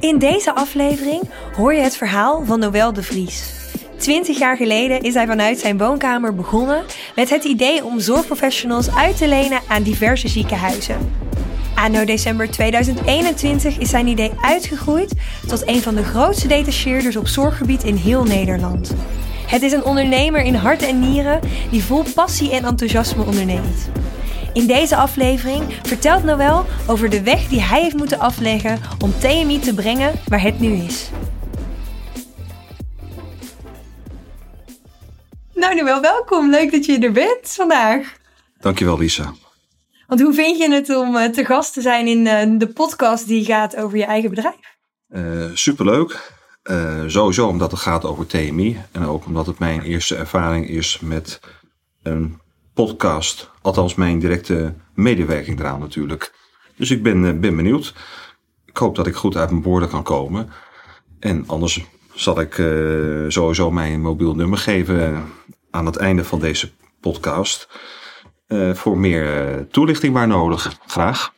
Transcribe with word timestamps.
In 0.00 0.18
deze 0.18 0.54
aflevering 0.54 1.22
hoor 1.56 1.74
je 1.74 1.80
het 1.80 1.96
verhaal 1.96 2.44
van 2.44 2.58
Noël 2.58 2.92
de 2.92 3.02
Vries. 3.02 3.52
Twintig 3.96 4.38
jaar 4.38 4.56
geleden 4.56 5.00
is 5.00 5.14
hij 5.14 5.26
vanuit 5.26 5.58
zijn 5.58 5.78
woonkamer 5.78 6.34
begonnen 6.34 6.84
met 7.14 7.30
het 7.30 7.44
idee 7.44 7.84
om 7.84 8.00
zorgprofessionals 8.00 8.94
uit 8.94 9.16
te 9.16 9.28
lenen 9.28 9.60
aan 9.68 9.82
diverse 9.82 10.28
ziekenhuizen. 10.28 11.12
Anno 11.74 12.04
december 12.04 12.50
2021 12.50 13.78
is 13.78 13.90
zijn 13.90 14.06
idee 14.06 14.32
uitgegroeid 14.40 15.12
tot 15.46 15.68
een 15.68 15.82
van 15.82 15.94
de 15.94 16.04
grootste 16.04 16.48
detacheerders 16.48 17.16
op 17.16 17.28
zorggebied 17.28 17.84
in 17.84 17.96
heel 17.96 18.24
Nederland. 18.24 18.94
Het 19.46 19.62
is 19.62 19.72
een 19.72 19.84
ondernemer 19.84 20.40
in 20.40 20.54
hart 20.54 20.82
en 20.82 21.00
nieren 21.00 21.40
die 21.70 21.84
vol 21.84 22.04
passie 22.14 22.52
en 22.52 22.64
enthousiasme 22.64 23.24
onderneemt. 23.24 23.90
In 24.52 24.66
deze 24.66 24.96
aflevering 24.96 25.62
vertelt 25.82 26.24
Noël 26.24 26.64
over 26.86 27.10
de 27.10 27.22
weg 27.22 27.48
die 27.48 27.60
hij 27.60 27.82
heeft 27.82 27.96
moeten 27.96 28.18
afleggen 28.18 28.80
om 28.98 29.12
TMI 29.18 29.58
te 29.58 29.74
brengen 29.74 30.12
waar 30.26 30.42
het 30.42 30.60
nu 30.60 30.72
is. 30.72 31.10
Nou 35.54 35.74
Noël, 35.74 36.00
welkom. 36.00 36.50
Leuk 36.50 36.72
dat 36.72 36.86
je 36.86 36.98
er 36.98 37.12
bent 37.12 37.48
vandaag. 37.50 38.16
Dankjewel 38.60 38.98
Lisa. 38.98 39.32
Want 40.06 40.20
hoe 40.20 40.34
vind 40.34 40.58
je 40.58 40.70
het 40.70 40.96
om 40.96 41.16
eh, 41.16 41.30
te 41.30 41.44
gast 41.44 41.72
te 41.72 41.80
zijn 41.80 42.06
in 42.06 42.26
eh, 42.26 42.58
de 42.58 42.68
podcast 42.68 43.26
die 43.26 43.44
gaat 43.44 43.76
over 43.76 43.98
je 43.98 44.04
eigen 44.04 44.30
bedrijf? 44.30 44.76
Uh, 45.08 45.44
superleuk. 45.54 46.36
Uh, 46.70 47.02
sowieso 47.06 47.46
omdat 47.46 47.70
het 47.70 47.80
gaat 47.80 48.04
over 48.04 48.26
TMI 48.26 48.80
en 48.92 49.04
ook 49.04 49.26
omdat 49.26 49.46
het 49.46 49.58
mijn 49.58 49.82
eerste 49.82 50.16
ervaring 50.16 50.68
is 50.68 51.00
met 51.00 51.40
een 52.02 52.40
podcast. 52.84 53.50
Althans, 53.62 53.94
mijn 53.94 54.18
directe 54.18 54.74
medewerking 54.94 55.60
eraan 55.60 55.80
natuurlijk. 55.80 56.34
Dus 56.76 56.90
ik 56.90 57.02
ben, 57.02 57.40
ben 57.40 57.56
benieuwd. 57.56 57.94
Ik 58.64 58.76
hoop 58.76 58.96
dat 58.96 59.06
ik 59.06 59.14
goed 59.14 59.36
uit 59.36 59.50
mijn 59.50 59.62
woorden 59.62 59.88
kan 59.88 60.02
komen. 60.02 60.50
En 61.20 61.44
anders 61.46 61.84
zal 62.14 62.40
ik 62.40 62.58
uh, 62.58 63.24
sowieso 63.28 63.70
mijn 63.70 64.00
mobiel 64.00 64.34
nummer 64.34 64.58
geven 64.58 65.24
aan 65.70 65.86
het 65.86 65.96
einde 65.96 66.24
van 66.24 66.38
deze 66.38 66.70
podcast. 67.00 67.68
Voor 68.72 68.98
meer 68.98 69.66
toelichting 69.70 70.14
waar 70.14 70.28
nodig. 70.28 70.78
Graag. 70.86 71.32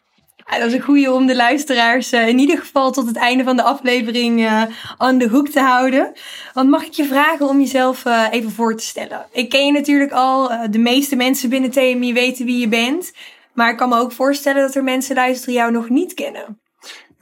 Dat 0.58 0.68
is 0.68 0.72
een 0.74 0.80
goede 0.80 1.12
om 1.12 1.26
de 1.26 1.36
luisteraars 1.36 2.12
in 2.12 2.38
ieder 2.38 2.58
geval 2.58 2.92
tot 2.92 3.06
het 3.06 3.16
einde 3.16 3.44
van 3.44 3.56
de 3.56 3.62
aflevering 3.62 4.66
aan 4.96 5.18
de 5.18 5.28
hoek 5.28 5.48
te 5.48 5.60
houden. 5.60 6.12
Want 6.54 6.70
mag 6.70 6.84
ik 6.84 6.92
je 6.92 7.04
vragen 7.04 7.48
om 7.48 7.60
jezelf 7.60 8.04
even 8.30 8.50
voor 8.50 8.76
te 8.76 8.84
stellen? 8.84 9.26
Ik 9.32 9.48
ken 9.48 9.66
je 9.66 9.72
natuurlijk 9.72 10.12
al. 10.12 10.50
de 10.70 10.78
meeste 10.78 11.16
mensen 11.16 11.48
binnen 11.48 11.70
TMI 11.70 12.12
weten 12.12 12.44
wie 12.44 12.58
je 12.58 12.68
bent. 12.68 13.12
Maar 13.54 13.70
ik 13.70 13.76
kan 13.76 13.88
me 13.88 13.98
ook 13.98 14.12
voorstellen 14.12 14.62
dat 14.62 14.74
er 14.74 14.84
mensen 14.84 15.14
luisteren 15.14 15.54
jou 15.54 15.72
nog 15.72 15.88
niet 15.88 16.14
kennen. 16.14 16.60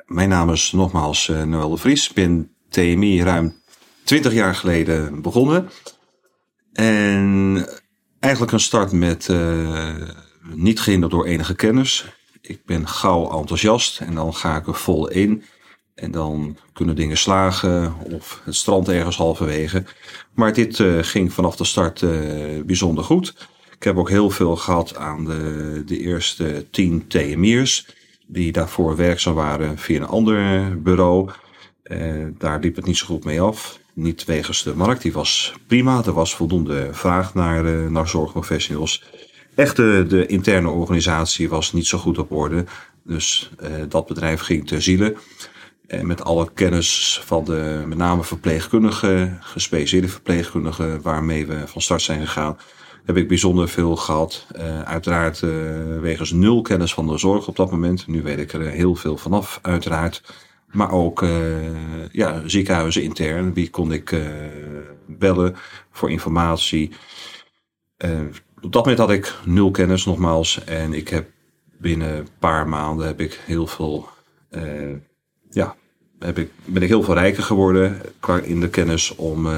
Mijn 0.07 0.29
naam 0.29 0.51
is 0.51 0.73
nogmaals 0.73 1.33
Noël 1.45 1.71
de 1.71 1.77
Vries. 1.77 2.09
Ik 2.09 2.15
ben 2.15 2.51
TMI 2.69 3.23
ruim 3.23 3.63
20 4.05 4.33
jaar 4.33 4.55
geleden 4.55 5.23
begonnen. 5.23 5.71
En 6.73 7.69
eigenlijk 8.21 8.53
een 8.53 8.61
start 8.61 8.93
met 8.93 9.29
niet 10.55 10.81
gehinderd 10.81 11.13
door 11.13 11.27
enige 11.27 11.55
kennis. 11.55 12.05
Ik 12.49 12.65
ben 12.65 12.89
gauw 12.89 13.39
enthousiast 13.39 14.01
en 14.01 14.15
dan 14.15 14.35
ga 14.35 14.57
ik 14.57 14.67
er 14.67 14.75
vol 14.75 15.09
in. 15.09 15.43
En 15.95 16.11
dan 16.11 16.57
kunnen 16.73 16.97
dingen 16.97 17.17
slagen 17.17 17.95
of 18.13 18.41
het 18.45 18.55
strand 18.55 18.89
ergens 18.89 19.17
halverwege. 19.17 19.85
Maar 20.35 20.53
dit 20.53 20.79
uh, 20.79 21.03
ging 21.03 21.33
vanaf 21.33 21.57
de 21.57 21.65
start 21.65 22.03
uh, 22.03 22.63
bijzonder 22.63 23.05
goed. 23.05 23.35
Ik 23.77 23.83
heb 23.83 23.97
ook 23.97 24.09
heel 24.09 24.31
veel 24.31 24.57
gehad 24.57 24.97
aan 24.97 25.25
de, 25.25 25.83
de 25.87 25.99
eerste 25.99 26.67
tien 26.71 27.07
TMI'ers. 27.07 27.87
Die 28.27 28.53
daarvoor 28.53 28.97
werkzaam 28.97 29.35
waren 29.35 29.79
via 29.79 29.97
een 29.97 30.07
ander 30.07 30.83
bureau. 30.83 31.31
Uh, 31.85 32.27
daar 32.39 32.61
liep 32.61 32.77
het 32.77 32.85
niet 32.85 32.97
zo 32.97 33.07
goed 33.07 33.25
mee 33.25 33.41
af. 33.41 33.79
Niet 33.93 34.25
wegens 34.25 34.63
de 34.63 34.75
markt, 34.75 35.03
die 35.03 35.13
was 35.13 35.55
prima. 35.67 36.05
Er 36.05 36.13
was 36.13 36.35
voldoende 36.35 36.89
vraag 36.93 37.35
naar, 37.35 37.91
naar 37.91 38.09
zorgprofessionals. 38.09 39.05
Echte 39.59 40.05
de 40.09 40.27
interne 40.27 40.69
organisatie 40.69 41.49
was 41.49 41.73
niet 41.73 41.87
zo 41.87 41.99
goed 41.99 42.19
op 42.19 42.33
orde. 42.33 42.65
Dus 43.05 43.51
uh, 43.63 43.69
dat 43.89 44.07
bedrijf 44.07 44.41
ging 44.41 44.67
ter 44.67 44.83
ziele. 44.83 45.17
En 45.87 46.07
met 46.07 46.25
alle 46.25 46.49
kennis 46.55 47.21
van 47.25 47.45
de 47.45 47.85
met 47.87 47.99
name 47.99 48.25
verpleegkundigen, 48.25 49.39
gespecialiseerde 49.41 50.09
verpleegkundigen, 50.09 51.03
waarmee 51.03 51.47
we 51.47 51.67
van 51.67 51.83
start 51.83 52.03
zijn 52.03 52.21
gegaan, 52.21 52.59
heb 53.05 53.17
ik 53.17 53.29
bijzonder 53.29 53.69
veel 53.69 53.97
gehad. 53.97 54.47
Uh, 54.57 54.83
uiteraard 54.83 55.43
uh, 55.43 55.51
wegens 56.01 56.33
nul 56.33 56.63
kennis 56.63 56.95
van 56.95 57.07
de 57.07 57.19
zorg 57.19 57.49
op 57.49 57.57
dat 57.57 57.71
moment. 57.71 58.07
Nu 58.07 58.23
weet 58.23 58.39
ik 58.39 58.53
er 58.53 58.61
heel 58.61 58.95
veel 58.95 59.17
vanaf, 59.17 59.59
uiteraard. 59.63 60.23
Maar 60.67 60.93
ook 60.93 61.25
ja, 62.13 62.43
ziekenhuizen 62.47 63.03
intern. 63.03 63.55
Wie 63.55 63.71
kon 63.71 63.93
ik 63.93 64.17
bellen 65.07 65.57
voor 65.91 66.11
informatie? 66.11 66.93
Op 68.61 68.73
dat 68.73 68.83
moment 68.83 68.99
had 68.99 69.11
ik 69.11 69.35
nul 69.45 69.71
kennis 69.71 70.05
nogmaals. 70.05 70.65
En 70.65 70.93
ik 70.93 71.09
heb 71.09 71.31
binnen 71.79 72.17
een 72.17 72.29
paar 72.39 72.69
maanden 72.69 73.07
heb 73.07 73.21
ik 73.21 73.41
heel 73.47 73.67
veel. 73.67 74.09
ja, 75.51 75.75
heb 76.19 76.39
ik, 76.39 76.51
ben 76.65 76.83
ik 76.83 76.89
heel 76.89 77.03
veel 77.03 77.15
rijker 77.15 77.43
geworden 77.43 78.01
in 78.43 78.61
de 78.61 78.69
kennis 78.69 79.15
om, 79.15 79.49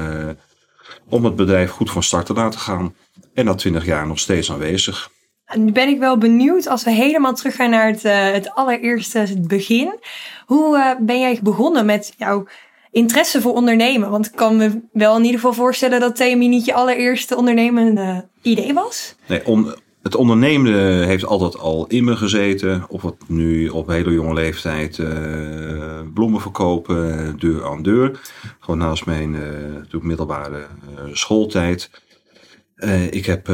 om 1.09 1.25
het 1.25 1.35
bedrijf 1.35 1.71
goed 1.71 1.91
van 1.91 2.03
start 2.03 2.25
te 2.25 2.33
laten 2.33 2.59
gaan. 2.59 2.95
En 3.33 3.45
na 3.45 3.55
twintig 3.55 3.85
jaar 3.85 4.07
nog 4.07 4.19
steeds 4.19 4.51
aanwezig. 4.51 5.11
Nu 5.53 5.71
ben 5.71 5.87
ik 5.87 5.99
wel 5.99 6.17
benieuwd 6.17 6.67
als 6.67 6.83
we 6.83 6.91
helemaal 6.91 7.33
teruggaan 7.33 7.69
naar 7.69 7.87
het, 7.87 8.05
uh, 8.05 8.31
het 8.31 8.51
allereerste 8.51 9.19
het 9.19 9.47
begin. 9.47 9.99
Hoe 10.45 10.97
ben 10.99 11.19
jij 11.19 11.39
begonnen 11.43 11.85
met 11.85 12.13
jouw 12.17 12.47
interesse 12.91 13.41
voor 13.41 13.53
ondernemen? 13.53 14.09
Want 14.09 14.25
ik 14.25 14.35
kan 14.35 14.57
me 14.57 14.81
wel 14.91 15.17
in 15.17 15.23
ieder 15.23 15.39
geval 15.39 15.53
voorstellen 15.53 15.99
dat 15.99 16.15
TMI 16.15 16.47
niet 16.47 16.65
je 16.65 16.73
allereerste 16.73 17.35
ondernemende 17.35 18.27
idee 18.41 18.73
was. 18.73 19.15
Nee, 19.27 19.45
on, 19.45 19.73
het 20.01 20.15
ondernemen 20.15 21.03
heeft 21.07 21.25
altijd 21.25 21.57
al 21.57 21.85
in 21.87 22.03
me 22.03 22.15
gezeten. 22.15 22.85
Of 22.89 23.01
het 23.01 23.15
nu 23.27 23.69
op 23.69 23.87
hele 23.87 24.11
jonge 24.11 24.33
leeftijd 24.33 24.97
uh, 24.97 26.01
bloemen 26.13 26.41
verkopen, 26.41 27.35
deur 27.39 27.65
aan 27.65 27.83
deur. 27.83 28.19
Gewoon 28.59 28.79
naast 28.79 29.05
mijn 29.05 29.33
uh, 29.33 30.01
middelbare 30.01 30.65
schooltijd. 31.11 31.89
ik 33.09 33.25
heb 33.25 33.47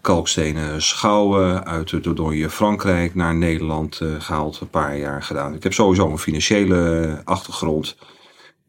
kalkstenen 0.00 0.82
schouwen 0.82 1.64
uit 1.64 1.88
de 1.88 2.00
Dordogne 2.00 2.50
Frankrijk 2.50 3.14
naar 3.14 3.34
Nederland 3.34 4.00
uh, 4.02 4.20
gehaald. 4.20 4.60
Een 4.60 4.70
paar 4.70 4.98
jaar 4.98 5.22
gedaan. 5.22 5.54
Ik 5.54 5.62
heb 5.62 5.72
sowieso 5.72 6.10
een 6.10 6.18
financiële 6.18 7.20
achtergrond. 7.24 7.96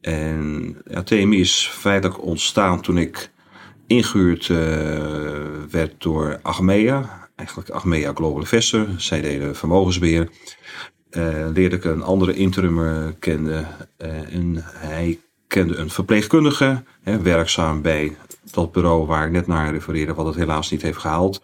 En 0.01 0.77
ja, 0.89 1.03
TMI 1.03 1.39
is 1.39 1.69
feitelijk 1.73 2.23
ontstaan 2.23 2.81
toen 2.81 2.97
ik 2.97 3.31
ingehuurd 3.87 4.47
uh, 4.47 4.57
werd 5.69 5.93
door 5.97 6.39
Achmea. 6.41 7.29
Eigenlijk 7.35 7.69
Achmea 7.69 8.13
Global 8.13 8.39
Investor. 8.39 8.87
Zij 8.97 9.21
deden 9.21 9.55
vermogensbeheer. 9.55 10.29
Leerde 11.53 11.75
ik 11.75 11.83
een 11.83 12.03
andere 12.03 12.33
interimmer 12.33 13.15
kennen. 13.19 13.67
en 13.97 14.63
hij 14.63 15.19
kende 15.47 15.75
een 15.75 15.89
verpleegkundige. 15.89 16.83
Hè, 17.01 17.21
werkzaam 17.21 17.81
bij 17.81 18.15
dat 18.51 18.71
bureau 18.71 19.05
waar 19.05 19.25
ik 19.25 19.31
net 19.31 19.47
naar 19.47 19.73
refereerde, 19.73 20.13
wat 20.13 20.25
het 20.25 20.35
helaas 20.35 20.71
niet 20.71 20.81
heeft 20.81 20.97
gehaald. 20.97 21.41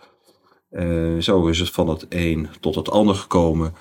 Uh, 0.72 1.22
zo 1.22 1.48
is 1.48 1.60
het 1.60 1.70
van 1.70 1.90
het 1.90 2.06
een 2.10 2.48
tot 2.60 2.76
het 2.76 2.90
ander 2.90 3.16
gekomen. 3.16 3.74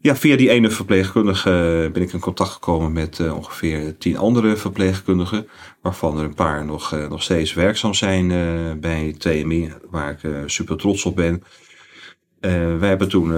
Ja, 0.00 0.16
via 0.16 0.36
die 0.36 0.50
ene 0.50 0.70
verpleegkundige 0.70 1.90
ben 1.92 2.02
ik 2.02 2.12
in 2.12 2.20
contact 2.20 2.50
gekomen 2.50 2.92
met 2.92 3.18
uh, 3.18 3.36
ongeveer 3.36 3.98
tien 3.98 4.16
andere 4.16 4.56
verpleegkundigen. 4.56 5.48
Waarvan 5.82 6.18
er 6.18 6.24
een 6.24 6.34
paar 6.34 6.64
nog, 6.64 6.92
uh, 6.94 7.08
nog 7.08 7.22
steeds 7.22 7.54
werkzaam 7.54 7.94
zijn 7.94 8.28
bij 8.80 9.14
TMI, 9.18 9.72
waar 9.90 10.10
ik 10.10 10.50
super 10.50 10.76
trots 10.76 11.04
op 11.04 11.16
ben. 11.16 11.42
wij 12.78 12.88
hebben 12.88 13.08
toen 13.08 13.28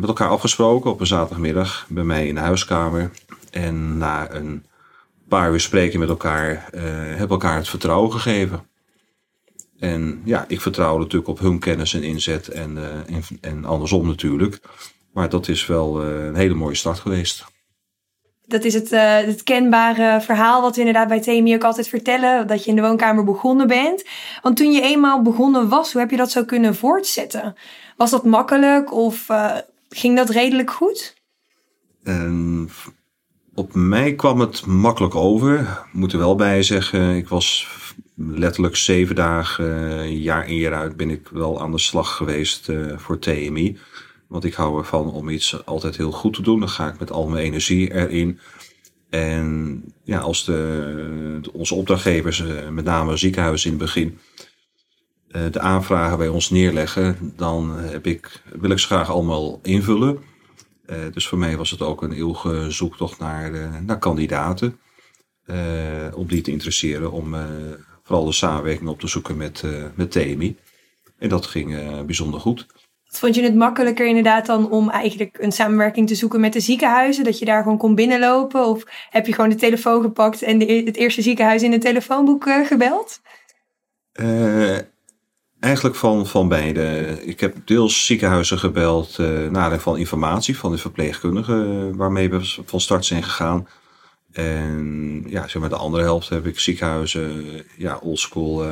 met 0.00 0.08
elkaar 0.08 0.28
afgesproken 0.28 0.90
op 0.90 1.00
een 1.00 1.06
zaterdagmiddag 1.06 1.86
bij 1.88 2.04
mij 2.04 2.26
in 2.26 2.34
de 2.34 2.40
huiskamer. 2.40 3.10
En 3.50 3.98
na 3.98 4.34
een 4.34 4.64
paar 5.28 5.52
uur 5.52 5.60
spreken 5.60 6.00
met 6.00 6.08
elkaar, 6.08 6.68
hebben 6.72 7.28
elkaar 7.28 7.56
het 7.56 7.68
vertrouwen 7.68 8.12
gegeven. 8.12 8.69
En 9.80 10.22
ja, 10.24 10.44
ik 10.48 10.60
vertrouw 10.60 10.98
natuurlijk 10.98 11.28
op 11.30 11.38
hun 11.38 11.58
kennis 11.58 11.94
en 11.94 12.02
inzet 12.02 12.48
en, 12.48 12.76
uh, 12.76 13.16
en, 13.16 13.22
en, 13.40 13.64
andersom 13.64 14.06
natuurlijk. 14.06 14.60
Maar 15.12 15.28
dat 15.28 15.48
is 15.48 15.66
wel 15.66 16.02
een 16.02 16.34
hele 16.34 16.54
mooie 16.54 16.74
start 16.74 16.98
geweest. 16.98 17.44
Dat 18.46 18.64
is 18.64 18.74
het, 18.74 18.92
uh, 18.92 19.16
het 19.16 19.42
kenbare 19.42 20.20
verhaal 20.20 20.62
wat 20.62 20.74
we 20.74 20.80
inderdaad 20.80 21.08
bij 21.08 21.20
TMI 21.20 21.54
ook 21.54 21.64
altijd 21.64 21.88
vertellen. 21.88 22.46
Dat 22.46 22.64
je 22.64 22.70
in 22.70 22.76
de 22.76 22.82
woonkamer 22.82 23.24
begonnen 23.24 23.66
bent. 23.66 24.04
Want 24.42 24.56
toen 24.56 24.72
je 24.72 24.82
eenmaal 24.82 25.22
begonnen 25.22 25.68
was, 25.68 25.92
hoe 25.92 26.00
heb 26.00 26.10
je 26.10 26.16
dat 26.16 26.30
zo 26.30 26.44
kunnen 26.44 26.74
voortzetten? 26.74 27.54
Was 27.96 28.10
dat 28.10 28.24
makkelijk 28.24 28.92
of 28.92 29.26
ging 29.88 30.16
dat 30.16 30.30
redelijk 30.30 30.70
goed? 30.70 31.14
Op 33.54 33.74
mij 33.74 34.14
kwam 34.14 34.40
het 34.40 34.66
makkelijk 34.66 35.14
over. 35.14 35.84
Moet 35.92 36.12
er 36.12 36.18
wel 36.18 36.34
bij 36.34 36.62
zeggen, 36.62 37.16
ik 37.16 37.28
was 37.28 37.68
letterlijk 38.28 38.76
zeven 38.76 39.14
dagen, 39.14 40.18
jaar 40.20 40.48
in 40.48 40.56
jaar 40.56 40.74
uit, 40.74 40.96
ben 40.96 41.10
ik 41.10 41.28
wel 41.28 41.60
aan 41.60 41.70
de 41.70 41.78
slag 41.78 42.16
geweest 42.16 42.68
uh, 42.68 42.98
voor 42.98 43.18
TMI. 43.18 43.78
Want 44.26 44.44
ik 44.44 44.54
hou 44.54 44.78
ervan 44.78 45.12
om 45.12 45.28
iets 45.28 45.66
altijd 45.66 45.96
heel 45.96 46.12
goed 46.12 46.34
te 46.34 46.42
doen. 46.42 46.60
Dan 46.60 46.68
ga 46.68 46.88
ik 46.88 46.98
met 46.98 47.10
al 47.10 47.28
mijn 47.28 47.44
energie 47.44 47.94
erin. 47.94 48.38
En 49.10 49.82
ja, 50.04 50.18
als 50.18 50.44
de, 50.44 51.40
onze 51.52 51.74
opdrachtgevers, 51.74 52.40
eh, 52.40 52.68
met 52.68 52.84
name 52.84 53.16
ziekenhuizen 53.16 53.70
in 53.70 53.76
het 53.76 53.84
begin, 53.84 54.18
eh, 55.28 55.42
de 55.50 55.60
aanvragen 55.60 56.18
bij 56.18 56.28
ons 56.28 56.50
neerleggen, 56.50 57.32
dan 57.36 57.78
heb 57.78 58.06
ik, 58.06 58.42
wil 58.58 58.70
ik 58.70 58.78
ze 58.78 58.86
graag 58.86 59.10
allemaal 59.10 59.60
invullen. 59.62 60.18
Dus 61.12 61.28
voor 61.28 61.38
mij 61.38 61.56
was 61.56 61.70
het 61.70 61.82
ook 61.82 62.02
een 62.02 62.12
eeuwige 62.12 62.70
zoektocht 62.70 63.18
naar, 63.18 63.82
naar 63.82 63.98
kandidaten. 63.98 64.78
Om 66.14 66.26
die 66.26 66.40
te 66.40 66.50
interesseren, 66.50 67.12
om 67.12 67.34
vooral 68.10 68.28
de 68.28 68.34
samenwerking 68.36 68.88
op 68.88 69.00
te 69.00 69.08
zoeken 69.08 69.36
met, 69.36 69.64
met 69.94 70.10
TMI. 70.10 70.56
En 71.18 71.28
dat 71.28 71.46
ging 71.46 71.76
bijzonder 72.06 72.40
goed. 72.40 72.66
Vond 73.12 73.34
je 73.34 73.42
het 73.42 73.54
makkelijker 73.54 74.06
inderdaad 74.06 74.46
dan 74.46 74.70
om 74.70 74.90
eigenlijk 74.90 75.38
een 75.40 75.52
samenwerking 75.52 76.08
te 76.08 76.14
zoeken 76.14 76.40
met 76.40 76.52
de 76.52 76.60
ziekenhuizen? 76.60 77.24
Dat 77.24 77.38
je 77.38 77.44
daar 77.44 77.62
gewoon 77.62 77.78
kon 77.78 77.94
binnenlopen? 77.94 78.66
Of 78.66 78.84
heb 79.10 79.26
je 79.26 79.32
gewoon 79.32 79.50
de 79.50 79.56
telefoon 79.56 80.02
gepakt 80.02 80.42
en 80.42 80.58
de, 80.58 80.72
e-, 80.72 80.84
het 80.84 80.96
eerste 80.96 81.22
ziekenhuis 81.22 81.62
in 81.62 81.72
het 81.72 81.80
telefoonboek 81.80 82.46
uh, 82.46 82.66
gebeld? 82.66 83.20
Uh, 84.20 84.78
eigenlijk 85.60 85.96
van, 85.96 86.26
van 86.26 86.48
beide. 86.48 87.16
Ik 87.24 87.40
heb 87.40 87.56
deels 87.64 88.06
ziekenhuizen 88.06 88.58
gebeld 88.58 89.18
uh, 89.20 89.48
naar 89.48 89.80
van 89.80 89.98
informatie 89.98 90.58
van 90.58 90.70
de 90.70 90.78
verpleegkundigen 90.78 91.96
waarmee 91.96 92.30
we 92.30 92.56
van 92.64 92.80
start 92.80 93.04
zijn 93.04 93.22
gegaan. 93.22 93.68
En 94.32 95.24
ja, 95.26 95.48
zeg 95.48 95.60
maar 95.60 95.70
de 95.70 95.76
andere 95.76 96.02
helft 96.02 96.28
heb 96.28 96.46
ik 96.46 96.58
ziekenhuizen, 96.58 97.44
ja, 97.76 97.98
oldschool, 98.02 98.64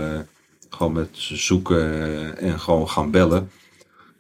gewoon 0.71 0.93
met 0.93 1.09
zoeken 1.13 2.39
en 2.39 2.61
gewoon 2.61 2.89
gaan 2.89 3.11
bellen. 3.11 3.51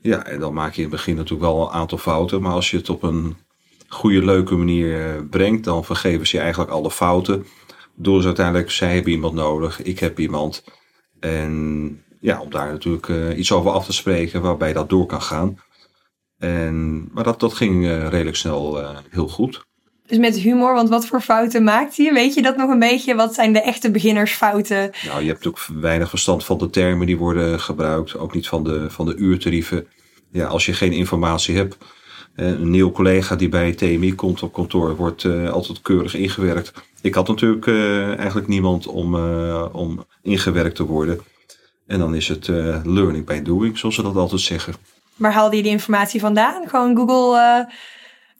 Ja, 0.00 0.24
en 0.24 0.40
dan 0.40 0.54
maak 0.54 0.70
je 0.72 0.82
in 0.82 0.88
het 0.88 0.96
begin 0.96 1.16
natuurlijk 1.16 1.50
wel 1.50 1.62
een 1.62 1.72
aantal 1.72 1.98
fouten. 1.98 2.42
Maar 2.42 2.52
als 2.52 2.70
je 2.70 2.76
het 2.76 2.88
op 2.88 3.02
een 3.02 3.36
goede, 3.88 4.24
leuke 4.24 4.54
manier 4.54 5.06
eh, 5.06 5.22
brengt, 5.30 5.64
dan 5.64 5.84
vergeven 5.84 6.26
ze 6.26 6.36
je 6.36 6.42
eigenlijk 6.42 6.72
alle 6.72 6.90
fouten. 6.90 7.46
Door 7.94 8.20
ze 8.20 8.26
uiteindelijk, 8.26 8.70
zij 8.70 8.94
hebben 8.94 9.12
iemand 9.12 9.34
nodig, 9.34 9.82
ik 9.82 9.98
heb 9.98 10.18
iemand. 10.18 10.64
En 11.20 12.02
ja, 12.20 12.40
om 12.40 12.50
daar 12.50 12.72
natuurlijk 12.72 13.08
uh, 13.08 13.38
iets 13.38 13.52
over 13.52 13.70
af 13.70 13.84
te 13.84 13.92
spreken 13.92 14.42
waarbij 14.42 14.72
dat 14.72 14.88
door 14.88 15.06
kan 15.06 15.22
gaan. 15.22 15.58
En, 16.38 17.08
maar 17.12 17.24
dat, 17.24 17.40
dat 17.40 17.52
ging 17.52 17.84
uh, 17.84 18.08
redelijk 18.08 18.36
snel 18.36 18.80
uh, 18.80 18.98
heel 19.10 19.28
goed. 19.28 19.66
Dus 20.08 20.18
met 20.18 20.36
humor, 20.36 20.74
want 20.74 20.88
wat 20.88 21.06
voor 21.06 21.20
fouten 21.20 21.64
maakt 21.64 21.96
hij? 21.96 22.12
Weet 22.12 22.34
je 22.34 22.42
dat 22.42 22.56
nog 22.56 22.70
een 22.70 22.78
beetje? 22.78 23.14
Wat 23.14 23.34
zijn 23.34 23.52
de 23.52 23.60
echte 23.60 23.90
beginnersfouten? 23.90 24.90
Nou, 25.06 25.22
je 25.22 25.28
hebt 25.28 25.46
ook 25.46 25.66
weinig 25.80 26.08
verstand 26.08 26.44
van 26.44 26.58
de 26.58 26.70
termen 26.70 27.06
die 27.06 27.16
worden 27.16 27.60
gebruikt. 27.60 28.18
Ook 28.18 28.34
niet 28.34 28.48
van 28.48 28.64
de, 28.64 28.90
van 28.90 29.06
de 29.06 29.16
uurtarieven. 29.16 29.86
Ja, 30.32 30.46
als 30.46 30.66
je 30.66 30.72
geen 30.72 30.92
informatie 30.92 31.56
hebt. 31.56 31.76
Een 32.34 32.70
nieuw 32.70 32.90
collega 32.90 33.36
die 33.36 33.48
bij 33.48 33.72
TMI 33.72 34.14
komt 34.14 34.42
op 34.42 34.52
kantoor 34.52 34.96
wordt 34.96 35.24
uh, 35.24 35.50
altijd 35.50 35.82
keurig 35.82 36.14
ingewerkt. 36.14 36.72
Ik 37.00 37.14
had 37.14 37.28
natuurlijk 37.28 37.66
uh, 37.66 38.18
eigenlijk 38.18 38.48
niemand 38.48 38.86
om, 38.86 39.14
uh, 39.14 39.66
om 39.72 40.04
ingewerkt 40.22 40.76
te 40.76 40.86
worden. 40.86 41.20
En 41.86 41.98
dan 41.98 42.14
is 42.14 42.28
het 42.28 42.46
learning 42.84 43.24
by 43.24 43.42
doing, 43.42 43.78
zoals 43.78 43.94
ze 43.94 44.02
dat 44.02 44.16
altijd 44.16 44.40
zeggen. 44.40 44.74
Waar 45.16 45.32
haalde 45.32 45.56
je 45.56 45.62
die 45.62 45.72
informatie 45.72 46.20
vandaan? 46.20 46.68
Gewoon 46.68 46.96
Google 46.96 47.66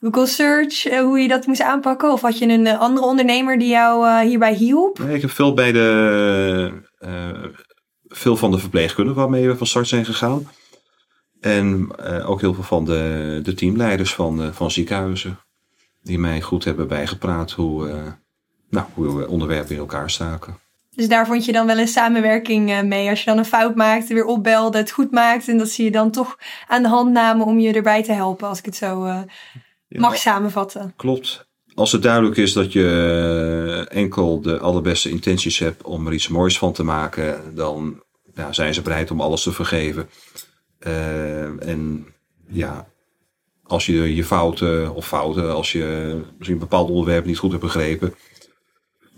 Google 0.01 0.27
Search, 0.27 0.87
eh, 0.87 1.01
hoe 1.01 1.19
je 1.19 1.29
dat 1.29 1.47
moest 1.47 1.63
aanpakken? 1.63 2.13
Of 2.13 2.21
had 2.21 2.39
je 2.39 2.49
een 2.49 2.67
eh, 2.67 2.81
andere 2.81 3.07
ondernemer 3.07 3.59
die 3.59 3.69
jou 3.69 4.07
uh, 4.07 4.19
hierbij 4.19 4.55
hielp? 4.55 4.99
Nee, 4.99 5.15
ik 5.15 5.21
heb 5.21 5.31
veel 5.31 5.55
bij 5.55 5.73
de, 5.73 6.73
uh, 7.01 7.45
veel 8.09 8.37
van 8.37 8.51
de 8.51 8.59
verpleegkundigen 8.59 9.21
waarmee 9.21 9.49
we 9.49 9.57
van 9.57 9.67
start 9.67 9.89
zijn 9.89 10.05
gegaan. 10.05 10.49
En 11.41 11.89
uh, 12.01 12.31
ook 12.31 12.41
heel 12.41 12.55
veel 12.55 12.63
van 12.63 12.85
de, 12.85 13.41
de 13.43 13.55
teamleiders 13.55 14.15
van, 14.15 14.55
van 14.55 14.71
ziekenhuizen. 14.71 15.39
Die 16.03 16.19
mij 16.19 16.41
goed 16.41 16.65
hebben 16.65 16.89
bijgepraat 16.89 17.51
hoe, 17.51 17.91
nou, 18.71 18.87
hoe 18.95 19.29
onderwerpen 19.29 19.75
in 19.75 19.81
elkaar 19.81 20.11
staken. 20.11 20.59
Dus 20.95 21.09
daar 21.09 21.27
vond 21.27 21.45
je 21.45 21.53
dan 21.53 21.67
wel 21.67 21.79
een 21.79 21.89
samenwerking 21.89 22.83
mee. 22.83 23.09
Als 23.09 23.19
je 23.19 23.25
dan 23.25 23.39
een 23.39 23.45
fout 23.45 23.75
maakte, 23.75 24.15
weer 24.15 24.25
opbelde, 24.25 24.79
het 24.79 24.91
goed 24.91 25.11
maakte. 25.11 25.51
En 25.51 25.59
dat 25.59 25.69
ze 25.69 25.83
je 25.83 25.91
dan 25.91 26.11
toch 26.11 26.39
aan 26.69 26.83
de 26.83 26.89
hand 26.89 27.13
namen 27.13 27.47
om 27.47 27.59
je 27.59 27.73
erbij 27.73 28.03
te 28.03 28.13
helpen. 28.13 28.49
Als 28.49 28.59
ik 28.59 28.65
het 28.65 28.77
zo 28.77 29.25
mag 29.89 30.17
samenvatten. 30.17 30.93
Klopt. 30.97 31.47
Als 31.75 31.93
het 31.93 32.03
duidelijk 32.03 32.37
is 32.37 32.53
dat 32.53 32.73
je 32.73 33.87
eh, 33.91 33.97
enkel 33.99 34.41
de 34.41 34.59
allerbeste 34.59 35.11
intenties 35.11 35.59
hebt 35.59 35.83
om 35.83 36.07
er 36.07 36.13
iets 36.13 36.29
moois 36.29 36.59
van 36.59 36.73
te 36.73 36.83
maken, 36.83 37.55
dan 37.55 38.03
zijn 38.51 38.75
ze 38.75 38.83
bereid 38.83 39.11
om 39.11 39.21
alles 39.21 39.43
te 39.43 39.53
vergeven. 39.53 40.09
Uh, 40.87 41.69
en 41.69 42.07
ja, 42.49 42.89
als 43.63 43.87
je 43.87 44.15
je 44.15 44.25
fouten 44.25 44.95
of 44.95 45.07
fouten, 45.07 45.55
als 45.55 45.73
je 45.73 46.21
misschien 46.37 46.53
een 46.53 46.69
bepaald 46.69 46.91
onderwerp 46.91 47.25
niet 47.25 47.39
goed 47.39 47.51
hebt 47.51 47.63
begrepen, 47.63 48.15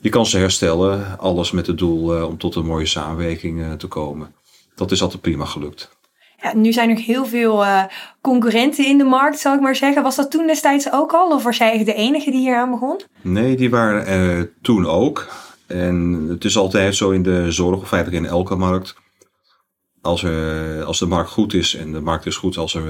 je 0.01 0.09
kan 0.09 0.27
ze 0.27 0.39
herstellen. 0.39 1.19
Alles 1.19 1.51
met 1.51 1.67
het 1.67 1.79
doel 1.79 2.17
uh, 2.17 2.29
om 2.29 2.39
tot 2.39 2.55
een 2.55 2.67
mooie 2.67 2.87
samenwerking 2.87 3.59
uh, 3.59 3.73
te 3.73 3.87
komen. 3.87 4.35
Dat 4.75 4.91
is 4.91 5.03
altijd 5.03 5.23
prima 5.23 5.45
gelukt. 5.45 6.00
Ja, 6.43 6.55
nu 6.55 6.73
zijn 6.73 6.91
er 6.91 6.97
heel 6.97 7.27
veel 7.27 7.63
uh, 7.63 7.85
concurrenten 8.21 8.87
in 8.87 8.99
de 8.99 9.05
markt, 9.05 9.39
zal 9.39 9.55
ik 9.55 9.61
maar 9.61 9.77
zeggen. 9.77 10.03
Was 10.03 10.17
dat 10.17 10.31
toen 10.31 10.47
destijds 10.47 10.93
ook 10.93 11.13
al? 11.13 11.31
Of 11.31 11.43
was 11.43 11.57
jij 11.57 11.69
eigenlijk 11.69 11.99
de 11.99 12.05
enige 12.05 12.31
die 12.31 12.41
hier 12.41 12.57
aan 12.57 12.71
begon? 12.71 13.01
Nee, 13.21 13.57
die 13.57 13.71
waren 13.71 14.07
er 14.07 14.53
toen 14.63 14.87
ook. 14.87 15.29
En 15.67 16.27
het 16.29 16.45
is 16.45 16.57
altijd 16.57 16.97
zo 16.97 17.11
in 17.11 17.23
de 17.23 17.53
zorg, 17.53 17.81
of 17.81 17.89
feitelijk 17.89 18.25
in 18.25 18.31
elke 18.31 18.55
markt. 18.55 18.95
Als, 20.01 20.23
er, 20.23 20.85
als 20.85 20.99
de 20.99 21.07
markt 21.07 21.31
goed 21.31 21.55
is, 21.55 21.75
en 21.75 21.93
de 21.93 22.01
markt 22.01 22.27
is 22.27 22.37
goed 22.37 22.57
als 22.57 22.75
er, 22.75 22.85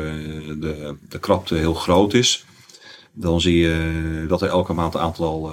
de, 0.61 0.97
de 1.09 1.19
krapte 1.19 1.55
heel 1.55 1.75
groot 1.75 2.15
is, 2.15 2.45
dan 3.13 3.41
zie 3.41 3.59
je 3.59 4.25
dat 4.29 4.43
er 4.43 4.49
elke 4.49 4.73
maand 4.73 4.95
een 4.95 5.01
aantal 5.01 5.53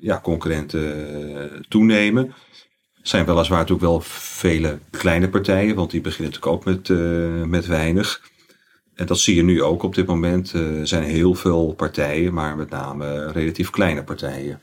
ja, 0.00 0.20
concurrenten 0.20 1.66
toenemen 1.68 2.34
zijn 3.08 3.24
weliswaar 3.24 3.58
natuurlijk 3.58 3.88
wel 3.88 4.00
vele 4.00 4.78
kleine 4.90 5.28
partijen, 5.28 5.74
want 5.74 5.90
die 5.90 6.00
beginnen 6.00 6.32
natuurlijk 6.32 6.56
ook 6.56 6.64
met, 6.64 6.88
uh, 6.88 7.42
met 7.44 7.66
weinig. 7.66 8.22
En 8.94 9.06
dat 9.06 9.18
zie 9.18 9.36
je 9.36 9.42
nu 9.42 9.62
ook 9.62 9.82
op 9.82 9.94
dit 9.94 10.06
moment. 10.06 10.52
Uh, 10.54 10.80
er 10.80 10.86
zijn 10.86 11.02
heel 11.02 11.34
veel 11.34 11.72
partijen, 11.72 12.34
maar 12.34 12.56
met 12.56 12.70
name 12.70 13.32
relatief 13.32 13.70
kleine 13.70 14.04
partijen. 14.04 14.60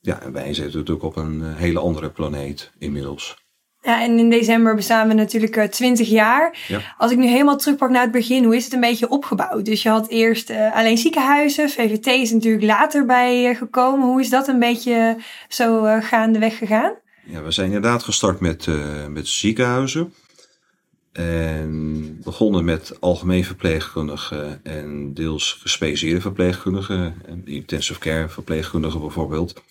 Ja, 0.00 0.20
en 0.20 0.32
wij 0.32 0.54
zitten 0.54 0.78
natuurlijk 0.78 1.06
op 1.06 1.16
een 1.16 1.42
eh, 1.42 1.56
hele 1.56 1.78
andere 1.78 2.10
planeet 2.10 2.72
inmiddels. 2.78 3.40
Ja, 3.80 4.02
en 4.02 4.18
in 4.18 4.30
december 4.30 4.74
bestaan 4.74 5.08
we 5.08 5.14
natuurlijk 5.14 5.56
uh, 5.56 5.64
20 5.64 6.08
jaar. 6.08 6.58
Ja. 6.68 6.80
Als 6.98 7.12
ik 7.12 7.18
nu 7.18 7.26
helemaal 7.26 7.56
terugpak 7.56 7.90
naar 7.90 8.02
het 8.02 8.10
begin, 8.10 8.44
hoe 8.44 8.56
is 8.56 8.64
het 8.64 8.72
een 8.72 8.80
beetje 8.80 9.08
opgebouwd? 9.08 9.64
Dus 9.64 9.82
je 9.82 9.88
had 9.88 10.08
eerst 10.08 10.50
uh, 10.50 10.76
alleen 10.76 10.98
ziekenhuizen, 10.98 11.70
VVT 11.70 12.06
is 12.06 12.30
natuurlijk 12.30 12.64
later 12.64 13.06
bij 13.06 13.50
uh, 13.50 13.56
gekomen. 13.56 14.06
Hoe 14.06 14.20
is 14.20 14.30
dat 14.30 14.48
een 14.48 14.58
beetje 14.58 15.16
zo 15.48 15.82
gaandeweg 16.00 16.58
gegaan? 16.58 17.00
Ja, 17.32 17.42
we 17.42 17.50
zijn 17.50 17.66
inderdaad 17.66 18.02
gestart 18.02 18.40
met, 18.40 18.66
uh, 18.66 19.06
met 19.06 19.28
ziekenhuizen. 19.28 20.14
En 21.12 22.20
begonnen 22.24 22.64
met 22.64 22.96
algemeen 23.00 23.44
verpleegkundigen 23.44 24.64
en 24.64 25.14
deels 25.14 25.52
gespecialiseerde 25.52 26.20
verpleegkundigen. 26.20 27.14
Intensive 27.44 28.00
care 28.00 28.28
verpleegkundigen 28.28 29.00
bijvoorbeeld. 29.00 29.62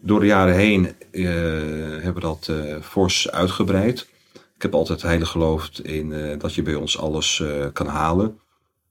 Door 0.00 0.20
de 0.20 0.26
jaren 0.26 0.54
heen 0.54 0.94
uh, 1.12 1.28
hebben 2.02 2.14
we 2.14 2.20
dat 2.20 2.48
uh, 2.50 2.76
fors 2.82 3.30
uitgebreid. 3.30 4.08
Ik 4.32 4.62
heb 4.62 4.74
altijd 4.74 5.02
heilig 5.02 5.28
geloofd 5.28 5.84
in 5.84 6.38
dat 6.38 6.54
je 6.54 6.62
bij 6.62 6.74
ons 6.74 6.98
alles 6.98 7.42
kan 7.72 7.86
halen. 7.86 8.38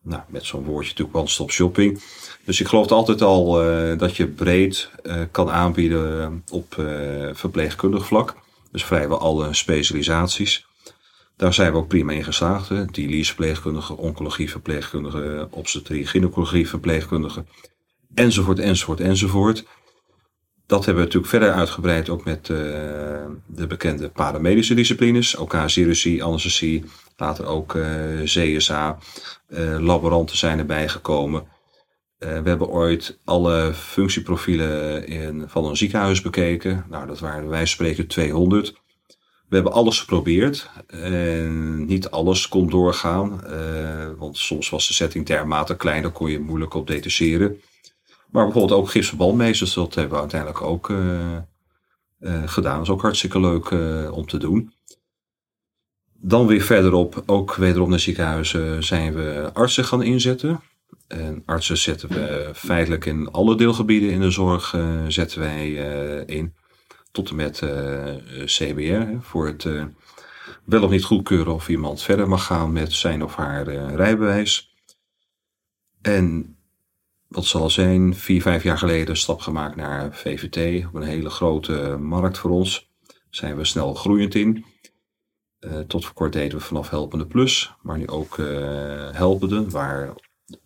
Nou, 0.08 0.22
met 0.28 0.46
zo'n 0.46 0.64
woordje 0.64 0.90
natuurlijk 0.90 1.18
one-stop 1.18 1.52
shopping. 1.52 2.02
Dus 2.46 2.62
ik 2.62 2.68
geloof 2.68 2.92
altijd 2.92 3.22
al 3.22 3.64
uh, 3.64 3.98
dat 3.98 4.16
je 4.16 4.28
breed 4.28 4.90
uh, 5.04 5.22
kan 5.32 5.52
aanbieden 5.52 6.44
op 6.52 6.76
uh, 6.80 6.86
verpleegkundig 7.34 8.06
vlak. 8.06 8.36
Dus 8.72 8.86
vrijwel 8.86 9.20
alle 9.20 9.54
specialisaties. 9.54 10.66
Daar 11.36 11.54
zijn 11.54 11.72
we 11.72 11.78
ook 11.78 11.88
prima 11.88 12.12
in 12.12 12.24
geslaagd. 12.24 12.94
Dialyse 12.94 13.26
verpleegkundige, 13.26 13.98
oncologie 13.98 14.50
verpleegkundige, 14.50 15.48
obstetrie, 15.52 16.08
gynaecologie 16.08 16.70
verpleegkundige. 16.70 17.46
Enzovoort, 18.14 18.60
enzovoort, 18.60 19.00
enzovoort. 19.00 19.66
Dat 20.68 20.86
hebben 20.86 21.04
we 21.04 21.10
natuurlijk 21.10 21.32
verder 21.32 21.52
uitgebreid 21.52 22.10
ook 22.10 22.26
met 22.26 22.46
de 22.46 23.68
bekende 23.68 24.10
paramedische 24.10 24.74
disciplines. 24.74 25.36
OK, 25.36 25.64
chirurgie, 25.66 26.24
anesthesie, 26.24 26.84
Later 27.20 27.46
ook 27.46 27.78
CSA. 28.24 28.98
laboranten 29.80 30.38
zijn 30.38 30.60
erbij 30.60 30.88
gekomen. 30.88 31.48
we 32.18 32.26
hebben 32.26 32.68
ooit 32.68 33.20
alle 33.24 33.74
functieprofielen 33.74 35.08
in, 35.08 35.44
van 35.48 35.66
een 35.66 35.78
ziekenhuis 35.78 36.22
bekeken. 36.22 36.86
Nou, 36.90 37.08
dat 37.08 37.20
waren 37.20 37.50
wij 37.50 37.66
spreken 37.66 38.08
200. 38.08 38.74
We 39.50 39.56
hebben 39.56 39.74
alles 39.74 40.00
geprobeerd. 40.00 40.70
En 40.88 41.86
niet 41.86 42.10
alles 42.10 42.48
kon 42.48 42.70
doorgaan. 42.70 43.42
want 44.18 44.38
soms 44.38 44.70
was 44.70 44.88
de 44.88 44.94
setting 44.94 45.26
dermate 45.26 45.76
klein, 45.76 46.02
dan 46.02 46.12
kon 46.12 46.32
je 46.32 46.40
moeilijk 46.40 46.74
op 46.74 46.88
detacheren. 46.88 47.62
Maar 48.32 48.44
bijvoorbeeld 48.44 48.80
ook 48.80 48.90
gipsverbandmeesters, 48.90 49.74
dat 49.74 49.96
hebben 49.96 50.14
we 50.14 50.20
uiteindelijk 50.20 50.62
ook 50.62 50.90
uh, 50.90 52.44
gedaan. 52.46 52.76
Dat 52.76 52.86
is 52.86 52.90
ook 52.94 53.02
hartstikke 53.02 53.40
leuk 53.40 53.70
uh, 53.70 54.12
om 54.12 54.28
te 54.28 54.38
doen. 54.38 54.74
Dan 56.28 56.48
weer 56.48 56.62
verderop, 56.62 57.24
ook 57.26 57.56
wederom 57.56 57.90
naar 57.90 58.00
ziekenhuizen, 58.00 58.84
zijn 58.84 59.14
we 59.14 59.50
artsen 59.54 59.86
gaan 59.86 60.04
inzetten. 60.04 60.60
En 61.08 61.44
artsen 61.46 61.78
zetten 61.78 62.10
we 62.10 62.52
feitelijk 62.54 63.06
in 63.06 63.32
alle 63.32 63.56
deelgebieden 63.56 64.10
in 64.10 64.22
de 64.22 64.32
zorg 64.32 64.74
uh, 64.74 65.06
zetten 65.08 65.40
wij 65.40 65.72
in. 66.26 66.54
Tot 67.12 67.30
en 67.30 67.36
met 67.36 67.64
CBR, 68.46 69.04
voor 69.20 69.48
het 69.48 69.64
wel 70.66 70.84
of 70.84 70.90
niet 70.90 71.04
goedkeuren 71.04 71.54
of 71.54 71.70
iemand 71.70 72.02
verder 72.02 72.28
mag 72.28 72.46
gaan 72.46 72.72
met 72.72 72.94
zijn 72.94 73.24
of 73.24 73.36
haar 73.36 73.68
rijbewijs. 73.96 74.74
En 76.02 76.58
wat 77.28 77.46
zal 77.46 77.70
zijn, 77.70 78.16
vier, 78.16 78.42
vijf 78.42 78.64
jaar 78.64 78.78
geleden 78.78 79.18
stap 79.18 79.40
gemaakt 79.40 79.76
naar 79.76 80.14
VVT. 80.14 80.86
Op 80.86 80.94
een 80.94 81.04
hele 81.04 81.30
grote 81.30 81.98
markt 82.00 82.38
voor 82.38 82.52
ons. 82.52 82.90
Daar 83.06 83.18
zijn 83.30 83.58
we 83.58 83.66
snel 83.66 83.94
groeiend 83.94 84.36
in. 84.36 84.66
Uh, 85.60 85.80
tot 85.80 86.06
voor 86.06 86.14
kort 86.14 86.34
deden 86.34 86.58
we 86.58 86.64
vanaf 86.64 86.90
Helpende 86.90 87.26
Plus, 87.26 87.74
maar 87.82 87.98
nu 87.98 88.08
ook 88.08 88.38
uh, 88.38 88.48
Helpende, 89.12 89.70
waar 89.70 90.14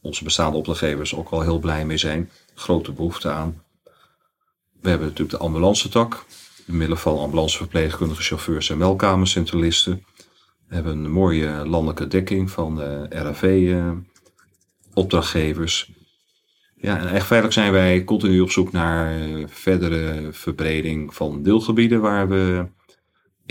onze 0.02 0.24
bestaande 0.24 0.58
opdrachtgevers 0.58 1.16
ook 1.16 1.30
al 1.30 1.42
heel 1.42 1.60
blij 1.60 1.86
mee 1.86 1.98
zijn. 1.98 2.30
Grote 2.56 2.92
behoefte 2.92 3.30
aan. 3.30 3.62
We 4.82 4.90
hebben 4.90 5.08
natuurlijk 5.08 5.38
de 5.38 5.44
ambulance 5.44 5.90
tak, 5.90 6.26
middel 6.66 6.98
van 6.98 7.18
ambulanceverpleegkundige 7.18 8.22
chauffeurs 8.22 8.70
en 8.70 8.78
meldkamercentralisten. 8.78 10.06
We 10.68 10.76
hebben 10.76 10.94
een 10.94 11.12
mooie 11.12 11.68
landelijke 11.68 12.08
dekking 12.08 12.52
van 12.52 12.82
uh, 12.82 13.04
RAV-opdrachtgevers. 13.10 15.92
Ja, 16.76 17.00
en 17.00 17.08
echt 17.08 17.26
feitelijk 17.26 17.60
zijn 17.60 17.72
wij 17.72 18.04
continu 18.04 18.40
op 18.40 18.52
zoek 18.52 18.72
naar 18.72 19.20
eh, 19.20 19.48
verdere 19.48 20.28
verbreding 20.32 21.16
van 21.16 21.44
deelgebieden 21.44 22.02
waar 22.02 22.30
we 22.30 22.66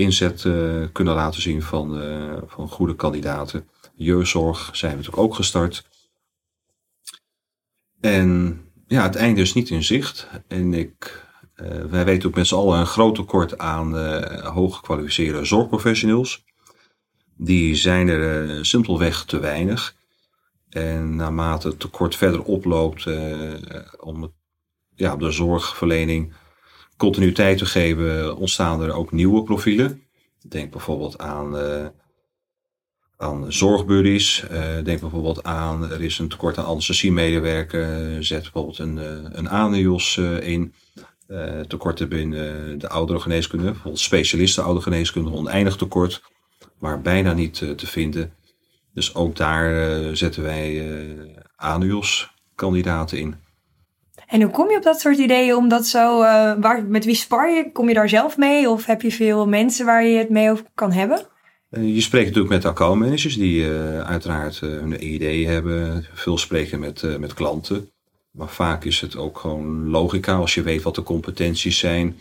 inzet 0.01 0.45
uh, 0.45 0.87
kunnen 0.93 1.15
laten 1.15 1.43
zien 1.43 1.63
van, 1.63 2.03
uh, 2.03 2.37
van 2.47 2.69
goede 2.69 2.97
kandidaten. 2.97 3.69
Jeugdzorg 3.95 4.71
zijn 4.73 4.91
we 4.91 4.97
natuurlijk 4.97 5.23
ook 5.23 5.35
gestart. 5.35 5.89
En 8.01 8.61
ja, 8.87 9.03
het 9.03 9.17
einde 9.17 9.41
is 9.41 9.55
niet 9.55 9.71
in 9.71 9.83
zicht. 9.83 10.29
En 10.49 10.75
ik, 10.75 11.27
uh, 11.57 11.85
wij 11.85 12.05
weten 12.05 12.29
ook 12.29 12.35
met 12.35 12.47
z'n 12.47 12.55
allen 12.55 12.79
een 12.79 12.87
groot 12.87 13.15
tekort 13.15 13.59
aan 13.59 13.97
hooggekwalificeerde 14.45 15.45
zorgprofessionals. 15.45 16.45
Die 17.37 17.75
zijn 17.75 18.09
er 18.09 18.67
simpelweg 18.67 19.25
te 19.25 19.39
weinig. 19.39 19.95
En 20.69 21.17
naarmate 21.17 21.69
het 21.69 21.81
tekort 21.81 22.17
verder 22.17 22.43
oploopt, 22.43 23.07
uh, 23.07 23.53
om 24.01 24.33
ja, 24.95 25.17
de 25.17 25.31
zorgverlening 25.31 26.33
continuïteit 27.01 27.59
te 27.59 27.67
geven, 27.67 28.37
ontstaan 28.37 28.83
er 28.83 28.93
ook 28.93 29.13
nieuwe 29.13 29.43
profielen. 29.43 30.03
Denk 30.49 30.71
bijvoorbeeld 30.71 31.19
aan, 31.19 31.57
uh, 31.57 31.87
aan 33.17 33.53
zorgbuddies. 33.53 34.45
Uh, 34.51 34.85
denk 34.85 35.01
bijvoorbeeld 35.01 35.43
aan, 35.43 35.91
er 35.91 36.03
is 36.03 36.19
een 36.19 36.29
tekort 36.29 36.59
aan 36.59 36.65
anesthesiemedewerker. 36.65 38.25
Zet 38.25 38.43
bijvoorbeeld 38.43 38.79
een, 38.79 38.97
een 39.39 40.43
in. 40.43 40.75
tekorten 41.69 42.09
binnen 42.09 42.79
de 42.79 42.89
oudere 42.89 43.21
geneeskunde. 43.21 43.65
Bijvoorbeeld 43.65 43.99
specialisten 43.99 44.65
oudere 44.65 44.85
geneeskunde, 44.85 45.31
oneindig 45.31 45.77
tekort. 45.77 46.23
Maar 46.79 47.01
bijna 47.01 47.33
niet 47.33 47.55
te 47.55 47.87
vinden. 47.87 48.33
Dus 48.95 49.15
ook 49.15 49.37
daar 49.37 50.17
zetten 50.17 50.43
wij 50.43 50.87
ANUOS 51.57 52.35
kandidaten 52.55 53.19
in. 53.19 53.35
En 54.31 54.43
hoe 54.43 54.51
kom 54.51 54.71
je 54.71 54.77
op 54.77 54.83
dat 54.83 55.01
soort 55.01 55.19
ideeën 55.19 55.57
om 55.57 55.69
dat 55.69 55.87
zo, 55.87 56.23
uh, 56.23 56.53
waar, 56.61 56.85
met 56.85 57.05
wie 57.05 57.15
spar 57.15 57.51
je? 57.51 57.73
Kom 57.73 57.89
je 57.89 57.95
daar 57.95 58.09
zelf 58.09 58.37
mee 58.37 58.71
of 58.71 58.87
heb 58.87 59.03
je 59.03 59.13
veel 59.13 59.47
mensen 59.47 59.87
waar 59.87 60.05
je 60.05 60.19
het 60.19 60.31
mee 60.31 60.51
over 60.51 60.65
kan 60.75 60.93
hebben? 60.93 61.27
Je 61.71 62.01
spreekt 62.01 62.27
natuurlijk 62.27 62.55
met 62.55 62.65
accountmanagers 62.65 63.37
die 63.37 63.67
uiteraard 64.05 64.61
hun 64.61 65.13
ideeën 65.13 65.49
hebben. 65.49 66.07
Veel 66.13 66.39
spreken 66.39 66.81
met, 66.81 67.19
met 67.19 67.35
klanten. 67.35 67.91
Maar 68.31 68.49
vaak 68.49 68.85
is 68.85 69.01
het 69.01 69.17
ook 69.17 69.39
gewoon 69.39 69.89
logica 69.89 70.35
als 70.35 70.55
je 70.55 70.63
weet 70.63 70.83
wat 70.83 70.95
de 70.95 71.03
competenties 71.03 71.79
zijn. 71.79 72.19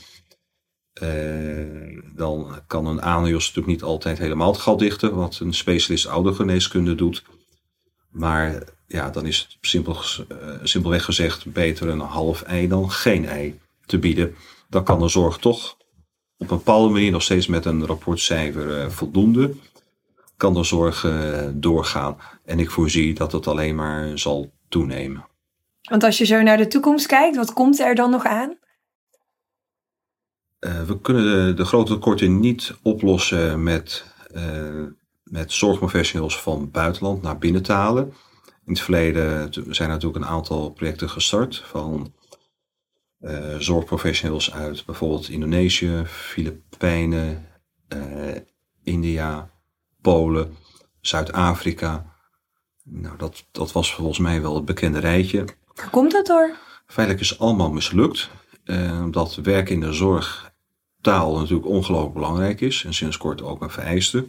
Uh, 1.03 2.01
dan 2.15 2.61
kan 2.67 2.85
een 2.85 3.01
ANIOS 3.01 3.47
natuurlijk 3.47 3.67
niet 3.67 3.83
altijd 3.83 4.17
helemaal 4.17 4.51
het 4.51 4.61
gat 4.61 4.79
dichten, 4.79 5.15
wat 5.15 5.39
een 5.39 5.53
specialist 5.53 6.07
oudergeneeskunde 6.07 6.95
doet. 6.95 7.23
Maar 8.09 8.63
ja, 8.89 9.09
dan 9.09 9.25
is 9.25 9.39
het 9.39 9.57
simpel, 9.61 9.95
uh, 10.31 10.37
simpelweg 10.63 11.05
gezegd 11.05 11.51
beter 11.51 11.89
een 11.89 11.99
half 11.99 12.41
ei 12.41 12.67
dan 12.67 12.91
geen 12.91 13.25
ei 13.25 13.59
te 13.85 13.99
bieden. 13.99 14.35
Dan 14.69 14.83
kan 14.83 14.99
de 14.99 15.07
zorg 15.07 15.37
toch 15.37 15.77
op 16.37 16.51
een 16.51 16.57
bepaalde 16.57 16.93
manier 16.93 17.11
nog 17.11 17.21
steeds 17.21 17.47
met 17.47 17.65
een 17.65 17.85
rapportcijfer 17.85 18.83
uh, 18.83 18.89
voldoende. 18.89 19.53
Kan 20.37 20.53
de 20.53 20.63
zorg 20.63 21.07
doorgaan. 21.53 22.17
En 22.45 22.59
ik 22.59 22.71
voorzie 22.71 23.13
dat 23.13 23.31
het 23.31 23.47
alleen 23.47 23.75
maar 23.75 24.19
zal 24.19 24.51
toenemen. 24.69 25.25
Want 25.89 26.03
als 26.03 26.17
je 26.17 26.25
zo 26.25 26.41
naar 26.41 26.57
de 26.57 26.67
toekomst 26.67 27.05
kijkt, 27.05 27.35
wat 27.35 27.53
komt 27.53 27.79
er 27.79 27.95
dan 27.95 28.09
nog 28.09 28.25
aan? 28.25 28.57
Uh, 30.59 30.81
we 30.83 30.99
kunnen 31.01 31.23
de, 31.23 31.53
de, 31.53 31.65
grote 31.65 31.93
tekorten 31.93 32.39
niet 32.39 32.75
oplossen 32.81 33.63
met, 33.63 34.05
uh, 34.35 34.85
met 35.23 35.51
zorgprofessionals 35.51 36.41
van 36.41 36.71
buitenland 36.71 37.21
naar 37.21 37.37
binnen 37.37 37.63
te 37.63 37.71
halen. 37.71 38.13
In 38.69 38.75
het 38.75 38.83
verleden 38.83 39.53
zijn 39.53 39.89
er 39.89 39.95
natuurlijk 39.95 40.23
een 40.25 40.31
aantal 40.31 40.69
projecten 40.69 41.09
gestart 41.09 41.57
van 41.65 42.13
uh, 43.21 43.55
zorgprofessionals 43.57 44.53
uit 44.53 44.85
bijvoorbeeld 44.85 45.29
Indonesië, 45.29 46.03
Filipijnen, 46.05 47.47
India, 48.83 49.49
Polen, 50.01 50.57
Zuid-Afrika. 51.01 52.15
Nou, 52.83 53.17
dat, 53.17 53.45
dat 53.51 53.71
was 53.71 53.93
volgens 53.93 54.19
mij 54.19 54.41
wel 54.41 54.55
het 54.55 54.65
bekende 54.65 54.99
rijtje. 54.99 55.45
Waar 55.75 55.89
komt 55.89 56.11
dat 56.11 56.25
door? 56.25 56.55
Feitelijk 56.85 57.25
is 57.25 57.39
allemaal 57.39 57.71
mislukt. 57.71 58.29
omdat 59.01 59.35
werk 59.35 59.69
in 59.69 59.79
de 59.79 59.93
zorg 59.93 60.53
taal 61.01 61.37
natuurlijk 61.37 61.67
ongelooflijk 61.67 62.13
belangrijk 62.13 62.61
is. 62.61 62.83
En 62.83 62.93
sinds 62.93 63.17
kort 63.17 63.41
ook 63.41 63.61
een 63.61 63.69
vereiste. 63.69 64.25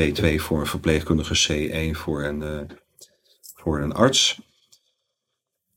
B2 0.00 0.34
voor 0.36 0.60
een 0.60 0.66
verpleegkundige, 0.66 1.68
C1 1.92 1.96
voor 1.96 2.24
een, 2.24 2.68
voor 3.68 3.80
een 3.80 3.92
arts. 3.92 4.40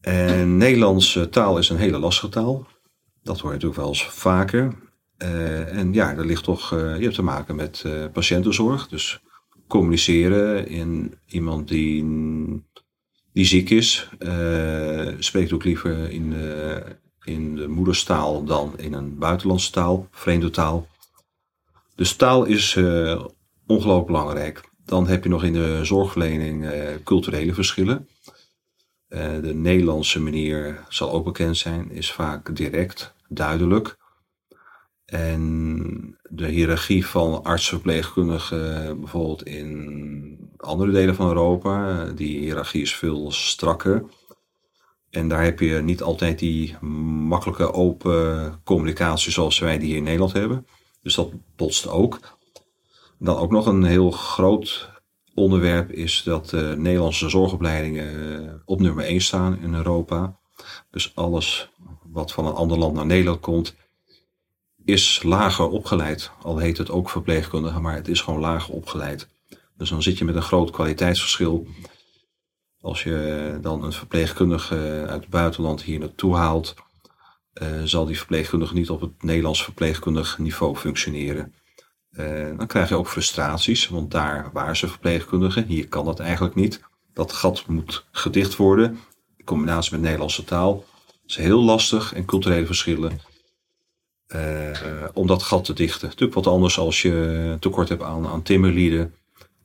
En 0.01 0.57
Nederlandse 0.57 1.29
taal 1.29 1.57
is 1.57 1.69
een 1.69 1.77
hele 1.77 1.99
lastige 1.99 2.29
taal. 2.29 2.67
Dat 3.23 3.39
hoor 3.39 3.49
je 3.49 3.55
natuurlijk 3.55 3.81
wel 3.81 3.89
eens 3.89 4.05
vaker. 4.05 4.73
Uh, 5.17 5.77
en 5.77 5.93
ja, 5.93 6.15
er 6.15 6.25
ligt 6.25 6.43
toch, 6.43 6.73
uh, 6.73 6.95
je 6.97 7.03
hebt 7.03 7.15
te 7.15 7.21
maken 7.21 7.55
met 7.55 7.85
patiëntenzorg. 8.13 8.87
Dus 8.87 9.21
communiceren 9.67 10.67
in 10.67 11.13
iemand 11.25 11.67
die, 11.67 12.05
die 13.33 13.45
ziek 13.45 13.69
is. 13.69 14.09
spreekt 15.19 15.53
ook 15.53 15.63
liever 15.63 16.11
in 16.11 16.33
in 17.23 17.55
de 17.55 17.67
moederstaal 17.67 18.43
dan 18.43 18.73
in 18.77 18.93
een 18.93 19.17
buitenlandse 19.17 19.71
taal, 19.71 20.07
vreemde 20.11 20.49
taal. 20.49 20.87
Dus 21.95 22.15
taal 22.15 22.43
is 22.43 22.75
ongelooflijk 23.65 24.07
belangrijk. 24.07 24.70
Dan 24.91 25.07
heb 25.07 25.23
je 25.23 25.29
nog 25.29 25.43
in 25.43 25.53
de 25.53 25.79
zorgverlening 25.85 26.63
uh, 26.63 26.71
culturele 27.03 27.53
verschillen. 27.53 28.07
Uh, 29.09 29.41
de 29.41 29.53
Nederlandse 29.53 30.19
manier 30.21 30.85
zal 30.89 31.11
ook 31.11 31.25
bekend 31.25 31.57
zijn, 31.57 31.91
is 31.91 32.11
vaak 32.11 32.55
direct, 32.55 33.13
duidelijk. 33.27 33.97
En 35.05 36.19
de 36.29 36.47
hiërarchie 36.47 37.05
van 37.05 37.43
arts-verpleegkundigen 37.43 38.99
bijvoorbeeld 38.99 39.43
in 39.43 40.51
andere 40.57 40.91
delen 40.91 41.15
van 41.15 41.27
Europa, 41.27 42.05
die 42.05 42.39
hiërarchie 42.39 42.81
is 42.81 42.95
veel 42.95 43.31
strakker. 43.31 44.03
En 45.09 45.27
daar 45.27 45.43
heb 45.43 45.59
je 45.59 45.81
niet 45.81 46.01
altijd 46.01 46.39
die 46.39 46.77
makkelijke 47.27 47.73
open 47.73 48.59
communicatie 48.63 49.31
zoals 49.31 49.59
wij 49.59 49.77
die 49.77 49.87
hier 49.87 49.97
in 49.97 50.03
Nederland 50.03 50.33
hebben. 50.33 50.67
Dus 51.01 51.15
dat 51.15 51.31
botst 51.55 51.87
ook. 51.87 52.39
Dan 53.23 53.37
ook 53.37 53.51
nog 53.51 53.65
een 53.65 53.83
heel 53.83 54.11
groot 54.11 54.89
onderwerp 55.33 55.91
is 55.91 56.23
dat 56.23 56.49
de 56.49 56.75
Nederlandse 56.77 57.29
zorgopleidingen 57.29 58.43
eh, 58.45 58.53
op 58.65 58.79
nummer 58.79 59.05
1 59.05 59.21
staan 59.21 59.59
in 59.59 59.73
Europa. 59.73 60.39
Dus 60.91 61.15
alles 61.15 61.69
wat 62.03 62.31
van 62.31 62.45
een 62.45 62.53
ander 62.53 62.77
land 62.77 62.93
naar 62.93 63.05
Nederland 63.05 63.39
komt, 63.39 63.75
is 64.85 65.23
lager 65.23 65.69
opgeleid. 65.69 66.31
Al 66.41 66.57
heet 66.57 66.77
het 66.77 66.89
ook 66.89 67.09
verpleegkundige, 67.09 67.79
maar 67.79 67.95
het 67.95 68.07
is 68.07 68.21
gewoon 68.21 68.39
lager 68.39 68.73
opgeleid. 68.73 69.27
Dus 69.77 69.89
dan 69.89 70.01
zit 70.01 70.17
je 70.17 70.25
met 70.25 70.35
een 70.35 70.41
groot 70.41 70.71
kwaliteitsverschil. 70.71 71.67
Als 72.79 73.03
je 73.03 73.57
dan 73.61 73.83
een 73.83 73.93
verpleegkundige 73.93 75.05
uit 75.07 75.21
het 75.21 75.29
buitenland 75.29 75.83
hier 75.83 75.99
naartoe 75.99 76.35
haalt, 76.35 76.75
zal 77.83 78.05
die 78.05 78.17
verpleegkundige 78.17 78.73
niet 78.73 78.89
op 78.89 79.01
het 79.01 79.23
Nederlands 79.23 79.63
verpleegkundig 79.63 80.37
niveau 80.37 80.75
functioneren. 80.75 81.53
Uh, 82.19 82.57
dan 82.57 82.67
krijg 82.67 82.89
je 82.89 82.95
ook 82.95 83.07
frustraties, 83.07 83.87
want 83.87 84.11
daar 84.11 84.49
waren 84.53 84.77
ze 84.77 84.87
verpleegkundigen. 84.87 85.65
Hier 85.65 85.87
kan 85.87 86.05
dat 86.05 86.19
eigenlijk 86.19 86.55
niet. 86.55 86.81
Dat 87.13 87.33
gat 87.33 87.67
moet 87.67 88.05
gedicht 88.11 88.55
worden, 88.55 88.99
in 89.37 89.45
combinatie 89.45 89.91
met 89.91 90.01
Nederlandse 90.01 90.43
taal. 90.43 90.85
Dat 91.05 91.15
is 91.25 91.35
heel 91.35 91.63
lastig 91.63 92.13
en 92.13 92.25
culturele 92.25 92.65
verschillen. 92.65 93.19
Uh, 94.35 94.69
om 95.13 95.27
dat 95.27 95.43
gat 95.43 95.65
te 95.65 95.73
dichten. 95.73 96.07
Natuurlijk 96.07 96.33
wat 96.33 96.47
anders 96.47 96.77
als 96.77 97.01
je 97.01 97.57
tekort 97.59 97.89
hebt 97.89 98.03
aan, 98.03 98.27
aan 98.27 98.41
timmerlieden. 98.41 99.15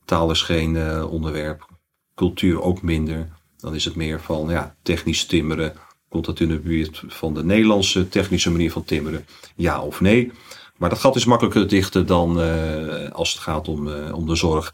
Taal 0.05 0.31
is 0.31 0.41
geen 0.41 1.03
onderwerp. 1.03 1.69
Cultuur 2.15 2.61
ook 2.61 2.81
minder. 2.81 3.29
Dan 3.57 3.75
is 3.75 3.85
het 3.85 3.95
meer 3.95 4.21
van 4.21 4.49
ja, 4.49 4.75
technisch 4.81 5.25
timmeren 5.25 5.73
Komt 6.09 6.25
dat 6.25 6.39
in 6.39 6.47
de 6.47 6.59
buurt 6.59 7.03
van 7.07 7.33
de 7.33 7.43
Nederlandse 7.43 8.09
technische 8.09 8.51
manier 8.51 8.71
van 8.71 8.83
timmeren? 8.83 9.25
Ja 9.55 9.81
of 9.81 10.01
nee? 10.01 10.31
Maar 10.77 10.89
dat 10.89 10.99
gat 10.99 11.15
is 11.15 11.25
makkelijker 11.25 11.61
te 11.61 11.67
dichten 11.67 12.05
dan 12.05 12.39
uh, 12.39 13.09
als 13.11 13.33
het 13.33 13.41
gaat 13.41 13.67
om, 13.67 13.87
uh, 13.87 14.15
om 14.15 14.27
de 14.27 14.35
zorg. 14.35 14.71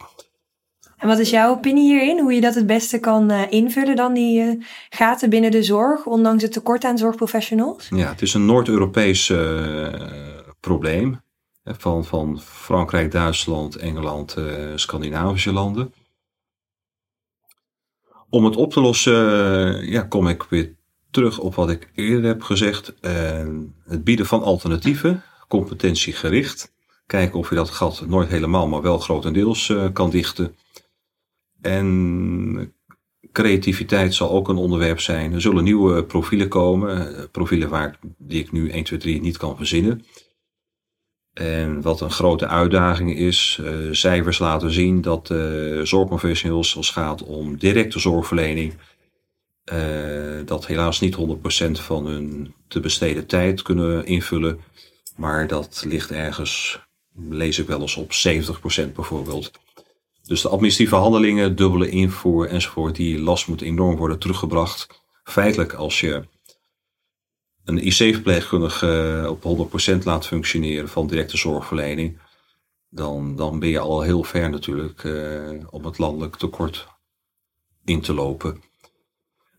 En 0.97 1.07
wat 1.07 1.19
is 1.19 1.29
jouw 1.29 1.49
opinie 1.49 1.93
hierin? 1.93 2.19
Hoe 2.19 2.33
je 2.33 2.41
dat 2.41 2.55
het 2.55 2.67
beste 2.67 2.99
kan 2.99 3.31
uh, 3.31 3.41
invullen 3.49 3.95
dan 3.95 4.13
die 4.13 4.65
gaten 4.89 5.29
binnen 5.29 5.51
de 5.51 5.63
zorg, 5.63 6.05
ondanks 6.05 6.43
het 6.43 6.51
tekort 6.51 6.83
aan 6.83 6.97
zorgprofessionals? 6.97 7.87
Ja, 7.89 8.09
het 8.09 8.21
is 8.21 8.33
een 8.33 8.45
Noord-Europees 8.45 9.33
probleem. 10.59 11.21
Van, 11.65 12.05
van 12.05 12.41
Frankrijk, 12.41 13.11
Duitsland, 13.11 13.75
Engeland, 13.75 14.37
Scandinavische 14.75 15.53
landen. 15.53 15.93
Om 18.29 18.45
het 18.45 18.55
op 18.55 18.71
te 18.71 18.81
lossen, 18.81 19.15
ja, 19.91 20.01
kom 20.01 20.27
ik 20.27 20.43
weer 20.43 20.75
terug 21.11 21.39
op 21.39 21.55
wat 21.55 21.69
ik 21.69 21.91
eerder 21.95 22.25
heb 22.25 22.41
gezegd. 22.41 22.93
Het 23.85 24.03
bieden 24.03 24.25
van 24.25 24.43
alternatieven, 24.43 25.23
competentiegericht. 25.53 26.73
Kijken 27.05 27.39
of 27.39 27.49
je 27.49 27.55
dat 27.55 27.69
gat 27.69 28.05
nooit 28.07 28.29
helemaal, 28.29 28.67
maar 28.67 28.81
wel 28.81 28.97
grotendeels 28.97 29.69
uh, 29.69 29.85
kan 29.93 30.09
dichten. 30.09 30.55
En 31.61 32.73
creativiteit 33.31 34.13
zal 34.13 34.29
ook 34.29 34.47
een 34.47 34.57
onderwerp 34.57 34.99
zijn. 34.99 35.33
Er 35.33 35.41
zullen 35.41 35.63
nieuwe 35.63 36.03
profielen 36.03 36.47
komen. 36.47 37.17
Eh, 37.17 37.23
profielen 37.31 37.69
waar, 37.69 37.99
die 38.17 38.39
ik 38.39 38.51
nu 38.51 38.69
1, 38.69 38.83
2, 38.83 38.99
3 38.99 39.21
niet 39.21 39.37
kan 39.37 39.57
verzinnen. 39.57 40.05
En 41.33 41.81
wat 41.81 42.01
een 42.01 42.11
grote 42.11 42.47
uitdaging 42.47 43.15
is, 43.15 43.59
uh, 43.61 43.91
cijfers 43.91 44.39
laten 44.39 44.71
zien 44.71 45.01
dat 45.01 45.29
uh, 45.29 45.81
zorgprofessionals 45.81 46.75
als 46.75 46.87
het 46.87 46.95
gaat 46.95 47.23
om 47.23 47.57
directe 47.57 47.99
zorgverlening 47.99 48.73
dat 50.45 50.67
helaas 50.67 50.99
niet 50.99 51.15
100% 51.15 51.71
van 51.71 52.05
hun 52.05 52.53
te 52.67 52.79
besteden 52.79 53.25
tijd 53.25 53.61
kunnen 53.61 54.05
invullen. 54.05 54.59
Maar 55.15 55.47
dat 55.47 55.83
ligt 55.87 56.11
ergens, 56.11 56.79
lees 57.15 57.59
ik 57.59 57.67
wel 57.67 57.81
eens 57.81 57.95
op 57.95 58.11
70% 58.11 58.93
bijvoorbeeld. 58.93 59.51
Dus 60.23 60.41
de 60.41 60.49
administratieve 60.49 60.95
handelingen, 60.95 61.55
dubbele 61.55 61.89
invoer 61.89 62.47
enzovoort, 62.47 62.95
die 62.95 63.19
last 63.19 63.47
moet 63.47 63.61
enorm 63.61 63.95
worden 63.95 64.19
teruggebracht. 64.19 65.01
Feitelijk 65.23 65.73
als 65.73 65.99
je 65.99 66.27
een 67.63 67.85
IC-verpleegkundige 67.87 69.25
op 69.29 69.69
100% 70.01 70.03
laat 70.03 70.27
functioneren 70.27 70.89
van 70.89 71.07
directe 71.07 71.37
zorgverlening, 71.37 72.19
dan, 72.89 73.35
dan 73.35 73.59
ben 73.59 73.69
je 73.69 73.79
al 73.79 74.01
heel 74.01 74.23
ver 74.23 74.49
natuurlijk 74.49 75.03
uh, 75.03 75.49
om 75.69 75.85
het 75.85 75.97
landelijk 75.97 76.35
tekort 76.35 76.87
in 77.85 78.01
te 78.01 78.13
lopen. 78.13 78.61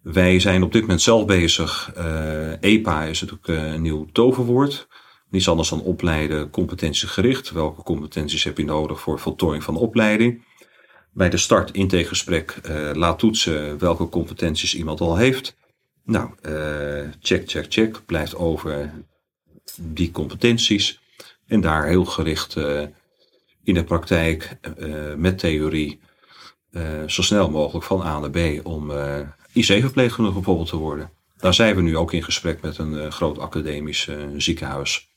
Wij 0.02 0.40
zijn 0.40 0.62
op 0.62 0.72
dit 0.72 0.80
moment 0.80 1.02
zelf 1.02 1.26
bezig. 1.26 1.92
EPA 2.60 3.04
is 3.04 3.20
natuurlijk 3.20 3.48
een 3.48 3.82
nieuw 3.82 4.06
toverwoord. 4.12 4.88
Niets 5.34 5.48
anders 5.48 5.68
dan 5.68 5.80
opleiden 5.80 6.50
competentiegericht. 6.50 7.50
Welke 7.50 7.82
competenties 7.82 8.44
heb 8.44 8.58
je 8.58 8.64
nodig 8.64 9.00
voor 9.00 9.18
voltooiing 9.18 9.64
van 9.64 9.74
de 9.74 9.80
opleiding? 9.80 10.44
Bij 11.12 11.30
de 11.30 11.36
start 11.36 11.70
intakegesprek 11.70 12.60
uh, 12.66 12.90
laat 12.92 13.18
toetsen 13.18 13.78
welke 13.78 14.08
competenties 14.08 14.74
iemand 14.74 15.00
al 15.00 15.16
heeft. 15.16 15.56
Nou, 16.04 16.30
check, 17.20 17.50
check, 17.50 17.66
check. 17.68 18.00
Blijft 18.06 18.36
over 18.36 18.92
die 19.80 20.10
competenties. 20.10 21.00
En 21.46 21.60
daar 21.60 21.86
heel 21.86 22.04
gericht 22.04 22.56
in 23.64 23.74
de 23.74 23.84
praktijk 23.84 24.58
met 25.16 25.38
theorie 25.38 26.00
zo 27.06 27.22
snel 27.22 27.50
mogelijk 27.50 27.84
van 27.84 28.02
A 28.02 28.18
naar 28.18 28.30
B 28.30 28.66
om 28.66 28.92
IC-verpleegkundige 29.52 30.34
bijvoorbeeld 30.34 30.68
te 30.68 30.76
worden. 30.76 31.10
Daar 31.36 31.54
zijn 31.54 31.76
we 31.76 31.82
nu 31.82 31.96
ook 31.96 32.12
in 32.12 32.24
gesprek 32.24 32.60
met 32.60 32.78
een 32.78 33.12
groot 33.12 33.38
academisch 33.38 34.08
ziekenhuis. 34.36 35.12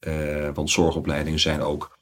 Uh, 0.00 0.48
want 0.54 0.70
zorgopleidingen 0.70 1.40
zijn 1.40 1.62
ook 1.62 1.98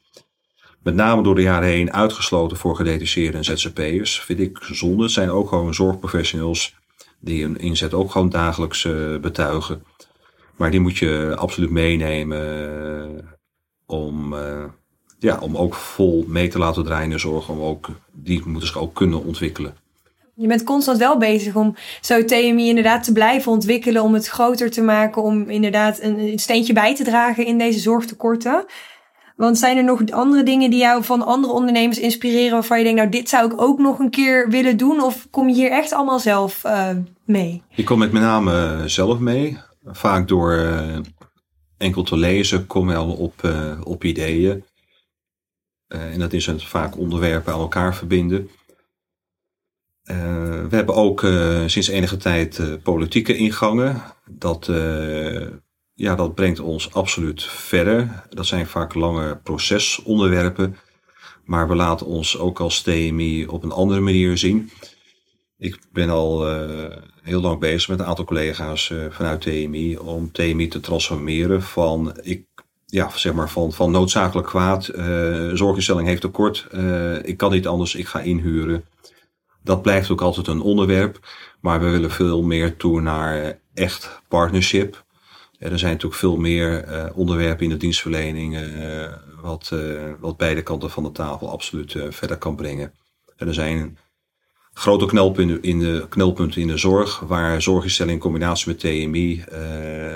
met 0.83 0.95
name 0.95 1.23
door 1.23 1.35
de 1.35 1.43
jaren 1.43 1.69
heen 1.69 1.93
uitgesloten 1.93 2.57
voor 2.57 2.77
gedetacheerde 2.77 3.37
en 3.37 3.45
ZZP'ers. 3.45 4.21
Vind 4.21 4.41
ik 4.41 4.59
zonde. 4.63 5.03
Het 5.03 5.13
zijn 5.13 5.31
ook 5.31 5.49
gewoon 5.49 5.75
zorgprofessionals 5.75 6.75
die 7.21 7.43
hun 7.43 7.59
inzet 7.59 7.95
ook 7.95 8.11
gewoon 8.11 8.29
dagelijks 8.29 8.89
betuigen. 9.21 9.85
Maar 10.57 10.71
die 10.71 10.81
moet 10.81 10.97
je 10.97 11.35
absoluut 11.37 11.71
meenemen 11.71 13.39
om, 13.87 14.35
ja, 15.19 15.39
om 15.39 15.57
ook 15.57 15.75
vol 15.75 16.25
mee 16.29 16.49
te 16.49 16.59
laten 16.59 16.85
draaien 16.85 17.13
in 17.13 17.21
zorg. 17.21 17.49
Om 17.49 17.61
ook, 17.61 17.89
die 18.13 18.43
moeten 18.47 18.69
zich 18.69 18.79
ook 18.79 18.95
kunnen 18.95 19.25
ontwikkelen. 19.25 19.77
Je 20.37 20.47
bent 20.47 20.65
constant 20.65 20.99
wel 20.99 21.19
bezig 21.19 21.55
om 21.55 21.77
zo 22.01 22.25
TMI 22.25 22.69
inderdaad 22.69 23.05
te 23.05 23.13
blijven 23.13 23.53
ontwikkelen, 23.53 24.03
om 24.03 24.15
het 24.15 24.27
groter 24.27 24.71
te 24.71 24.83
maken, 24.83 25.23
om 25.23 25.51
inderdaad 25.51 26.03
een, 26.03 26.39
steentje 26.39 26.73
bij 26.73 26.95
te 26.95 27.05
dragen 27.05 27.47
in 27.47 27.59
deze 27.59 27.79
zorgtekorten. 27.79 28.65
Want 29.37 29.59
zijn 29.59 29.77
er 29.77 29.85
nog 29.85 30.11
andere 30.11 30.43
dingen 30.43 30.71
die 30.71 30.81
jou 30.81 31.05
van 31.05 31.27
andere 31.27 31.53
ondernemers 31.53 31.99
inspireren 31.99 32.53
waarvan 32.53 32.79
je 32.79 32.85
denkt, 32.85 32.99
nou 32.99 33.11
dit 33.11 33.29
zou 33.29 33.53
ik 33.53 33.61
ook 33.61 33.79
nog 33.79 33.99
een 33.99 34.11
keer 34.11 34.51
willen 34.51 34.77
doen? 34.77 35.01
Of 35.01 35.27
kom 35.31 35.49
je 35.49 35.55
hier 35.55 35.71
echt 35.71 35.93
allemaal 35.93 36.19
zelf 36.19 36.65
uh, 36.67 36.89
mee? 37.25 37.63
Ik 37.75 37.85
kom 37.85 37.99
met 37.99 38.13
met 38.13 38.23
name 38.23 38.83
zelf 38.87 39.19
mee. 39.19 39.59
Vaak 39.85 40.29
door 40.29 40.53
uh, 40.53 40.97
enkel 41.79 42.03
te 42.03 42.17
lezen 42.17 42.67
kom 42.67 42.91
je 42.91 42.97
al 42.97 43.13
op, 43.13 43.55
op 43.85 44.05
ideeën. 44.05 44.65
en 45.89 46.19
dat 46.19 46.33
is 46.33 46.47
het 46.47 46.65
vaak 46.65 46.99
onderwerpen 46.99 47.53
aan 47.53 47.61
elkaar 47.61 47.95
verbinden. 47.95 48.51
Uh, 50.11 50.17
we 50.69 50.77
hebben 50.77 50.95
ook 50.95 51.23
uh, 51.23 51.63
sinds 51.67 51.89
enige 51.89 52.17
tijd 52.17 52.59
uh, 52.59 52.75
politieke 52.83 53.37
ingangen. 53.37 54.03
Dat, 54.31 54.71
ja, 55.95 56.15
dat 56.15 56.35
brengt 56.35 56.61
ons 56.61 56.93
absoluut 56.93 57.43
verder. 57.43 58.25
Dat 58.31 58.47
zijn 58.47 58.67
vaak 58.67 58.95
lange 58.95 59.37
procesonderwerpen. 59.37 60.77
Maar 61.45 61.69
we 61.69 61.75
laten 61.75 62.07
ons 62.07 62.39
ook 62.39 62.61
als 62.61 62.83
TMI 62.83 63.47
op 63.47 63.63
een 63.63 63.73
andere 63.73 64.01
manier 64.01 64.39
zien. 64.39 64.71
Ik 65.59 65.79
ben 65.93 66.11
al 66.11 66.47
heel 67.23 67.41
lang 67.41 67.61
bezig 67.61 67.89
met 67.89 67.99
een 67.99 68.07
aantal 68.07 68.25
collega's 68.25 68.93
vanuit 69.11 69.41
TMI 69.41 69.97
om 69.97 70.33
TMI 70.33 70.69
te 70.69 70.81
transformeren 70.81 71.63
van, 71.63 72.17
ik, 72.23 72.47
ja, 72.87 73.11
zeg 73.15 73.33
maar 73.33 73.51
van, 73.51 73.73
van 73.73 73.91
noodzakelijk 73.91 74.49
kwaad. 74.49 74.85
zorginstelling 75.55 76.09
heeft 76.09 76.21
tekort. 76.21 76.67
ik 77.23 77.37
kan 77.37 77.53
niet 77.53 77.67
anders, 77.67 77.95
ik 77.95 78.07
ga 78.07 78.21
inhuren 78.21 78.85
dat 79.65 79.83
blijft 79.83 80.11
ook 80.11 80.21
altijd 80.21 80.47
een 80.47 80.61
onderwerp. 80.61 81.19
Maar 81.61 81.81
we 81.81 81.91
willen 81.91 82.11
veel 82.11 82.43
meer 82.43 82.77
toe 82.77 83.01
naar 83.01 83.59
echt 83.75 84.23
partnership. 84.29 85.05
Er 85.59 85.79
zijn 85.79 85.93
natuurlijk 85.93 86.21
veel 86.21 86.37
meer 86.37 86.89
uh, 86.89 87.05
onderwerpen 87.15 87.65
in 87.65 87.71
de 87.71 87.77
dienstverlening. 87.77 88.59
Wat, 89.41 89.73
wat 90.21 90.37
beide 90.37 90.63
kanten 90.63 90.91
van 90.91 91.03
de 91.03 91.13
tafel 91.13 91.51
absoluut 91.51 91.97
verder 92.09 92.37
kan 92.37 92.57
brengen. 92.57 92.93
En 93.37 93.47
er 93.47 93.55
zijn 93.55 93.99
grote 94.73 95.07
knelpunten 95.07 95.63
in 95.63 95.79
de, 95.79 96.07
knelpunten 96.09 96.61
in 96.61 96.67
de 96.67 96.77
zorg. 96.77 97.21
Waar 97.21 97.63
zorginstellingen 97.63 98.17
in 98.17 98.23
combinatie 98.23 98.69
met 98.69 98.79
TMI 98.79 99.45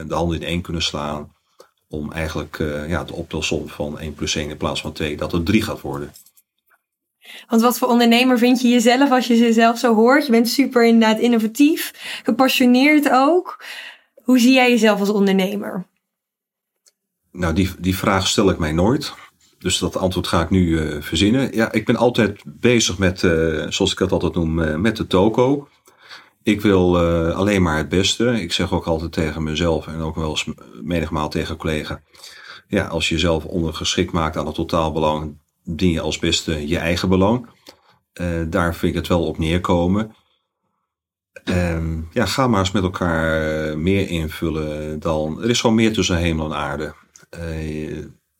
de 0.07 0.15
handen 0.15 0.41
in 0.41 0.47
één 0.47 0.61
kunnen 0.61 0.83
slaan. 0.83 1.33
Om 1.89 2.13
eigenlijk 2.13 2.57
ja, 2.89 3.05
de 3.05 3.13
optelsom 3.13 3.69
van 3.69 3.99
1 3.99 4.15
plus 4.15 4.35
1 4.35 4.51
in 4.51 4.57
plaats 4.57 4.81
van 4.81 4.93
2 4.93 5.17
dat 5.17 5.33
het 5.33 5.47
3 5.47 5.63
gaat 5.63 5.81
worden. 5.81 6.13
Want 7.49 7.63
wat 7.63 7.79
voor 7.79 7.89
ondernemer 7.89 8.39
vind 8.39 8.61
je 8.61 8.69
jezelf 8.69 9.11
als 9.11 9.27
je 9.27 9.39
jezelf 9.39 9.79
zo 9.79 9.95
hoort? 9.95 10.27
Je 10.27 10.33
bent 10.33 10.49
super 10.49 10.85
inderdaad 10.85 11.19
innovatief, 11.19 11.93
gepassioneerd 12.25 13.11
ook. 13.11 13.65
Hoe 14.15 14.39
zie 14.39 14.53
jij 14.53 14.71
jezelf 14.71 15.01
als 15.01 15.11
ondernemer? 15.11 15.87
Nou, 17.33 17.55
die, 17.55 17.71
die 17.79 17.97
vraag 17.97 18.27
stel 18.27 18.51
ik 18.51 18.59
mij 18.59 18.73
nooit. 18.73 19.15
Dus 19.59 19.79
dat 19.79 19.97
antwoord 19.97 20.27
ga 20.27 20.43
ik 20.43 20.51
nu 20.51 20.69
uh, 20.69 21.03
verzinnen. 21.03 21.55
Ja, 21.55 21.73
ik 21.73 21.87
ben 21.87 21.97
altijd 21.97 22.43
bezig 22.47 22.99
met, 22.99 23.23
uh, 23.23 23.67
zoals 23.69 23.93
ik 23.93 23.99
het 23.99 24.13
altijd 24.13 24.35
noem, 24.35 24.59
uh, 24.59 24.75
met 24.75 24.97
de 24.97 25.07
toko. 25.07 25.69
Ik 26.43 26.61
wil 26.61 26.99
alleen 27.33 27.63
maar 27.63 27.77
het 27.77 27.89
beste. 27.89 28.41
Ik 28.41 28.53
zeg 28.53 28.73
ook 28.73 28.87
altijd 28.87 29.13
tegen 29.13 29.43
mezelf 29.43 29.87
en 29.87 30.01
ook 30.01 30.15
wel 30.15 30.31
eens 30.31 30.47
menigmaal 30.83 31.29
tegen 31.29 31.57
collega. 31.57 32.01
Ja, 32.69 32.87
als 32.87 33.09
je 33.09 33.15
jezelf 33.15 33.45
ondergeschikt 33.45 34.13
maakt 34.13 34.37
aan 34.37 34.47
het 34.47 34.55
totaalbelang, 34.55 35.39
dien 35.77 35.91
je 35.91 36.01
als 36.01 36.19
beste 36.19 36.69
je 36.69 36.79
eigen 36.79 37.09
belang. 37.09 37.47
daar 38.49 38.75
vind 38.75 38.93
ik 38.93 38.99
het 38.99 39.09
wel 39.09 39.25
op 39.25 39.39
neerkomen. 39.39 40.15
Ehm, 41.45 42.01
ja, 42.13 42.27
ga 42.27 42.47
maar 42.47 42.61
eens 42.61 42.71
met 42.71 42.83
elkaar 42.83 43.79
meer 43.79 44.09
invullen 44.09 45.01
dan. 45.01 45.43
Er 45.43 45.51
is 45.51 45.61
gewoon 45.61 45.77
meer 45.77 45.93
tussen 45.93 46.17
hemel 46.17 46.47
en 46.47 46.57
aarde. 46.57 46.95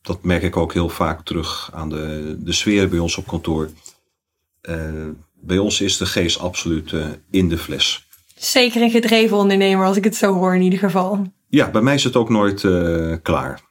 dat 0.01 0.23
merk 0.23 0.43
ik 0.43 0.57
ook 0.57 0.73
heel 0.73 0.89
vaak 0.89 1.25
terug 1.25 1.69
aan 1.73 1.89
de, 1.89 2.35
de 2.39 2.51
sfeer 2.51 2.89
bij 2.89 2.99
ons 2.99 3.17
op 3.17 3.27
kantoor. 3.27 3.69
bij 5.33 5.57
ons 5.57 5.81
is 5.81 5.97
de 5.97 6.05
geest 6.05 6.39
absoluut 6.39 6.93
in 7.31 7.49
de 7.49 7.57
fles. 7.57 8.07
Zeker 8.35 8.81
een 8.81 8.91
gedreven 8.91 9.37
ondernemer, 9.37 9.85
als 9.85 9.97
ik 9.97 10.03
het 10.03 10.15
zo 10.15 10.33
hoor 10.33 10.55
in 10.55 10.61
ieder 10.61 10.79
geval. 10.79 11.33
Ja, 11.47 11.69
bij 11.69 11.81
mij 11.81 11.93
is 11.93 12.03
het 12.03 12.15
ook 12.15 12.29
nooit 12.29 12.61
klaar. 13.21 13.68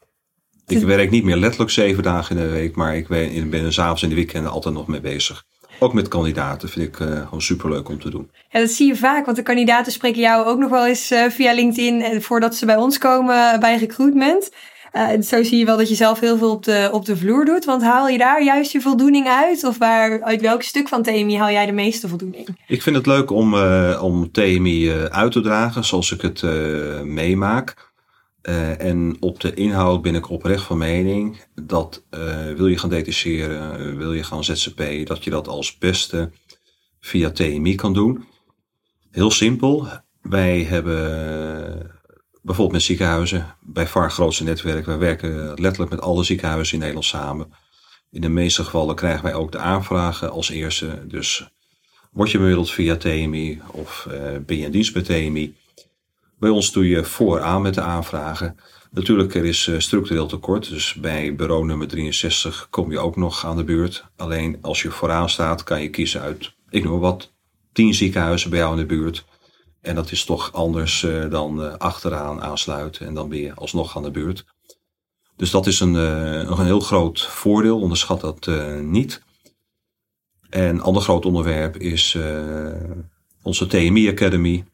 Ik 0.68 0.83
werk 0.83 1.11
niet 1.11 1.24
meer 1.24 1.37
letterlijk 1.37 1.70
zeven 1.70 2.02
dagen 2.02 2.37
in 2.37 2.42
de 2.42 2.48
week, 2.48 2.76
maar 2.76 2.96
ik 2.96 3.09
ben, 3.09 3.50
ben 3.50 3.64
er 3.64 3.72
s'avonds 3.72 4.02
in 4.02 4.09
de 4.09 4.14
weekenden 4.14 4.50
altijd 4.50 4.74
nog 4.74 4.87
mee 4.87 5.00
bezig. 5.00 5.44
Ook 5.78 5.92
met 5.92 6.09
kandidaten 6.09 6.68
vind 6.68 6.87
ik 6.88 6.98
uh, 6.98 7.22
gewoon 7.22 7.42
superleuk 7.42 7.88
om 7.88 8.00
te 8.00 8.11
doen. 8.11 8.31
Ja, 8.50 8.61
dat 8.61 8.70
zie 8.70 8.87
je 8.87 8.96
vaak, 8.96 9.24
want 9.24 9.37
de 9.37 9.42
kandidaten 9.42 9.92
spreken 9.92 10.20
jou 10.20 10.46
ook 10.46 10.59
nog 10.59 10.70
wel 10.70 10.87
eens 10.87 11.12
uh, 11.12 11.24
via 11.24 11.52
LinkedIn 11.52 12.00
uh, 12.00 12.20
voordat 12.20 12.57
ze 12.57 12.66
bij 12.66 12.76
ons 12.76 12.98
komen 12.98 13.61
bij 13.61 13.78
recruitment. 13.78 14.50
zo 15.20 15.42
zie 15.42 15.59
je 15.59 15.64
wel 15.64 15.76
dat 15.76 15.88
je 15.88 15.94
zelf 15.94 16.20
heel 16.20 16.38
veel 16.38 16.50
op 16.50 16.64
de, 16.64 16.88
op 16.92 17.04
de 17.04 17.16
vloer 17.16 17.44
doet. 17.44 17.64
Want 17.64 17.83
haal 17.83 18.09
je 18.09 18.18
daar 18.18 18.42
juist 18.42 18.72
je 18.72 18.81
voldoening 18.81 19.28
uit? 19.28 19.64
Of 19.64 19.78
waar, 19.78 20.22
uit 20.22 20.40
welk 20.40 20.62
stuk 20.62 20.88
van 20.88 21.02
TMI 21.02 21.37
haal 21.37 21.50
jij 21.50 21.66
de 21.66 21.72
meeste 21.72 22.09
voldoening? 22.09 22.48
Ik 22.66 22.83
vind 22.83 22.96
het 22.96 23.07
leuk 23.07 23.31
om, 23.31 23.54
om 24.00 24.31
TMI 24.33 24.92
uit 25.09 25.33
te 25.33 25.40
dragen 25.40 25.85
zoals 25.85 26.12
ik 26.12 26.20
het 26.20 26.42
meemaak. 27.04 27.88
Uh, 28.48 28.80
en 28.80 29.16
op 29.20 29.40
de 29.40 29.54
inhoud 29.54 30.02
ben 30.02 30.14
ik 30.14 30.30
oprecht 30.30 30.62
van 30.64 30.78
mening 30.78 31.40
dat 31.54 32.04
uh, 32.11 32.52
wil 32.52 32.66
je 32.66 32.78
gaan 32.78 32.90
detacheren, 32.90 33.96
wil 33.96 34.12
je 34.12 34.22
gaan 34.22 34.44
ZZP, 34.44 34.82
dat 35.04 35.24
je 35.24 35.30
dat 35.30 35.48
als 35.48 35.78
beste 35.78 36.30
via 37.00 37.30
TMI 37.30 37.74
kan 37.74 37.92
doen. 37.92 38.24
Heel 39.11 39.30
simpel. 39.30 39.87
Wij 40.22 40.62
hebben 40.62 41.92
bijvoorbeeld 42.42 42.72
met 42.72 42.82
ziekenhuizen, 42.82 43.56
bij 43.61 43.87
VAR 43.87 44.11
grootste 44.11 44.44
netwerk, 44.44 44.87
wij 44.87 44.98
werken 44.98 45.54
letterlijk 45.54 45.90
met 45.90 46.00
alle 46.00 46.24
ziekenhuizen 46.24 46.72
in 46.74 46.78
Nederland 46.78 47.06
samen. 47.06 47.52
In 48.11 48.20
de 48.20 48.28
meeste 48.28 48.64
gevallen 48.64 48.94
krijgen 48.94 49.22
wij 49.22 49.34
ook 49.34 49.52
de 49.52 49.58
aanvragen 49.58 50.30
als 50.30 50.50
eerste. 50.50 51.06
Dus 51.06 51.48
word 52.11 52.30
je 52.30 52.38
bemiddeld 52.38 52.70
via 52.70 52.96
TMI 52.96 53.61
of 53.72 54.06
ben 54.46 54.56
je 54.56 54.64
in 54.64 54.70
dienst 54.70 54.92
bij 54.92 55.02
TMI, 55.02 55.54
bij 56.38 56.51
ons 56.51 56.72
doe 56.72 56.88
je 56.88 57.05
vooraan 57.05 57.62
met 57.62 57.74
de 57.74 57.81
aanvragen. 57.81 58.57
Natuurlijk, 58.90 59.35
er 59.35 59.44
is 59.44 59.66
eh, 59.66 59.79
structureel 59.79 60.27
tekort. 60.27 60.68
Dus 60.68 60.94
bij 60.94 61.35
bureau 61.35 61.66
nummer 61.66 61.88
63 61.88 62.66
kom 62.70 62.90
je 62.90 62.98
ook 62.98 63.16
nog 63.16 63.46
aan 63.46 63.57
de 63.57 63.64
beurt. 63.64 64.05
Alleen 64.16 64.59
als 64.61 64.83
je 64.83 64.90
vooraan 64.90 65.31
staat, 65.31 65.62
kan 65.62 65.83
je 65.83 65.90
kiezen 65.90 66.20
uit, 66.20 66.53
ik 66.70 66.85
noem 66.85 67.01
wat, 67.01 67.33
10 67.72 67.94
ziekenhuizen 67.94 68.51
bij 68.51 68.59
jou 68.59 68.72
in 68.72 68.79
de 68.79 68.87
buurt. 68.87 69.24
En 69.81 69.94
dat 69.94 70.11
is 70.11 70.24
toch 70.24 70.53
anders 70.53 71.03
uh, 71.03 71.31
dan 71.31 71.64
uh, 71.64 71.74
achteraan 71.74 72.42
aansluiten 72.42 73.07
en 73.07 73.14
dan 73.14 73.29
ben 73.29 73.38
je 73.38 73.55
alsnog 73.55 73.96
aan 73.96 74.03
de 74.03 74.11
beurt. 74.11 74.44
Dus 75.37 75.51
dat 75.51 75.66
is 75.66 75.81
een, 75.81 75.94
een 75.94 76.64
heel 76.64 76.81
groot 76.81 77.22
voordeel, 77.22 77.81
onderschat 77.81 78.20
dat 78.20 78.51
niet. 78.81 79.22
En 80.51 80.68
een 80.68 80.81
ander 80.81 81.03
groot 81.03 81.27
onderwerp 81.27 81.77
is 81.77 82.18
onze 83.42 83.66
TMI 83.66 84.09
Academy 84.09 84.64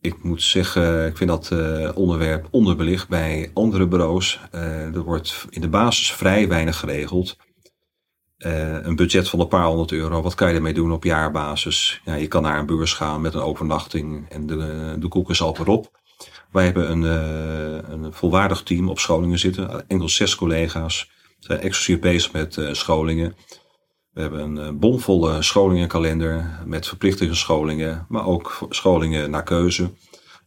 ik 0.00 0.22
moet 0.22 0.42
zeggen, 0.42 1.06
ik 1.06 1.16
vind 1.16 1.30
dat 1.30 1.50
uh, 1.52 1.90
onderwerp 1.94 2.48
onderbelicht 2.50 3.08
bij 3.08 3.50
andere 3.54 3.86
bureaus. 3.86 4.40
Uh, 4.54 4.94
er 4.94 5.02
wordt 5.02 5.46
in 5.50 5.60
de 5.60 5.68
basis 5.68 6.12
vrij 6.12 6.48
weinig 6.48 6.78
geregeld. 6.78 7.36
Uh, 8.38 8.84
een 8.84 8.96
budget 8.96 9.28
van 9.28 9.40
een 9.40 9.48
paar 9.48 9.66
honderd 9.66 9.92
euro, 9.92 10.22
wat 10.22 10.34
kan 10.34 10.48
je 10.48 10.54
ermee 10.54 10.74
doen 10.74 10.92
op 10.92 11.04
jaarbasis? 11.04 12.00
Ja, 12.04 12.14
je 12.14 12.26
kan 12.26 12.42
naar 12.42 12.58
een 12.58 12.66
beurs 12.66 12.92
gaan 12.92 13.20
met 13.20 13.34
een 13.34 13.40
overnachting 13.40 14.28
en 14.28 14.46
de, 14.46 14.96
de 14.98 15.08
koek 15.08 15.30
is 15.30 15.42
al 15.42 15.56
erop. 15.58 15.98
Wij 16.50 16.64
hebben 16.64 16.90
een, 16.90 17.02
een 17.92 18.12
volwaardig 18.12 18.62
team 18.62 18.88
op 18.88 18.98
scholingen 18.98 19.38
zitten, 19.38 19.88
enkel 19.88 20.08
zes 20.08 20.34
collega's. 20.34 21.10
zijn 21.38 21.60
exclusief 21.60 22.00
bezig 22.00 22.32
met 22.32 22.58
scholingen. 22.72 23.34
We 24.20 24.26
hebben 24.26 24.56
een 24.56 24.78
bomvolle 24.78 25.42
scholingenkalender 25.42 26.60
met 26.64 26.86
verplichte 26.86 27.34
scholingen, 27.34 28.06
maar 28.08 28.26
ook 28.26 28.66
scholingen 28.68 29.30
naar 29.30 29.42
keuze. 29.42 29.82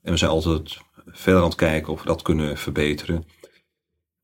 En 0.01 0.11
we 0.11 0.17
zijn 0.17 0.31
altijd 0.31 0.79
verder 1.05 1.41
aan 1.41 1.47
het 1.47 1.57
kijken 1.57 1.93
of 1.93 2.01
we 2.01 2.07
dat 2.07 2.21
kunnen 2.21 2.57
verbeteren. 2.57 3.25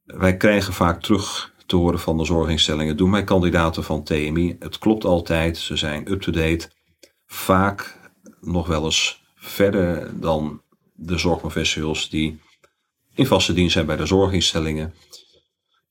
Wij 0.04 0.38
krijgen 0.38 0.74
vaak 0.74 1.02
terug 1.02 1.54
te 1.66 1.76
horen 1.76 2.00
van 2.00 2.18
de 2.18 2.26
zorginstellingen, 2.26 2.98
doen 2.98 3.10
mij 3.10 3.24
kandidaten 3.24 3.84
van 3.84 4.04
TMI. 4.04 4.56
Het 4.60 4.78
klopt 4.78 5.06
altijd, 5.06 5.58
ze 5.58 5.76
zijn 5.76 6.12
up-to-date. 6.12 6.70
Vaak 7.26 7.98
nog 8.42 8.68
wel 8.68 8.86
eens 8.86 9.24
verder 9.36 10.20
dan 10.20 10.62
de 10.94 11.18
zorgprofessionals 11.18 12.10
die 12.10 12.40
in 13.16 13.26
vaste 13.26 13.54
dienst 13.54 13.74
zijn 13.74 13.86
bij 13.86 13.98
de 13.98 14.06
zorginstellingen. 14.06 14.94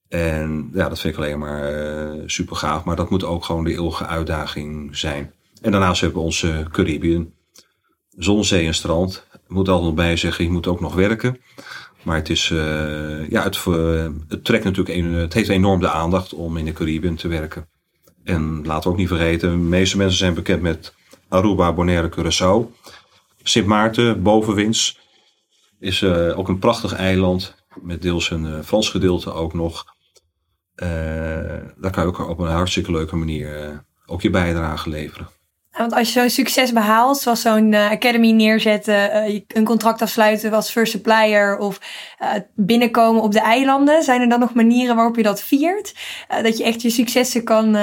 En 0.08 0.70
ja, 0.72 0.88
dat 0.88 1.00
vind 1.00 1.14
ik 1.14 1.20
alleen 1.20 1.38
maar 1.38 1.72
uh, 1.72 2.22
super 2.26 2.56
gaaf. 2.56 2.84
Maar 2.84 2.96
dat 2.96 3.10
moet 3.10 3.24
ook 3.24 3.44
gewoon 3.44 3.64
de 3.64 3.72
eeuwige 3.72 4.06
uitdaging 4.06 4.96
zijn. 4.96 5.32
En 5.60 5.70
daarnaast 5.70 6.00
hebben 6.00 6.18
we 6.18 6.24
onze 6.24 6.66
Caribbean. 6.72 7.32
Zon, 8.16 8.44
zee 8.44 8.66
en 8.66 8.74
strand. 8.74 9.26
Ik 9.32 9.54
moet 9.54 9.68
altijd 9.68 9.86
nog 9.86 9.94
bij 9.94 10.16
zeggen, 10.16 10.44
je 10.44 10.50
moet 10.50 10.66
ook 10.66 10.80
nog 10.80 10.94
werken. 10.94 11.40
Maar 12.02 12.16
het 12.16 12.28
is, 12.28 12.50
uh, 12.50 13.28
ja, 13.28 13.42
het, 13.42 13.64
uh, 13.68 14.06
het 14.28 14.44
trekt 14.44 14.64
natuurlijk, 14.64 14.96
een, 14.96 15.12
het 15.12 15.32
heeft 15.32 15.48
enorm 15.48 15.80
de 15.80 15.90
aandacht 15.90 16.34
om 16.34 16.56
in 16.56 16.64
de 16.64 16.72
Caribbean 16.72 17.14
te 17.14 17.28
werken. 17.28 17.68
En 18.24 18.66
laten 18.66 18.82
we 18.82 18.88
ook 18.88 19.00
niet 19.00 19.08
vergeten, 19.08 19.50
de 19.50 19.56
meeste 19.56 19.96
mensen 19.96 20.18
zijn 20.18 20.34
bekend 20.34 20.62
met 20.62 20.94
Aruba, 21.28 21.72
Bonaire, 21.72 22.10
Curaçao. 22.10 22.86
Sint 23.42 23.66
Maarten, 23.66 24.22
bovenwins, 24.22 24.98
is 25.78 26.04
ook 26.04 26.48
een 26.48 26.58
prachtig 26.58 26.92
eiland. 26.92 27.54
Met 27.82 28.02
deels 28.02 28.30
een 28.30 28.64
Frans 28.64 28.88
gedeelte 28.88 29.32
ook 29.32 29.54
nog. 29.54 29.84
Uh, 30.82 30.88
daar 31.76 31.90
kan 31.90 32.02
je 32.02 32.08
ook 32.08 32.28
op 32.28 32.38
een 32.38 32.50
hartstikke 32.50 32.90
leuke 32.90 33.16
manier 33.16 33.62
uh, 33.62 33.78
ook 34.06 34.22
je 34.22 34.30
bijdrage 34.30 34.88
leveren. 34.88 35.28
Want 35.72 35.92
als 35.92 36.12
je 36.12 36.20
zo'n 36.20 36.30
succes 36.30 36.72
behaalt, 36.72 37.18
zoals 37.18 37.40
zo'n 37.40 37.72
uh, 37.72 37.90
academy 37.90 38.30
neerzetten, 38.30 39.24
een 39.46 39.64
contract 39.64 40.02
afsluiten 40.02 40.52
als 40.52 40.70
first 40.70 40.92
supplier 40.92 41.58
of 41.58 41.80
binnenkomen 42.54 43.22
op 43.22 43.32
de 43.32 43.40
eilanden, 43.40 44.02
zijn 44.02 44.20
er 44.20 44.28
dan 44.28 44.40
nog 44.40 44.54
manieren 44.54 44.96
waarop 44.96 45.16
je 45.16 45.22
dat 45.22 45.42
viert? 45.42 45.94
dat 46.42 46.58
je 46.58 46.64
echt 46.64 46.82
je 46.82 46.90
successen 46.90 47.44
kan 47.44 47.76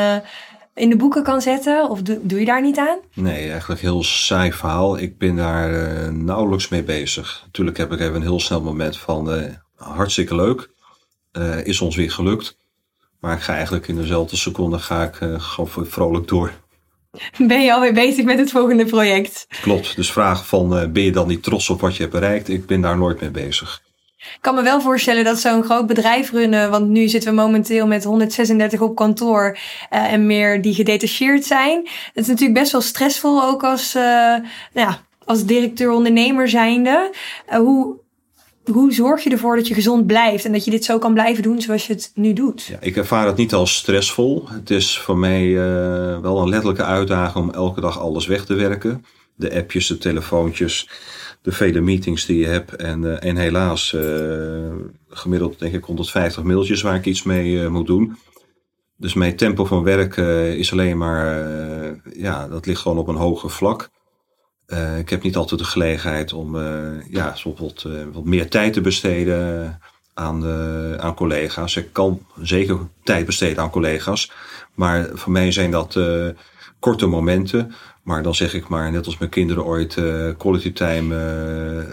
in 0.73 0.89
de 0.89 0.95
boeken 0.95 1.23
kan 1.23 1.41
zetten? 1.41 1.89
Of 1.89 2.01
doe, 2.01 2.19
doe 2.21 2.39
je 2.39 2.45
daar 2.45 2.61
niet 2.61 2.77
aan? 2.77 2.97
Nee, 3.13 3.51
eigenlijk 3.51 3.81
heel 3.81 4.03
saai 4.03 4.51
verhaal. 4.51 4.97
Ik 4.97 5.17
ben 5.17 5.35
daar 5.35 6.13
nauwelijks 6.13 6.67
mee 6.67 6.83
bezig. 6.83 7.41
Natuurlijk 7.45 7.77
heb 7.77 7.91
ik 7.91 7.99
even 7.99 8.15
een 8.15 8.21
heel 8.21 8.39
snel 8.39 8.61
moment 8.61 8.97
van 8.97 9.29
hartstikke 9.75 10.35
leuk. 10.35 10.69
is 11.63 11.81
ons 11.81 11.95
weer 11.95 12.11
gelukt. 12.11 12.57
Maar 13.25 13.35
ik 13.35 13.41
ga 13.41 13.53
eigenlijk 13.53 13.87
in 13.87 13.95
dezelfde 13.95 14.35
seconde 14.35 14.79
ga 14.79 15.03
ik 15.03 15.19
uh, 15.19 15.39
gewoon 15.39 15.87
vrolijk 15.87 16.27
door. 16.27 16.51
Ben 17.37 17.61
je 17.61 17.73
alweer 17.73 17.93
bezig 17.93 18.25
met 18.25 18.39
het 18.39 18.51
volgende 18.51 18.85
project? 18.85 19.47
Klopt. 19.61 19.95
Dus 19.95 20.11
vraag 20.11 20.47
van 20.47 20.77
uh, 20.77 20.87
ben 20.87 21.03
je 21.03 21.11
dan 21.11 21.27
niet 21.27 21.43
trots 21.43 21.69
op 21.69 21.81
wat 21.81 21.95
je 21.95 22.01
hebt 22.01 22.13
bereikt? 22.13 22.49
Ik 22.49 22.65
ben 22.65 22.81
daar 22.81 22.97
nooit 22.97 23.21
mee 23.21 23.29
bezig. 23.29 23.81
Ik 24.17 24.37
kan 24.41 24.55
me 24.55 24.61
wel 24.61 24.81
voorstellen 24.81 25.23
dat 25.23 25.39
zo'n 25.39 25.63
groot 25.63 25.87
bedrijf 25.87 26.31
runnen, 26.31 26.69
want 26.69 26.87
nu 26.87 27.07
zitten 27.07 27.29
we 27.29 27.35
momenteel 27.35 27.87
met 27.87 28.03
136 28.03 28.81
op 28.81 28.95
kantoor 28.95 29.57
uh, 29.93 30.13
en 30.13 30.25
meer 30.25 30.61
die 30.61 30.73
gedetacheerd 30.73 31.45
zijn. 31.45 31.83
Dat 31.83 32.23
is 32.23 32.27
natuurlijk 32.27 32.59
best 32.59 32.71
wel 32.71 32.81
stressvol 32.81 33.43
ook 33.43 33.63
als, 33.63 33.93
nou 33.93 34.43
ja, 34.73 34.99
als 35.25 35.45
directeur-ondernemer 35.45 36.49
zijnde. 36.49 37.11
hoe 37.47 38.03
hoe 38.71 38.93
zorg 38.93 39.23
je 39.23 39.29
ervoor 39.29 39.55
dat 39.55 39.67
je 39.67 39.73
gezond 39.73 40.07
blijft 40.07 40.45
en 40.45 40.51
dat 40.51 40.65
je 40.65 40.71
dit 40.71 40.85
zo 40.85 40.97
kan 40.97 41.13
blijven 41.13 41.43
doen 41.43 41.61
zoals 41.61 41.87
je 41.87 41.93
het 41.93 42.11
nu 42.15 42.33
doet? 42.33 42.63
Ja, 42.63 42.77
ik 42.81 42.95
ervaar 42.95 43.27
het 43.27 43.35
niet 43.35 43.53
als 43.53 43.75
stressvol. 43.75 44.49
Het 44.49 44.69
is 44.69 44.99
voor 44.99 45.17
mij 45.17 45.45
uh, 45.45 46.19
wel 46.19 46.41
een 46.41 46.49
letterlijke 46.49 46.83
uitdaging 46.83 47.45
om 47.45 47.53
elke 47.53 47.81
dag 47.81 47.99
alles 47.99 48.25
weg 48.25 48.45
te 48.45 48.53
werken. 48.53 49.05
De 49.35 49.55
appjes, 49.55 49.87
de 49.87 49.97
telefoontjes, 49.97 50.89
de 51.41 51.51
vele 51.51 51.81
meetings 51.81 52.25
die 52.25 52.39
je 52.39 52.45
hebt. 52.45 52.75
En, 52.75 53.01
uh, 53.01 53.23
en 53.23 53.37
helaas, 53.37 53.93
uh, 53.93 54.01
gemiddeld 55.09 55.59
denk 55.59 55.73
ik 55.73 55.83
150 55.83 56.43
mailtjes 56.43 56.81
waar 56.81 56.95
ik 56.95 57.05
iets 57.05 57.23
mee 57.23 57.69
moet 57.69 57.87
doen. 57.87 58.17
Dus 58.97 59.13
mijn 59.13 59.35
tempo 59.35 59.65
van 59.65 59.83
werk 59.83 60.17
is 60.57 60.71
alleen 60.71 60.97
maar, 60.97 61.47
ja, 62.13 62.47
dat 62.47 62.65
ligt 62.65 62.81
gewoon 62.81 62.97
op 62.97 63.07
een 63.07 63.15
hoger 63.15 63.49
vlak. 63.49 63.89
Uh, 64.67 64.97
ik 64.97 65.09
heb 65.09 65.23
niet 65.23 65.35
altijd 65.35 65.59
de 65.59 65.65
gelegenheid 65.65 66.33
om 66.33 66.55
uh, 66.55 67.09
ja, 67.09 67.29
bijvoorbeeld 67.29 67.83
uh, 67.87 67.93
wat 68.13 68.25
meer 68.25 68.49
tijd 68.49 68.73
te 68.73 68.81
besteden 68.81 69.79
aan, 70.13 70.45
aan 70.99 71.15
collega's. 71.15 71.75
Ik 71.75 71.93
kan 71.93 72.25
zeker 72.41 72.77
tijd 73.03 73.25
besteden 73.25 73.63
aan 73.63 73.69
collega's. 73.69 74.31
Maar 74.73 75.09
voor 75.13 75.31
mij 75.31 75.51
zijn 75.51 75.71
dat 75.71 75.99
korte 76.79 77.05
momenten. 77.05 77.73
Maar 78.03 78.23
dan 78.23 78.35
zeg 78.35 78.53
ik 78.53 78.67
maar, 78.67 78.91
net 78.91 79.05
als 79.05 79.17
mijn 79.17 79.31
kinderen 79.31 79.65
ooit, 79.65 79.97
quality 80.37 80.73
time, 80.73 81.15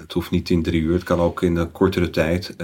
het 0.00 0.12
hoeft 0.12 0.30
niet 0.30 0.50
in 0.50 0.62
drie 0.62 0.82
uur. 0.82 0.92
Het 0.92 1.02
kan 1.02 1.20
ook 1.20 1.42
in 1.42 1.56
een 1.56 1.72
kortere 1.72 2.10
tijd. 2.10 2.56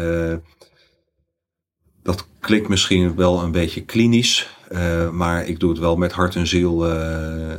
dat 2.02 2.26
klinkt 2.40 2.68
misschien 2.68 3.14
wel 3.14 3.42
een 3.42 3.52
beetje 3.52 3.84
klinisch, 3.84 4.57
uh, 4.72 5.10
maar 5.10 5.46
ik 5.46 5.60
doe 5.60 5.70
het 5.70 5.78
wel 5.78 5.96
met 5.96 6.12
hart 6.12 6.34
en 6.34 6.46
ziel. 6.46 6.90
Uh, 6.90 6.94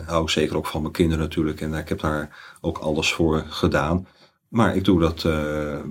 hou 0.05 0.23
ik 0.23 0.29
zeker 0.29 0.57
ook 0.57 0.67
van 0.67 0.81
mijn 0.81 0.93
kinderen 0.93 1.23
natuurlijk. 1.23 1.61
En 1.61 1.73
ik 1.73 1.89
heb 1.89 1.99
daar 1.99 2.29
ook 2.61 2.77
alles 2.77 3.13
voor 3.13 3.43
gedaan. 3.47 4.07
Maar 4.47 4.75
ik 4.75 4.83
doe 4.83 4.99
dat 4.99 5.23
uh, 5.23 5.33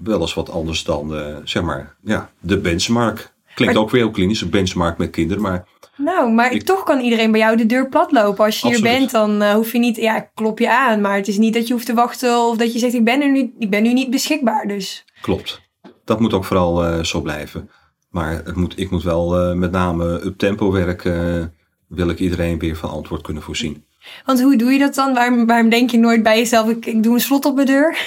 wel 0.02 0.20
eens 0.20 0.34
wat 0.34 0.50
anders 0.50 0.84
dan, 0.84 1.14
zeg 1.44 1.62
maar, 1.62 1.96
ja, 2.04 2.30
de 2.40 2.58
benchmark. 2.58 3.32
Klinkt 3.54 3.76
ook 3.76 3.90
weer 3.90 4.02
heel 4.02 4.10
klinisch, 4.10 4.40
een 4.40 4.50
benchmark 4.50 4.98
met 4.98 5.10
kinderen, 5.10 5.42
maar... 5.42 5.66
Nou, 5.96 6.32
maar 6.32 6.52
ik, 6.52 6.62
toch 6.62 6.82
kan 6.82 7.00
iedereen 7.00 7.30
bij 7.30 7.40
jou 7.40 7.56
de 7.56 7.66
deur 7.66 7.88
platlopen. 7.88 8.44
Als 8.44 8.60
je 8.60 8.68
hier 8.68 8.82
bent, 8.82 9.10
dan 9.10 9.42
hoef 9.52 9.72
je 9.72 9.78
niet... 9.78 9.96
Ja, 9.96 10.30
klop 10.34 10.58
je 10.58 10.70
aan, 10.70 11.00
maar 11.00 11.16
het 11.16 11.28
is 11.28 11.38
niet 11.38 11.54
dat 11.54 11.66
je 11.66 11.72
hoeft 11.72 11.86
te 11.86 11.94
wachten... 11.94 12.38
of 12.38 12.56
dat 12.56 12.72
je 12.72 12.78
zegt, 12.78 12.94
ik 12.94 13.04
ben, 13.04 13.22
er 13.22 13.30
nu, 13.30 13.54
ik 13.58 13.70
ben 13.70 13.82
nu 13.82 13.92
niet 13.92 14.10
beschikbaar, 14.10 14.66
dus... 14.66 15.04
Klopt. 15.20 15.60
Dat 16.04 16.20
moet 16.20 16.32
ook 16.32 16.44
vooral 16.44 17.04
zo 17.04 17.20
blijven. 17.20 17.70
Maar 18.08 18.30
het 18.44 18.56
moet, 18.56 18.78
ik 18.78 18.90
moet 18.90 19.02
wel 19.02 19.50
uh, 19.50 19.56
met 19.56 19.70
name 19.70 20.24
up 20.24 20.38
tempo 20.38 20.72
werken... 20.72 21.54
wil 21.86 22.08
ik 22.08 22.18
iedereen 22.18 22.58
weer 22.58 22.76
van 22.76 22.90
antwoord 22.90 23.22
kunnen 23.22 23.42
voorzien. 23.42 23.84
Want 24.24 24.42
hoe 24.42 24.56
doe 24.56 24.72
je 24.72 24.78
dat 24.78 24.94
dan? 24.94 25.14
Waarom, 25.14 25.46
waarom 25.46 25.68
denk 25.68 25.90
je 25.90 25.98
nooit 25.98 26.22
bij 26.22 26.38
jezelf, 26.38 26.68
ik, 26.68 26.86
ik 26.86 27.02
doe 27.02 27.14
een 27.14 27.20
slot 27.20 27.44
op 27.44 27.54
mijn 27.54 27.66
deur? 27.66 27.98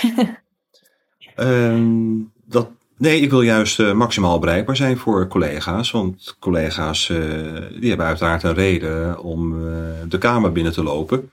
um, 1.36 2.32
dat 2.46 2.70
Nee, 2.98 3.22
ik 3.22 3.30
wil 3.30 3.42
juist 3.42 3.80
uh, 3.80 3.94
maximaal 3.94 4.40
bereikbaar 4.40 4.76
zijn 4.76 4.98
voor 4.98 5.28
collega's. 5.28 5.92
Want 5.92 6.36
collega's 6.40 7.08
die 7.80 7.90
hebben 7.90 8.06
uiteraard 8.06 8.44
een 8.44 8.54
reden 8.54 9.20
om 9.20 9.60
de 10.10 10.18
kamer 10.18 10.52
binnen 10.52 10.74
te 10.74 10.84
lopen. 10.84 11.32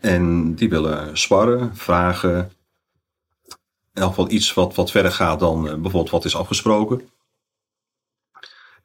En 0.00 0.54
die 0.54 0.68
willen 0.68 1.18
sparren, 1.18 1.76
vragen. 1.76 2.50
In 3.94 4.02
elk 4.02 4.08
geval 4.08 4.30
iets 4.30 4.54
wat, 4.54 4.74
wat 4.74 4.90
verder 4.90 5.12
gaat 5.12 5.40
dan 5.40 5.62
bijvoorbeeld 5.62 6.10
wat 6.10 6.24
is 6.24 6.36
afgesproken. 6.36 7.02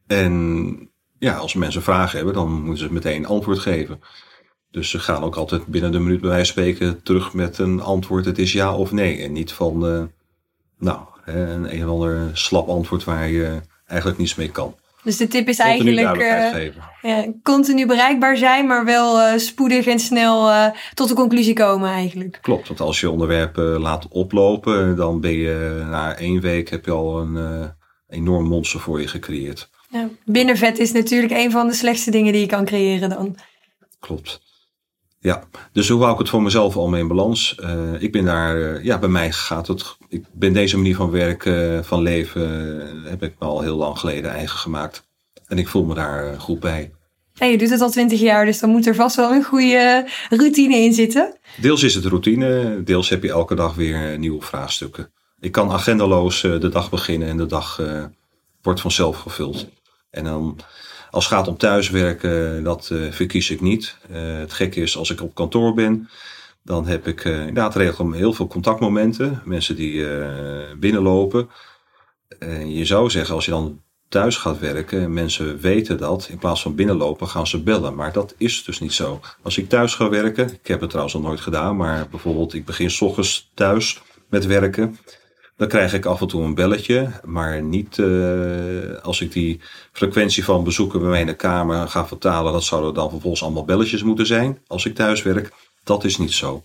En 0.08 0.90
ja, 1.20 1.36
als 1.36 1.54
mensen 1.54 1.82
vragen 1.82 2.18
hebben, 2.18 2.36
dan 2.36 2.52
moeten 2.52 2.88
ze 2.88 2.94
meteen 2.94 3.26
antwoord 3.26 3.60
geven. 3.60 4.00
Dus 4.72 4.90
ze 4.90 5.00
gaan 5.00 5.24
ook 5.24 5.36
altijd 5.36 5.66
binnen 5.66 5.92
de 5.92 6.00
minuut 6.00 6.22
bij 6.22 6.30
wijze 6.30 6.54
van 6.54 6.64
spreken 6.64 7.04
terug 7.04 7.34
met 7.34 7.58
een 7.58 7.82
antwoord. 7.82 8.26
Het 8.26 8.38
is 8.38 8.54
ja 8.54 8.76
of 8.76 8.92
nee. 8.92 9.24
En 9.24 9.32
niet 9.32 9.52
van, 9.52 10.10
nou, 10.78 11.00
een 11.26 11.74
een 11.74 11.84
of 11.84 11.90
ander 11.90 12.30
slap 12.34 12.68
antwoord 12.68 13.04
waar 13.04 13.30
je 13.30 13.62
eigenlijk 13.86 14.20
niets 14.20 14.36
mee 14.36 14.52
kan. 14.52 14.76
Dus 15.04 15.18
de 15.18 15.28
tip 15.28 15.48
is 15.48 15.60
eigenlijk 15.60 16.18
uh, 16.18 16.68
ja, 17.02 17.26
continu 17.44 17.86
bereikbaar 17.86 18.38
zijn, 18.38 18.68
maar 18.68 18.86
wel 18.86 19.20
uh, 19.20 19.38
spoedig 19.38 19.86
en 19.86 20.00
snel 20.00 20.50
uh, 20.50 20.68
tot 20.94 21.08
de 21.08 21.14
conclusie 21.14 21.54
komen 21.54 21.90
eigenlijk. 21.90 22.38
Klopt, 22.42 22.68
want 22.68 22.80
als 22.80 23.00
je 23.00 23.10
onderwerpen 23.10 23.80
laat 23.80 24.08
oplopen, 24.08 24.96
dan 24.96 25.22
ben 25.22 25.32
je 25.32 25.86
na 25.90 26.16
één 26.18 26.42
week 26.42 26.70
heb 26.70 26.86
je 26.86 26.92
al 26.92 27.20
een 27.20 27.74
enorm 28.08 28.46
monster 28.46 28.80
voor 28.80 29.02
je 29.02 29.08
gecreëerd. 29.08 29.70
Ja, 29.96 30.10
binnenvet 30.26 30.80
is 30.80 30.92
natuurlijk 30.92 31.34
een 31.34 31.52
van 31.52 31.68
de 31.68 31.74
slechtste 31.74 32.12
dingen 32.12 32.32
die 32.32 32.42
je 32.42 32.48
kan 32.48 32.66
creëren 32.66 33.10
dan. 33.10 33.36
Klopt. 34.00 34.42
Ja, 35.20 35.44
dus 35.72 35.90
hoe 35.90 36.02
hou 36.02 36.14
ik 36.14 36.20
het 36.20 36.30
voor 36.30 36.42
mezelf 36.42 36.76
al 36.76 36.88
mee 36.88 37.02
in 37.02 37.08
balans? 37.08 37.58
Uh, 37.60 38.02
ik 38.02 38.12
ben 38.12 38.26
daar, 38.26 38.58
uh, 38.58 38.84
ja, 38.84 39.00
bij 39.00 39.10
mij 39.10 39.32
gaat 39.32 39.68
het. 39.68 39.98
Ik 40.10 40.26
ben 40.32 40.54
deze 40.54 40.78
manier 40.78 40.96
van 40.96 41.10
werken, 41.10 41.74
uh, 41.74 41.84
van 41.84 42.02
leven, 42.02 43.04
heb 43.06 43.24
ik 43.24 43.36
me 43.40 43.46
al 43.46 43.62
heel 43.62 43.76
lang 43.76 44.00
geleden 44.00 44.32
eigen 44.32 44.58
gemaakt. 44.58 45.08
En 45.48 45.58
ik 45.58 45.68
voel 45.68 45.86
me 45.86 45.94
daar 45.94 46.40
goed 46.40 46.60
bij. 46.60 46.92
En 47.38 47.50
je 47.50 47.58
doet 47.58 47.70
het 47.70 47.82
al 47.82 47.90
twintig 47.90 48.20
jaar, 48.20 48.46
dus 48.46 48.60
dan 48.60 48.70
moet 48.70 48.88
er 48.88 48.96
vast 48.96 49.16
wel 49.16 49.32
een 49.32 49.44
goede 49.44 50.10
routine 50.30 50.76
in 50.76 50.94
zitten. 50.94 51.38
Deels 51.62 51.84
is 51.84 51.96
het 51.96 52.06
routine, 52.06 52.82
deels 52.84 53.10
heb 53.10 53.24
je 53.24 53.30
elke 53.30 53.56
dag 53.56 53.76
weer 53.76 54.18
nieuwe 54.18 54.42
vraagstukken. 54.42 55.12
Ik 55.40 55.52
kan 55.52 55.72
agendaloos 55.72 56.42
de 56.42 56.70
dag 56.70 56.90
beginnen 56.90 57.28
en 57.28 57.38
de 57.38 57.46
dag 57.46 57.82
wordt 58.62 58.82
vanzelf 58.82 59.18
gevuld. 59.18 59.68
En 60.16 60.24
dan 60.24 60.60
als 61.12 61.26
het 61.26 61.34
gaat 61.34 61.48
om 61.48 61.58
thuiswerken, 61.58 62.64
dat 62.64 62.90
uh, 62.92 63.12
verkies 63.12 63.50
ik 63.50 63.62
niet. 63.62 63.98
Uh, 64.12 64.38
het 64.38 64.54
gekke 64.54 64.82
is, 64.82 64.98
als 64.98 65.10
ik 65.10 65.22
op 65.22 65.36
kantoor 65.36 65.74
ben, 65.74 66.10
dan 66.64 66.88
heb 66.88 67.08
ik 67.08 67.24
uh, 67.24 67.40
inderdaad 67.40 67.76
regelmatig 67.76 68.20
heel 68.20 68.34
veel 68.34 68.48
contactmomenten. 68.48 69.42
Mensen 69.46 69.76
die 69.76 70.06
binnenlopen. 70.78 71.50
je 72.68 72.86
zou 72.86 73.10
zeggen, 73.10 73.36
als 73.36 73.46
je 73.46 73.52
dan 73.52 73.82
thuis 74.10 74.38
gaat 74.38 74.60
werken, 74.60 75.14
mensen 75.14 75.60
weten 75.60 75.98
dat, 75.98 76.28
in 76.32 76.38
plaats 76.38 76.62
van 76.62 76.76
binnenlopen 76.76 77.28
gaan 77.28 77.48
ze 77.48 77.64
bellen. 77.64 77.96
Maar 77.96 78.12
dat 78.12 78.36
is 78.38 78.64
dus 78.64 78.80
niet 78.80 78.94
zo. 78.94 79.20
Als 79.42 79.58
ik 79.58 79.70
thuis 79.70 79.96
ga 79.96 80.10
werken, 80.10 80.54
ik 80.54 80.68
heb 80.68 80.80
het 80.80 80.90
trouwens 80.90 81.16
al 81.16 81.22
nooit 81.22 81.42
gedaan, 81.42 81.76
maar 81.76 82.08
bijvoorbeeld 82.10 82.54
ik 82.54 82.66
begin 82.66 82.92
s 82.92 83.02
ochtends 83.02 83.52
thuis 83.54 84.02
met 84.30 84.46
werken. 84.46 84.98
Dan 85.58 85.68
krijg 85.68 85.94
ik 85.94 86.06
af 86.06 86.22
en 86.22 86.28
toe 86.28 86.44
een 86.44 86.56
belletje, 86.56 87.12
maar 87.24 87.62
niet 87.62 87.98
uh, 87.98 88.98
als 89.02 89.22
ik 89.22 89.32
die 89.32 89.62
frequentie 89.92 90.44
van 90.44 90.64
bezoeken 90.64 91.00
bij 91.00 91.10
mij 91.10 91.20
in 91.20 91.26
de 91.26 91.36
kamer 91.36 91.88
ga 91.88 92.08
vertalen. 92.08 92.54
Dat 92.54 92.64
zouden 92.64 92.94
dan 92.94 93.10
vervolgens 93.10 93.44
allemaal 93.44 93.66
belletjes 93.66 94.04
moeten 94.04 94.26
zijn 94.26 94.62
als 94.68 94.86
ik 94.86 94.96
thuis 94.96 95.24
werk. 95.24 95.54
Dat 95.84 96.04
is 96.04 96.18
niet 96.18 96.32
zo. 96.32 96.64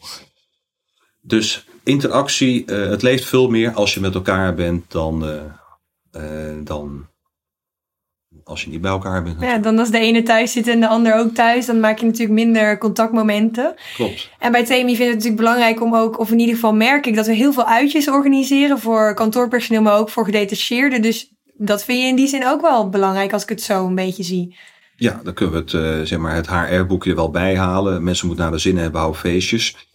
Dus 1.21 1.67
interactie, 1.85 2.65
uh, 2.67 2.89
het 2.89 3.03
leeft 3.03 3.25
veel 3.25 3.49
meer 3.49 3.73
als 3.73 3.95
je 3.95 4.01
met 4.01 4.15
elkaar 4.15 4.55
bent 4.55 4.91
dan, 4.91 5.25
uh, 6.13 6.65
dan 6.65 7.09
als 8.45 8.63
je 8.63 8.71
niet 8.71 8.81
bij 8.81 8.91
elkaar 8.91 9.23
bent. 9.23 9.41
Ja, 9.41 9.59
dan 9.59 9.79
als 9.79 9.91
de 9.91 9.99
ene 9.99 10.23
thuis 10.23 10.53
zit 10.53 10.69
en 10.69 10.81
de 10.81 10.89
ander 10.89 11.15
ook 11.15 11.35
thuis, 11.35 11.67
dan 11.67 11.81
maak 11.81 11.99
je 11.99 12.07
natuurlijk 12.07 12.33
minder 12.33 12.79
contactmomenten. 12.79 13.75
Klopt. 13.95 14.31
En 14.39 14.53
bij 14.53 14.65
TMI 14.65 14.77
vind 14.77 14.91
ik 14.91 14.99
het 14.99 15.09
natuurlijk 15.09 15.37
belangrijk 15.37 15.83
om 15.83 15.95
ook, 15.95 16.19
of 16.19 16.31
in 16.31 16.39
ieder 16.39 16.55
geval 16.55 16.75
merk 16.75 17.07
ik, 17.07 17.15
dat 17.15 17.27
we 17.27 17.35
heel 17.35 17.53
veel 17.53 17.67
uitjes 17.67 18.09
organiseren 18.09 18.79
voor 18.79 19.15
kantoorpersoneel, 19.15 19.83
maar 19.83 19.99
ook 19.99 20.11
voor 20.11 20.25
gedetacheerden. 20.25 21.03
Dus 21.03 21.33
dat 21.55 21.85
vind 21.85 22.01
je 22.01 22.07
in 22.07 22.17
die 22.17 22.29
zin 22.29 22.47
ook 22.47 22.61
wel 22.61 22.89
belangrijk 22.89 23.33
als 23.33 23.43
ik 23.43 23.49
het 23.49 23.63
zo 23.63 23.87
een 23.87 23.95
beetje 23.95 24.23
zie. 24.23 24.57
Ja, 24.97 25.21
dan 25.23 25.35
kunnen 25.35 25.55
we 25.55 25.61
het, 25.61 25.73
uh, 25.73 26.07
zeg 26.07 26.19
maar, 26.19 26.35
het 26.35 26.49
HR-boekje 26.49 27.15
wel 27.15 27.31
bijhalen. 27.31 28.05
Mensen 28.05 28.27
moeten 28.27 28.45
naar 28.45 28.55
de 28.55 28.61
zin 28.61 28.79
hebben, 28.79 29.01
houden 29.01 29.21
feestjes. 29.21 29.90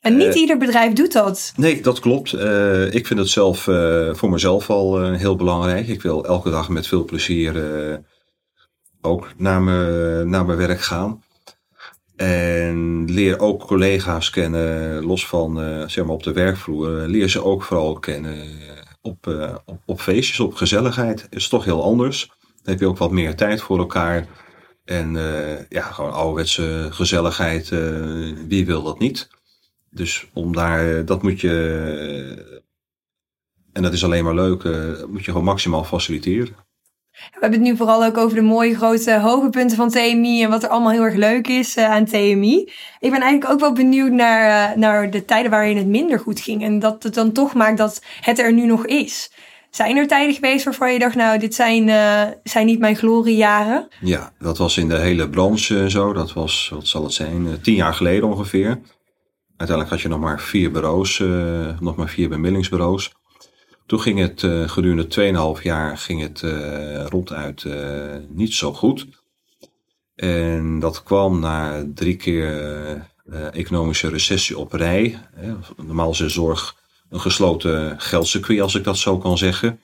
En 0.00 0.16
niet 0.16 0.34
uh, 0.34 0.40
ieder 0.40 0.58
bedrijf 0.58 0.92
doet 0.92 1.12
dat. 1.12 1.52
Nee, 1.56 1.82
dat 1.82 1.98
klopt. 1.98 2.32
Uh, 2.32 2.94
ik 2.94 3.06
vind 3.06 3.20
het 3.20 3.28
zelf 3.28 3.66
uh, 3.66 4.14
voor 4.14 4.30
mezelf 4.30 4.70
al 4.70 5.12
heel 5.12 5.36
belangrijk. 5.36 5.88
Ik 5.88 6.02
wil 6.02 6.24
elke 6.24 6.50
dag 6.50 6.68
met 6.68 6.86
veel 6.86 7.04
plezier 7.04 7.54
ook 9.00 9.32
naar, 9.36 9.62
me, 9.62 10.22
naar 10.26 10.44
mijn 10.44 10.58
werk 10.58 10.80
gaan. 10.80 11.22
En 12.16 13.04
leer 13.10 13.38
ook 13.38 13.66
collega's 13.66 14.30
kennen, 14.30 15.04
los 15.04 15.26
van 15.26 15.56
zeg 15.90 16.04
maar 16.04 16.14
op 16.14 16.22
de 16.22 16.32
werkvloer. 16.32 16.88
leer 16.88 17.28
ze 17.28 17.44
ook 17.44 17.62
vooral 17.62 17.98
kennen 17.98 18.48
op, 19.00 19.26
op, 19.64 19.80
op 19.86 20.00
feestjes, 20.00 20.40
op 20.40 20.54
gezelligheid. 20.54 21.26
Is 21.30 21.48
toch 21.48 21.64
heel 21.64 21.82
anders. 21.82 22.26
Dan 22.38 22.72
heb 22.72 22.80
je 22.80 22.86
ook 22.86 22.98
wat 22.98 23.10
meer 23.10 23.34
tijd 23.34 23.60
voor 23.60 23.78
elkaar. 23.78 24.26
En 24.84 25.12
ja, 25.68 25.82
gewoon 25.82 26.12
ouderwetse 26.12 26.88
gezelligheid. 26.90 27.68
wie 28.48 28.66
wil 28.66 28.82
dat 28.82 28.98
niet? 28.98 29.28
Dus 29.90 30.26
om 30.32 30.54
daar, 30.54 30.96
eh, 30.96 31.06
dat 31.06 31.22
moet 31.22 31.40
je, 31.40 31.50
eh, 32.50 32.58
en 33.72 33.82
dat 33.82 33.92
is 33.92 34.04
alleen 34.04 34.24
maar 34.24 34.34
leuk, 34.34 34.62
uh, 34.62 35.04
moet 35.08 35.24
je 35.24 35.30
gewoon 35.30 35.44
maximaal 35.44 35.84
faciliteren. 35.84 36.68
We 37.10 37.38
hebben 37.40 37.58
het 37.58 37.68
nu 37.68 37.76
vooral 37.76 38.04
ook 38.04 38.16
over 38.16 38.36
de 38.36 38.42
mooie 38.42 38.76
grote 38.76 39.18
hoge 39.18 39.50
punten 39.50 39.76
van 39.76 39.88
TMI 39.88 40.42
en 40.42 40.50
wat 40.50 40.62
er 40.62 40.68
allemaal 40.68 40.92
heel 40.92 41.02
erg 41.02 41.14
leuk 41.14 41.48
is 41.48 41.76
uh, 41.76 41.90
aan 41.90 42.04
TMI. 42.04 42.72
Ik 42.98 43.10
ben 43.10 43.20
eigenlijk 43.20 43.52
ook 43.52 43.60
wel 43.60 43.72
benieuwd 43.72 44.10
naar, 44.10 44.78
naar 44.78 45.10
de 45.10 45.24
tijden 45.24 45.50
waarin 45.50 45.76
het 45.76 45.86
minder 45.86 46.18
goed 46.18 46.40
ging 46.40 46.62
en 46.62 46.78
dat 46.78 47.02
het 47.02 47.14
dan 47.14 47.32
toch 47.32 47.54
maakt 47.54 47.78
dat 47.78 48.02
het 48.20 48.38
er 48.38 48.52
nu 48.52 48.66
nog 48.66 48.86
is. 48.86 49.30
Zijn 49.70 49.96
er 49.96 50.06
tijden 50.06 50.34
geweest 50.34 50.64
waarvan 50.64 50.92
je 50.92 50.98
dacht, 50.98 51.14
nou, 51.14 51.38
dit 51.38 51.54
zijn, 51.54 51.88
uh, 51.88 52.22
zijn 52.44 52.66
niet 52.66 52.78
mijn 52.78 52.96
gloriejaren? 52.96 53.88
Ja, 54.00 54.32
dat 54.38 54.58
was 54.58 54.76
in 54.76 54.88
de 54.88 54.98
hele 54.98 55.28
branche 55.28 55.90
zo. 55.90 56.12
Dat 56.12 56.32
was, 56.32 56.70
wat 56.74 56.86
zal 56.86 57.02
het 57.02 57.12
zijn, 57.12 57.60
tien 57.60 57.74
jaar 57.74 57.94
geleden 57.94 58.28
ongeveer. 58.28 58.80
Uiteindelijk 59.60 59.96
had 59.96 60.00
je 60.00 60.08
nog 60.08 60.20
maar 60.28 60.40
vier 60.40 60.70
bureaus, 60.70 61.18
uh, 61.18 61.80
nog 61.80 61.96
maar 61.96 62.08
vier 62.08 62.28
bemiddelingsbureaus. 62.28 63.12
Toen 63.86 64.00
ging 64.00 64.18
het 64.18 64.42
uh, 64.42 64.68
gedurende 64.68 65.56
2,5 65.58 65.62
jaar 65.62 65.98
ging 65.98 66.20
het 66.20 66.42
uh, 66.42 67.06
ronduit 67.06 67.66
niet 68.28 68.54
zo 68.54 68.72
goed. 68.72 69.06
En 70.14 70.78
dat 70.78 71.02
kwam 71.02 71.40
na 71.40 71.84
drie 71.94 72.16
keer 72.16 73.08
economische 73.52 74.08
recessie 74.08 74.58
op 74.58 74.72
rij. 74.72 75.18
Normaal 75.76 76.10
is 76.10 76.26
zorg 76.26 76.76
een 77.08 77.20
gesloten 77.20 78.00
geldcircuit, 78.00 78.60
als 78.60 78.74
ik 78.74 78.84
dat 78.84 78.98
zo 78.98 79.18
kan 79.18 79.38
zeggen. 79.38 79.80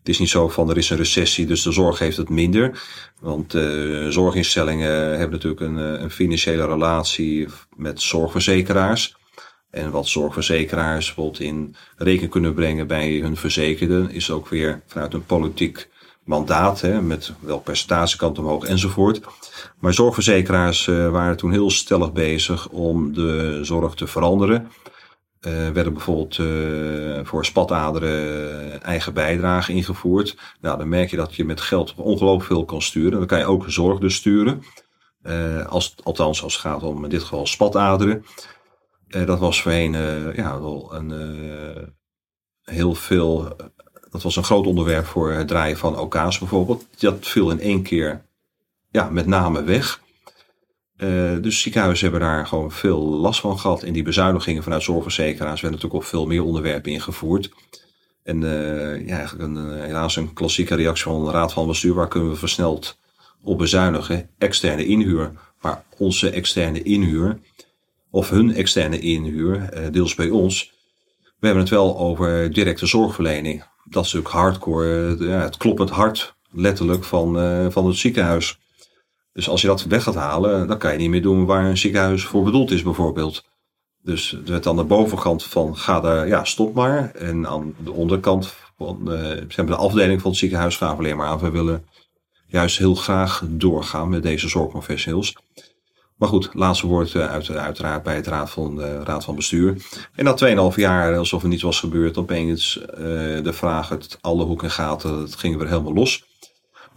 Het 0.00 0.08
is 0.08 0.18
niet 0.18 0.28
zo 0.28 0.48
van 0.48 0.70
er 0.70 0.76
is 0.76 0.90
een 0.90 0.96
recessie, 0.96 1.46
dus 1.46 1.62
de 1.62 1.72
zorg 1.72 1.98
heeft 1.98 2.16
het 2.16 2.28
minder. 2.28 2.82
Want 3.20 3.54
uh, 3.54 4.08
zorginstellingen 4.08 5.18
hebben 5.18 5.30
natuurlijk 5.30 5.60
een, 5.60 5.78
eh, 5.78 6.02
een, 6.02 6.10
financiële 6.10 6.66
relatie 6.66 7.48
met 7.76 8.00
zorgverzekeraars. 8.00 9.16
En 9.70 9.90
wat 9.90 10.08
zorgverzekeraars 10.08 11.06
bijvoorbeeld 11.06 11.40
in 11.40 11.74
rekening 11.96 12.30
kunnen 12.30 12.54
brengen 12.54 12.86
bij 12.86 13.10
hun 13.10 13.36
verzekerden, 13.36 14.10
is 14.10 14.30
ook 14.30 14.48
weer 14.48 14.82
vanuit 14.86 15.14
een 15.14 15.24
politiek 15.26 15.88
mandaat, 16.24 16.80
hè, 16.80 17.02
met 17.02 17.32
welk 17.40 17.64
percentage 17.64 18.16
kant 18.16 18.38
omhoog 18.38 18.64
enzovoort. 18.64 19.20
Maar 19.78 19.94
zorgverzekeraars 19.94 20.86
uh, 20.86 21.10
waren 21.10 21.36
toen 21.36 21.52
heel 21.52 21.70
stellig 21.70 22.12
bezig 22.12 22.68
om 22.68 23.14
de 23.14 23.58
zorg 23.62 23.94
te 23.94 24.06
veranderen. 24.06 24.70
Uh, 25.46 25.52
werden 25.70 25.92
bijvoorbeeld 25.92 26.38
uh, 26.38 27.20
voor 27.24 27.44
spataderen 27.44 28.82
eigen 28.82 29.14
bijdrage 29.14 29.72
ingevoerd. 29.72 30.36
Nou, 30.60 30.78
dan 30.78 30.88
merk 30.88 31.10
je 31.10 31.16
dat 31.16 31.34
je 31.34 31.44
met 31.44 31.60
geld 31.60 31.94
ongelooflijk 31.96 32.46
veel 32.46 32.64
kan 32.64 32.82
sturen. 32.82 33.18
Dan 33.18 33.26
kan 33.26 33.38
je 33.38 33.44
ook 33.44 33.64
zorg 33.66 33.98
dus 33.98 34.14
sturen. 34.14 34.62
Uh, 35.22 35.66
als, 35.66 35.94
althans, 36.02 36.42
als 36.42 36.52
het 36.52 36.62
gaat 36.62 36.82
om 36.82 37.04
in 37.04 37.10
dit 37.10 37.22
geval 37.22 37.46
spataderen. 37.46 38.24
dat 39.06 39.38
was 39.38 39.62
voorheen 39.62 39.92
ja, 40.34 40.60
wel 40.60 40.94
een 40.94 41.12
heel 42.62 42.94
veel. 42.94 43.56
dat 44.10 44.22
was 44.22 44.36
een 44.36 44.44
groot 44.44 44.66
onderwerp 44.66 45.06
voor 45.06 45.32
het 45.32 45.48
draaien 45.48 45.76
van 45.76 45.98
OK's 45.98 46.38
bijvoorbeeld. 46.38 46.86
Dat 46.98 47.26
viel 47.26 47.50
in 47.50 47.60
één 47.60 47.82
keer 47.82 48.24
ja, 48.90 49.10
met 49.10 49.26
name 49.26 49.62
weg. 49.62 50.00
Uh, 51.02 51.42
dus 51.42 51.60
ziekenhuizen 51.60 52.10
hebben 52.10 52.28
daar 52.28 52.46
gewoon 52.46 52.72
veel 52.72 53.00
last 53.00 53.40
van 53.40 53.58
gehad. 53.58 53.82
En 53.82 53.92
die 53.92 54.02
bezuinigingen 54.02 54.62
vanuit 54.62 54.82
zorgverzekeraars 54.82 55.60
werden 55.60 55.70
natuurlijk 55.70 56.04
op 56.04 56.10
veel 56.10 56.26
meer 56.26 56.42
onderwerpen 56.44 56.92
ingevoerd. 56.92 57.50
En 58.22 58.42
uh, 58.42 59.06
ja, 59.06 59.16
eigenlijk 59.16 59.48
een, 59.48 59.72
eh, 59.72 59.84
helaas 59.84 60.16
een 60.16 60.32
klassieke 60.32 60.74
reactie 60.74 61.04
van 61.04 61.24
de 61.24 61.30
Raad 61.30 61.52
van 61.52 61.66
Bestuur. 61.66 61.94
Waar 61.94 62.08
kunnen 62.08 62.30
we 62.30 62.36
versneld 62.36 62.98
op 63.42 63.58
bezuinigen? 63.58 64.28
Externe 64.38 64.84
inhuur. 64.84 65.32
Maar 65.60 65.84
onze 65.98 66.30
externe 66.30 66.82
inhuur, 66.82 67.38
of 68.10 68.30
hun 68.30 68.54
externe 68.54 68.98
inhuur, 68.98 69.68
deels 69.92 70.14
bij 70.14 70.28
ons. 70.28 70.72
We 71.38 71.46
hebben 71.46 71.62
het 71.62 71.72
wel 71.72 71.98
over 71.98 72.52
directe 72.52 72.86
zorgverlening. 72.86 73.64
Dat 73.84 74.04
is 74.04 74.12
natuurlijk 74.12 74.42
hardcore, 74.42 75.16
ja, 75.18 75.40
het 75.40 75.56
kloppend 75.56 75.90
hart 75.90 76.34
letterlijk 76.50 77.04
van, 77.04 77.32
van 77.72 77.86
het 77.86 77.96
ziekenhuis. 77.96 78.59
Dus 79.40 79.48
als 79.48 79.60
je 79.60 79.66
dat 79.66 79.82
weg 79.82 80.02
gaat 80.02 80.14
halen, 80.14 80.66
dan 80.66 80.78
kan 80.78 80.92
je 80.92 80.98
niet 80.98 81.10
meer 81.10 81.22
doen 81.22 81.44
waar 81.44 81.64
een 81.64 81.78
ziekenhuis 81.78 82.24
voor 82.24 82.42
bedoeld 82.42 82.70
is, 82.70 82.82
bijvoorbeeld. 82.82 83.44
Dus 84.02 84.32
er 84.32 84.40
werd 84.44 84.66
aan 84.66 84.76
de 84.76 84.84
bovenkant 84.84 85.44
van 85.44 85.76
ga 85.76 86.00
daar, 86.00 86.28
ja, 86.28 86.44
stop 86.44 86.74
maar. 86.74 87.10
En 87.10 87.46
aan 87.46 87.74
de 87.84 87.92
onderkant 87.92 88.54
van 88.76 89.04
de, 89.04 89.46
de 89.56 89.76
afdeling 89.76 90.20
van 90.20 90.30
het 90.30 90.40
ziekenhuis 90.40 90.78
we 90.78 90.84
alleen 90.84 91.16
maar 91.16 91.26
aan. 91.26 91.38
We 91.38 91.50
willen 91.50 91.86
juist 92.46 92.78
heel 92.78 92.94
graag 92.94 93.42
doorgaan 93.48 94.08
met 94.08 94.22
deze 94.22 94.48
zorgprofessionals. 94.48 95.36
Maar 96.16 96.28
goed, 96.28 96.50
laatste 96.52 96.86
woord 96.86 97.14
eh, 97.14 97.30
uit, 97.30 97.50
uiteraard 97.50 98.02
bij 98.02 98.16
het 98.16 98.26
raad 98.26 98.50
van, 98.50 98.76
de 98.76 99.02
raad 99.04 99.24
van 99.24 99.34
bestuur. 99.34 99.76
En 100.14 100.24
na 100.24 100.70
2,5 100.70 100.74
jaar, 100.74 101.16
alsof 101.16 101.42
er 101.42 101.48
niets 101.48 101.62
was 101.62 101.80
gebeurd, 101.80 102.18
opeens 102.18 102.76
uh, 102.76 102.96
de 103.42 103.52
vraag 103.52 103.90
uit 103.90 104.18
alle 104.20 104.44
hoeken 104.44 104.66
en 104.66 104.72
gaten, 104.72 105.20
het 105.20 105.36
ging 105.36 105.56
weer 105.56 105.68
helemaal 105.68 105.94
los. 105.94 106.29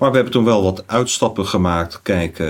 Maar 0.03 0.11
we 0.11 0.17
hebben 0.17 0.37
toen 0.37 0.45
wel 0.45 0.63
wat 0.63 0.87
uitstappen 0.87 1.45
gemaakt. 1.45 2.01
Kijk, 2.01 2.39
uh, 2.39 2.47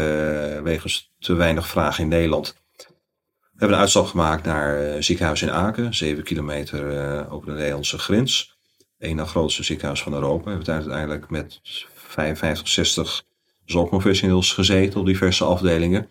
wegens 0.62 1.12
te 1.20 1.34
weinig 1.34 1.68
vraag 1.68 2.00
in 2.00 2.08
Nederland. 2.08 2.56
We 2.76 3.60
hebben 3.60 3.78
een 3.78 3.84
uitstap 3.84 4.06
gemaakt 4.06 4.46
naar 4.46 4.84
uh, 4.84 5.02
ziekenhuis 5.02 5.42
in 5.42 5.52
Aken. 5.52 5.94
7 5.94 6.24
kilometer 6.24 6.92
uh, 6.92 7.34
over 7.34 7.48
de 7.48 7.54
Nederlandse 7.54 7.98
grens. 7.98 8.58
Een 9.00 9.16
na 9.16 9.26
grootste 9.26 9.64
ziekenhuis 9.64 10.04
van 10.04 10.14
Europa. 10.14 10.44
We 10.44 10.50
hebben 10.50 10.74
uiteindelijk 10.74 11.30
met 11.30 11.62
55, 11.94 12.68
60 12.68 13.24
zorgprofessionals 13.66 14.54
gezeten 14.54 15.00
op 15.00 15.06
diverse 15.06 15.44
afdelingen. 15.44 16.10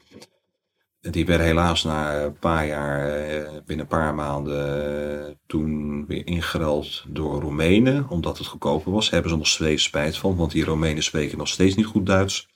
Die 1.11 1.27
werden 1.27 1.47
helaas 1.47 1.85
na 1.85 2.23
een 2.23 2.39
paar 2.39 2.67
jaar, 2.67 3.09
eh, 3.09 3.43
binnen 3.67 3.87
een 3.91 3.99
paar 3.99 4.15
maanden, 4.15 5.27
eh, 5.27 5.35
toen 5.47 6.05
weer 6.07 6.27
ingeruild 6.27 7.05
door 7.09 7.41
Roemenen. 7.41 8.09
Omdat 8.09 8.39
het 8.39 8.47
goedkoper 8.47 8.93
was. 8.93 9.11
hebben 9.11 9.31
ze 9.31 9.37
nog 9.37 9.47
steeds 9.47 9.83
spijt 9.83 10.17
van, 10.17 10.37
want 10.37 10.51
die 10.51 10.65
Roemenen 10.65 11.03
spreken 11.03 11.39
nog 11.39 11.49
steeds 11.49 11.75
niet 11.75 11.87
goed 11.87 12.07
Duits. 12.07 12.49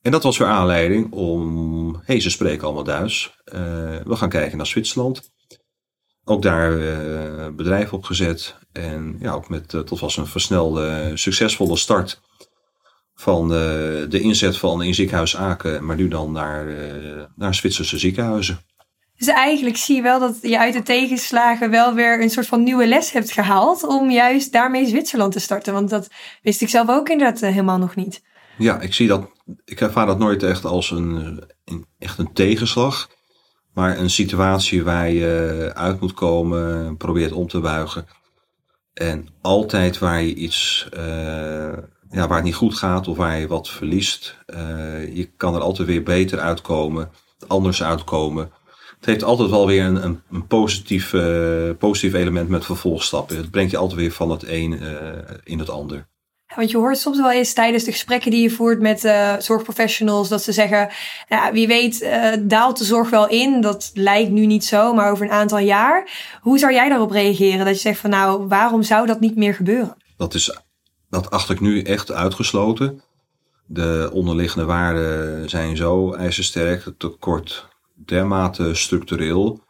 En 0.00 0.10
dat 0.10 0.22
was 0.22 0.38
weer 0.38 0.48
aanleiding 0.48 1.12
om, 1.12 1.94
hé, 1.94 2.00
hey, 2.04 2.20
ze 2.20 2.30
spreken 2.30 2.64
allemaal 2.64 2.84
Duits. 2.84 3.36
Uh, 3.44 3.60
we 4.04 4.16
gaan 4.16 4.28
kijken 4.28 4.56
naar 4.56 4.66
Zwitserland. 4.66 5.30
Ook 6.24 6.42
daar 6.42 6.72
uh, 6.72 7.48
bedrijf 7.56 7.92
opgezet. 7.92 8.58
En 8.72 9.16
ja, 9.20 9.32
ook 9.32 9.48
met, 9.48 9.70
dat 9.70 10.00
was 10.00 10.16
een 10.16 10.26
versnelde, 10.26 11.10
succesvolle 11.14 11.76
start 11.76 12.20
van 13.22 13.48
de, 13.48 14.06
de 14.08 14.20
inzet 14.20 14.56
van 14.58 14.82
in 14.82 14.94
ziekenhuis 14.94 15.36
Aken, 15.36 15.84
maar 15.84 15.96
nu 15.96 16.08
dan 16.08 16.32
naar, 16.32 16.68
uh, 16.68 17.22
naar 17.36 17.54
Zwitserse 17.54 17.98
ziekenhuizen. 17.98 18.60
Dus 19.16 19.26
eigenlijk 19.26 19.76
zie 19.76 19.96
je 19.96 20.02
wel 20.02 20.20
dat 20.20 20.38
je 20.40 20.58
uit 20.58 20.72
de 20.72 20.82
tegenslagen 20.82 21.70
wel 21.70 21.94
weer 21.94 22.22
een 22.22 22.30
soort 22.30 22.46
van 22.46 22.62
nieuwe 22.62 22.86
les 22.86 23.12
hebt 23.12 23.32
gehaald 23.32 23.86
om 23.86 24.10
juist 24.10 24.52
daarmee 24.52 24.86
Zwitserland 24.86 25.32
te 25.32 25.40
starten. 25.40 25.72
Want 25.72 25.90
dat 25.90 26.08
wist 26.42 26.60
ik 26.60 26.68
zelf 26.68 26.88
ook 26.88 27.08
inderdaad 27.08 27.42
uh, 27.42 27.50
helemaal 27.50 27.78
nog 27.78 27.94
niet. 27.94 28.22
Ja, 28.58 28.80
ik 28.80 28.94
zie 28.94 29.08
dat, 29.08 29.30
ik 29.64 29.80
ervaar 29.80 30.06
dat 30.06 30.18
nooit 30.18 30.42
echt 30.42 30.64
als 30.64 30.90
een, 30.90 31.42
een, 31.64 31.86
echt 31.98 32.18
een 32.18 32.32
tegenslag. 32.32 33.08
Maar 33.74 33.98
een 33.98 34.10
situatie 34.10 34.84
waar 34.84 35.10
je 35.10 35.70
uit 35.74 36.00
moet 36.00 36.14
komen, 36.14 36.96
probeert 36.96 37.32
om 37.32 37.48
te 37.48 37.60
buigen. 37.60 38.06
En 38.94 39.28
altijd 39.40 39.98
waar 39.98 40.22
je 40.22 40.34
iets 40.34 40.88
uh, 40.96 41.72
ja, 42.12 42.26
waar 42.26 42.36
het 42.36 42.46
niet 42.46 42.54
goed 42.54 42.74
gaat 42.74 43.08
of 43.08 43.16
waar 43.16 43.38
je 43.38 43.46
wat 43.46 43.68
verliest. 43.68 44.36
Uh, 44.46 45.16
je 45.16 45.30
kan 45.36 45.54
er 45.54 45.60
altijd 45.60 45.88
weer 45.88 46.02
beter 46.02 46.38
uitkomen, 46.38 47.10
anders 47.46 47.82
uitkomen. 47.82 48.50
Het 48.96 49.06
heeft 49.06 49.24
altijd 49.24 49.50
wel 49.50 49.66
weer 49.66 49.84
een, 49.84 50.04
een, 50.04 50.20
een 50.30 50.46
positief, 50.46 51.12
uh, 51.12 51.70
positief 51.78 52.14
element 52.14 52.48
met 52.48 52.64
vervolgstappen. 52.64 53.36
Het 53.36 53.50
brengt 53.50 53.70
je 53.70 53.76
altijd 53.76 54.00
weer 54.00 54.12
van 54.12 54.30
het 54.30 54.44
een 54.46 54.72
uh, 54.72 54.88
in 55.44 55.58
het 55.58 55.70
ander. 55.70 56.08
want 56.56 56.70
je 56.70 56.76
hoort 56.76 56.98
soms 56.98 57.18
wel 57.18 57.32
eens 57.32 57.52
tijdens 57.52 57.84
de 57.84 57.92
gesprekken 57.92 58.30
die 58.30 58.42
je 58.42 58.50
voert 58.50 58.80
met 58.80 59.00
zorgprofessionals 59.38 60.28
dat 60.28 60.42
ze 60.42 60.52
zeggen: 60.52 60.88
nou, 61.28 61.52
wie 61.52 61.66
weet, 61.66 62.08
daalt 62.40 62.78
de 62.78 62.84
zorg 62.84 63.10
wel 63.10 63.28
in. 63.28 63.60
Dat 63.60 63.90
lijkt 63.94 64.30
nu 64.30 64.46
niet 64.46 64.64
zo, 64.64 64.94
maar 64.94 65.10
over 65.10 65.24
een 65.24 65.32
aantal 65.32 65.58
jaar. 65.58 66.10
Hoe 66.40 66.58
zou 66.58 66.72
jij 66.72 66.88
daarop 66.88 67.10
reageren? 67.10 67.64
Dat 67.64 67.74
je 67.74 67.80
zegt 67.80 68.00
van 68.00 68.10
nou, 68.10 68.46
waarom 68.48 68.82
zou 68.82 69.06
dat 69.06 69.20
niet 69.20 69.36
meer 69.36 69.54
gebeuren? 69.54 69.96
Dat 70.16 70.34
is 70.34 70.50
dat 71.12 71.30
acht 71.30 71.50
ik 71.50 71.60
nu 71.60 71.82
echt 71.82 72.12
uitgesloten. 72.12 73.02
De 73.66 74.10
onderliggende 74.12 74.66
waarden 74.66 75.48
zijn 75.50 75.76
zo 75.76 76.12
ijzersterk, 76.12 76.84
het 76.84 76.98
tekort 76.98 77.68
dermate 77.94 78.74
structureel 78.74 79.60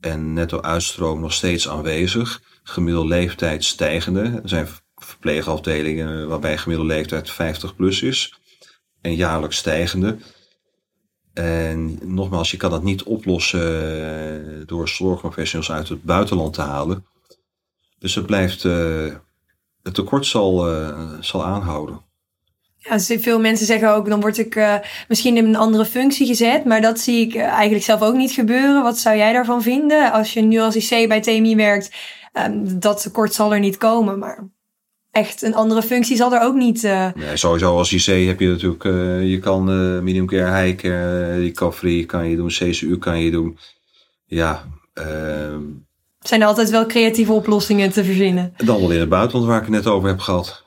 en 0.00 0.32
netto 0.32 0.60
uitstroom 0.60 1.20
nog 1.20 1.32
steeds 1.32 1.68
aanwezig. 1.68 2.42
Gemiddelde 2.62 3.08
leeftijd 3.08 3.64
stijgende. 3.64 4.20
Er 4.20 4.48
zijn 4.48 4.68
verpleegafdelingen 4.96 6.28
waarbij 6.28 6.58
gemiddelde 6.58 6.92
leeftijd 6.92 7.30
50 7.30 7.76
plus 7.76 8.02
is 8.02 8.38
en 9.00 9.14
jaarlijks 9.14 9.56
stijgende. 9.56 10.18
En 11.32 11.98
nogmaals, 12.14 12.50
je 12.50 12.56
kan 12.56 12.70
dat 12.70 12.82
niet 12.82 13.02
oplossen 13.02 14.66
door 14.66 14.88
zorgprofessionals 14.88 15.70
uit 15.70 15.88
het 15.88 16.02
buitenland 16.02 16.54
te 16.54 16.62
halen. 16.62 17.06
Dus 17.98 18.14
het 18.14 18.26
blijft 18.26 18.64
uh, 18.64 19.14
het 19.86 19.94
tekort 19.94 20.26
zal, 20.26 20.72
uh, 20.72 20.98
zal 21.20 21.44
aanhouden. 21.44 22.00
Ja, 22.76 22.98
veel 22.98 23.40
mensen 23.40 23.66
zeggen 23.66 23.94
ook, 23.94 24.08
dan 24.08 24.20
word 24.20 24.38
ik 24.38 24.54
uh, 24.54 24.74
misschien 25.08 25.36
in 25.36 25.44
een 25.44 25.56
andere 25.56 25.84
functie 25.84 26.26
gezet. 26.26 26.64
Maar 26.64 26.80
dat 26.80 26.98
zie 27.00 27.26
ik 27.26 27.34
uh, 27.34 27.42
eigenlijk 27.42 27.84
zelf 27.84 28.02
ook 28.02 28.14
niet 28.14 28.32
gebeuren. 28.32 28.82
Wat 28.82 28.98
zou 28.98 29.16
jij 29.16 29.32
daarvan 29.32 29.62
vinden? 29.62 30.12
Als 30.12 30.32
je 30.32 30.40
nu 30.40 30.58
als 30.58 30.76
IC 30.76 31.08
bij 31.08 31.20
TMI 31.20 31.56
werkt, 31.56 31.90
um, 32.32 32.80
dat 32.80 33.02
tekort 33.02 33.34
zal 33.34 33.52
er 33.52 33.60
niet 33.60 33.76
komen. 33.76 34.18
Maar 34.18 34.48
echt 35.10 35.42
een 35.42 35.54
andere 35.54 35.82
functie 35.82 36.16
zal 36.16 36.34
er 36.34 36.42
ook 36.42 36.54
niet... 36.54 36.84
Uh... 36.84 37.08
Nee, 37.14 37.36
sowieso 37.36 37.76
als 37.76 37.92
IC 37.92 38.26
heb 38.26 38.40
je 38.40 38.48
natuurlijk... 38.48 38.82
je 39.24 39.38
kan 39.38 39.64
medium 40.04 40.26
care, 40.26 40.62
high 40.62 40.76
care, 40.82 41.38
recovery 41.38 42.04
kan 42.04 42.28
je 42.28 42.36
doen. 42.36 42.48
CCU 42.48 42.98
kan 42.98 43.20
je 43.20 43.30
doen. 43.30 43.58
Ja, 44.24 44.64
ehm, 44.92 45.62
zijn 46.26 46.40
er 46.40 46.46
altijd 46.46 46.70
wel 46.70 46.86
creatieve 46.86 47.32
oplossingen 47.32 47.92
te 47.92 48.04
verzinnen. 48.04 48.54
Dan 48.56 48.80
wel 48.80 48.90
in 48.90 49.00
het 49.00 49.08
buitenland 49.08 49.46
waar 49.46 49.56
ik 49.58 49.62
het 49.62 49.74
net 49.74 49.86
over 49.86 50.08
heb 50.08 50.18
gehad. 50.18 50.64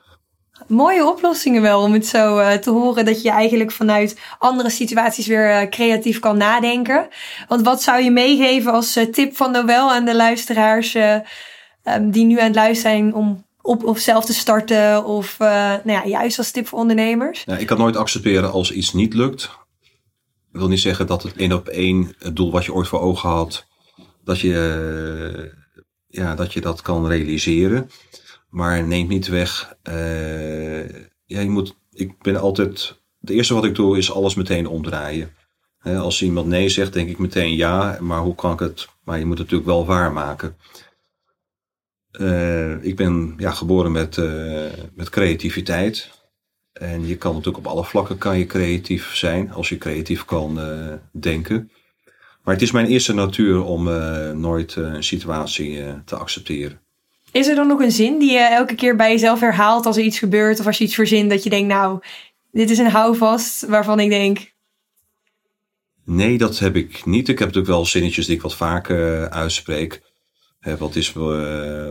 Mooie 0.66 1.06
oplossingen 1.06 1.62
wel 1.62 1.82
om 1.82 1.92
het 1.92 2.06
zo 2.06 2.38
uh, 2.38 2.52
te 2.52 2.70
horen 2.70 3.04
dat 3.04 3.22
je 3.22 3.30
eigenlijk 3.30 3.72
vanuit 3.72 4.18
andere 4.38 4.70
situaties 4.70 5.26
weer 5.26 5.62
uh, 5.62 5.68
creatief 5.68 6.18
kan 6.18 6.36
nadenken. 6.36 7.08
Want 7.48 7.62
wat 7.62 7.82
zou 7.82 8.02
je 8.02 8.10
meegeven 8.10 8.72
als 8.72 8.96
uh, 8.96 9.04
tip 9.04 9.36
van 9.36 9.52
Noël 9.52 9.90
aan 9.90 10.04
de 10.04 10.16
luisteraars 10.16 10.94
um, 10.94 12.10
die 12.10 12.24
nu 12.24 12.38
aan 12.38 12.46
het 12.46 12.54
luisteren 12.54 12.98
zijn 12.98 13.14
om 13.14 13.44
op 13.62 13.84
of 13.84 13.98
zelf 13.98 14.24
te 14.24 14.34
starten 14.34 15.04
of 15.04 15.36
nou 15.38 15.92
ja, 15.92 16.06
juist 16.06 16.38
als 16.38 16.50
tip 16.50 16.66
voor 16.66 16.78
ondernemers? 16.78 17.42
Ja, 17.46 17.56
ik 17.56 17.66
kan 17.66 17.78
nooit 17.78 17.96
accepteren 17.96 18.52
als 18.52 18.72
iets 18.72 18.92
niet 18.92 19.14
lukt. 19.14 19.50
Ik 20.52 20.58
wil 20.58 20.68
niet 20.68 20.80
zeggen 20.80 21.06
dat 21.06 21.22
het 21.22 21.36
één 21.36 21.52
op 21.52 21.68
één 21.68 22.14
het 22.18 22.36
doel 22.36 22.50
wat 22.50 22.64
je 22.64 22.74
ooit 22.74 22.88
voor 22.88 23.00
ogen 23.00 23.28
had 23.28 23.68
dat 24.30 24.40
je, 24.40 25.52
ja, 26.06 26.34
dat 26.34 26.52
je 26.52 26.60
dat 26.60 26.82
kan 26.82 27.06
realiseren. 27.06 27.90
Maar 28.48 28.86
neemt 28.86 29.08
niet 29.08 29.28
weg. 29.28 29.76
Uh, 29.88 30.88
ja, 31.24 31.40
je 31.40 31.50
moet, 31.50 31.76
ik 31.92 32.22
ben 32.22 32.36
altijd. 32.36 32.98
Het 33.20 33.30
eerste 33.30 33.54
wat 33.54 33.64
ik 33.64 33.74
doe 33.74 33.98
is 33.98 34.12
alles 34.12 34.34
meteen 34.34 34.66
omdraaien. 34.66 35.32
als 35.82 36.22
iemand 36.22 36.46
nee 36.46 36.68
zegt, 36.68 36.92
denk 36.92 37.08
ik 37.08 37.18
meteen 37.18 37.54
ja, 37.56 37.98
maar 38.00 38.20
hoe 38.20 38.34
kan 38.34 38.52
ik 38.52 38.58
het? 38.58 38.88
Maar 39.04 39.18
je 39.18 39.24
moet 39.24 39.38
het 39.38 39.50
natuurlijk 39.50 39.76
wel 39.76 39.86
waarmaken. 39.86 40.56
Uh, 42.20 42.84
ik 42.84 42.96
ben 42.96 43.34
ja, 43.36 43.50
geboren 43.50 43.92
met, 43.92 44.16
uh, 44.16 44.66
met 44.94 45.08
creativiteit. 45.08 46.10
En 46.72 47.06
je 47.06 47.16
kan 47.16 47.34
natuurlijk 47.34 47.66
op 47.66 47.72
alle 47.72 47.84
vlakken 47.84 48.18
kan 48.18 48.38
je 48.38 48.46
creatief 48.46 49.14
zijn 49.14 49.52
als 49.52 49.68
je 49.68 49.78
creatief 49.78 50.24
kan 50.24 50.60
denken. 51.12 51.70
Maar 52.50 52.58
het 52.58 52.68
is 52.68 52.74
mijn 52.74 52.86
eerste 52.86 53.14
natuur 53.14 53.64
om 53.64 53.84
nooit 54.40 54.76
een 54.76 55.04
situatie 55.04 55.78
te 56.04 56.16
accepteren. 56.16 56.80
Is 57.32 57.46
er 57.46 57.54
dan 57.54 57.66
nog 57.66 57.80
een 57.80 57.92
zin 57.92 58.18
die 58.18 58.32
je 58.32 58.38
elke 58.38 58.74
keer 58.74 58.96
bij 58.96 59.10
jezelf 59.10 59.40
herhaalt 59.40 59.86
als 59.86 59.96
er 59.96 60.02
iets 60.02 60.18
gebeurt 60.18 60.60
of 60.60 60.66
als 60.66 60.78
je 60.78 60.84
iets 60.84 60.94
verzint 60.94 61.30
dat 61.30 61.42
je 61.42 61.50
denkt, 61.50 61.68
nou, 61.68 62.00
dit 62.52 62.70
is 62.70 62.78
een 62.78 62.90
houvast 62.90 63.66
waarvan 63.66 64.00
ik 64.00 64.08
denk. 64.08 64.52
Nee, 66.04 66.38
dat 66.38 66.58
heb 66.58 66.76
ik 66.76 67.06
niet. 67.06 67.28
Ik 67.28 67.38
heb 67.38 67.48
natuurlijk 67.48 67.74
wel 67.74 67.86
zinnetjes 67.86 68.26
die 68.26 68.34
ik 68.36 68.42
wat 68.42 68.56
vaker 68.56 69.28
uitspreek. 69.30 70.02
wat 70.78 70.96
is, 70.96 71.12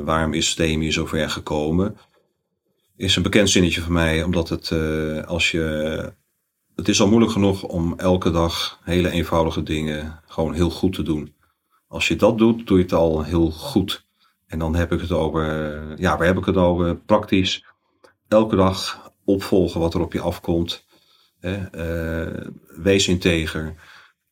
waarom 0.04 0.34
is 0.34 0.56
Demi 0.56 0.92
zo 0.92 1.06
ver 1.06 1.30
gekomen? 1.30 1.98
Is 2.98 3.16
een 3.16 3.24
bekend 3.24 3.50
zinnetje 3.50 3.82
van 3.82 3.94
mij, 3.94 4.24
omdat 4.24 4.50
het 4.50 4.72
als 5.26 5.52
je 5.52 6.14
het 6.80 6.88
is 6.88 7.02
al 7.02 7.08
moeilijk 7.08 7.32
genoeg 7.32 7.64
om 7.64 7.94
elke 7.98 8.32
dag 8.32 8.80
hele 8.84 9.10
eenvoudige 9.10 9.64
dingen 9.64 10.22
gewoon 10.28 10.54
heel 10.54 10.70
goed 10.70 10.94
te 10.94 11.04
doen. 11.04 11.34
Als 11.88 12.08
je 12.08 12.16
dat 12.16 12.38
doet, 12.38 12.68
doe 12.68 12.78
je 12.78 12.84
het 12.84 12.94
al 12.94 13.24
heel 13.24 13.52
goed. 13.52 14.06
En 14.48 14.60
dan 14.60 14.76
heb 14.76 14.92
ik 14.92 15.02
het 15.02 15.12
over, 15.12 15.46
ja, 16.00 16.18
waar 16.18 16.28
heb 16.28 16.38
ik 16.38 16.46
het 16.46 16.58
over? 16.58 16.96
Praktisch. 16.96 17.66
Elke 18.28 18.56
dag 18.56 19.12
opvolgen 19.26 19.80
wat 19.80 19.94
er 19.94 20.02
op 20.02 20.14
je 20.14 20.22
afkomt. 20.22 20.86
Hè? 21.40 21.58
Uh, 21.72 22.48
wees 22.76 23.08
integer. 23.08 23.76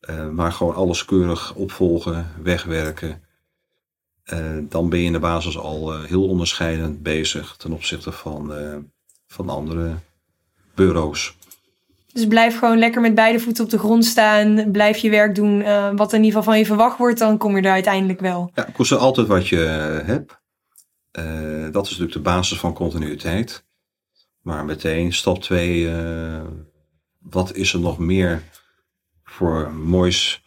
Uh, 0.00 0.28
maar 0.28 0.52
gewoon 0.52 0.74
alles 0.74 1.04
keurig 1.04 1.54
opvolgen, 1.54 2.32
wegwerken. 2.42 3.22
Uh, 4.32 4.58
dan 4.62 4.88
ben 4.88 4.98
je 4.98 5.06
in 5.06 5.12
de 5.12 5.18
basis 5.18 5.58
al 5.58 6.00
heel 6.02 6.28
onderscheidend 6.28 7.02
bezig 7.02 7.56
ten 7.56 7.72
opzichte 7.72 8.12
van, 8.12 8.52
van 9.26 9.48
andere 9.48 9.94
bureaus. 10.74 11.37
Dus 12.18 12.26
blijf 12.26 12.58
gewoon 12.58 12.78
lekker 12.78 13.00
met 13.00 13.14
beide 13.14 13.40
voeten 13.40 13.64
op 13.64 13.70
de 13.70 13.78
grond 13.78 14.04
staan. 14.04 14.70
Blijf 14.70 14.98
je 14.98 15.10
werk 15.10 15.34
doen 15.34 15.60
uh, 15.60 15.90
wat 15.94 16.12
in 16.12 16.18
ieder 16.24 16.38
geval 16.38 16.52
van 16.52 16.58
je 16.58 16.66
verwacht 16.66 16.98
wordt. 16.98 17.18
Dan 17.18 17.38
kom 17.38 17.56
je 17.56 17.62
er 17.62 17.72
uiteindelijk 17.72 18.20
wel. 18.20 18.50
Ja, 18.54 18.68
koester 18.72 18.96
altijd 18.96 19.26
wat 19.26 19.48
je 19.48 19.56
hebt. 20.04 20.40
Uh, 21.18 21.72
dat 21.72 21.84
is 21.84 21.90
natuurlijk 21.90 22.12
de 22.12 22.20
basis 22.20 22.58
van 22.58 22.72
continuïteit. 22.74 23.64
Maar 24.42 24.64
meteen 24.64 25.12
stap 25.12 25.42
2. 25.42 25.82
Uh, 25.82 26.36
eh, 26.36 26.44
wat 27.18 27.54
is 27.54 27.72
er 27.72 27.80
nog 27.80 27.98
meer 27.98 28.42
voor 29.24 29.72
moois 29.72 30.42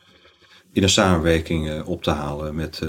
in 0.71 0.83
een 0.83 0.89
samenwerking 0.89 1.83
op 1.83 2.03
te 2.03 2.11
halen 2.11 2.55
met, 2.55 2.81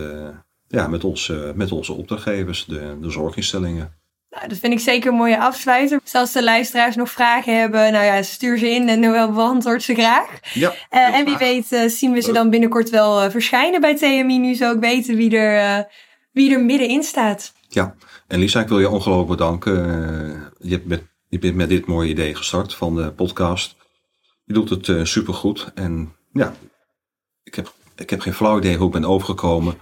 ja, 0.66 0.86
met, 0.86 1.04
onze, 1.04 1.52
met 1.54 1.72
onze 1.72 1.92
opdrachtgevers, 1.92 2.64
de, 2.64 2.96
de 3.00 3.10
zorginstellingen. 3.10 4.01
Nou, 4.32 4.48
dat 4.48 4.58
vind 4.58 4.72
ik 4.72 4.80
zeker 4.80 5.10
een 5.10 5.16
mooie 5.16 5.40
afsluiter. 5.40 6.00
Zelfs 6.04 6.32
de 6.32 6.44
luisteraars 6.44 6.96
nog 6.96 7.10
vragen 7.10 7.58
hebben, 7.58 7.92
nou 7.92 8.04
ja, 8.04 8.22
stuur 8.22 8.58
ze 8.58 8.70
in 8.70 8.88
en 8.88 9.00
Noël 9.00 9.32
beantwoordt 9.32 9.82
ze 9.82 9.94
graag. 9.94 10.40
Ja, 10.54 10.74
uh, 10.90 11.14
en 11.14 11.24
wie 11.24 11.36
weet 11.36 11.72
uh, 11.72 11.88
zien 11.88 12.12
we 12.12 12.20
ze 12.20 12.32
dan 12.32 12.50
binnenkort 12.50 12.90
wel 12.90 13.24
uh, 13.24 13.30
verschijnen 13.30 13.80
bij 13.80 13.96
TMI, 13.96 14.38
nu 14.38 14.54
ze 14.54 14.66
ook 14.66 14.80
weten 14.80 15.16
wie 15.16 15.36
er, 15.36 15.86
wie 16.32 16.52
er 16.52 16.64
middenin 16.64 17.02
staat. 17.02 17.52
Ja, 17.68 17.94
en 18.26 18.38
Lisa, 18.38 18.60
ik 18.60 18.68
wil 18.68 18.80
je 18.80 18.88
ongelooflijk 18.88 19.30
bedanken. 19.30 20.52
je, 20.58 20.82
met, 20.84 21.02
je 21.28 21.38
bent 21.38 21.54
met 21.54 21.68
dit 21.68 21.86
mooie 21.86 22.08
idee 22.08 22.34
gestart 22.34 22.74
van 22.74 22.96
de 22.96 23.10
podcast. 23.10 23.76
Je 24.44 24.52
doet 24.52 24.70
het 24.70 25.08
supergoed. 25.08 25.70
En 25.74 26.14
ja, 26.32 26.54
ik 27.42 27.54
heb, 27.54 27.72
ik 27.96 28.10
heb 28.10 28.20
geen 28.20 28.34
flauw 28.34 28.58
idee 28.58 28.76
hoe 28.76 28.86
ik 28.86 28.92
ben 28.92 29.04
overgekomen. 29.04 29.74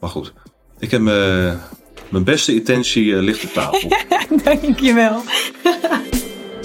Maar 0.00 0.10
goed, 0.10 0.32
ik 0.78 0.90
heb 0.90 1.00
me 1.00 1.56
mijn 2.08 2.24
beste 2.24 2.54
intentie 2.54 3.04
uh, 3.04 3.22
ligt 3.22 3.44
op 3.44 3.52
tafel. 3.52 3.90
Dankjewel. 4.44 5.22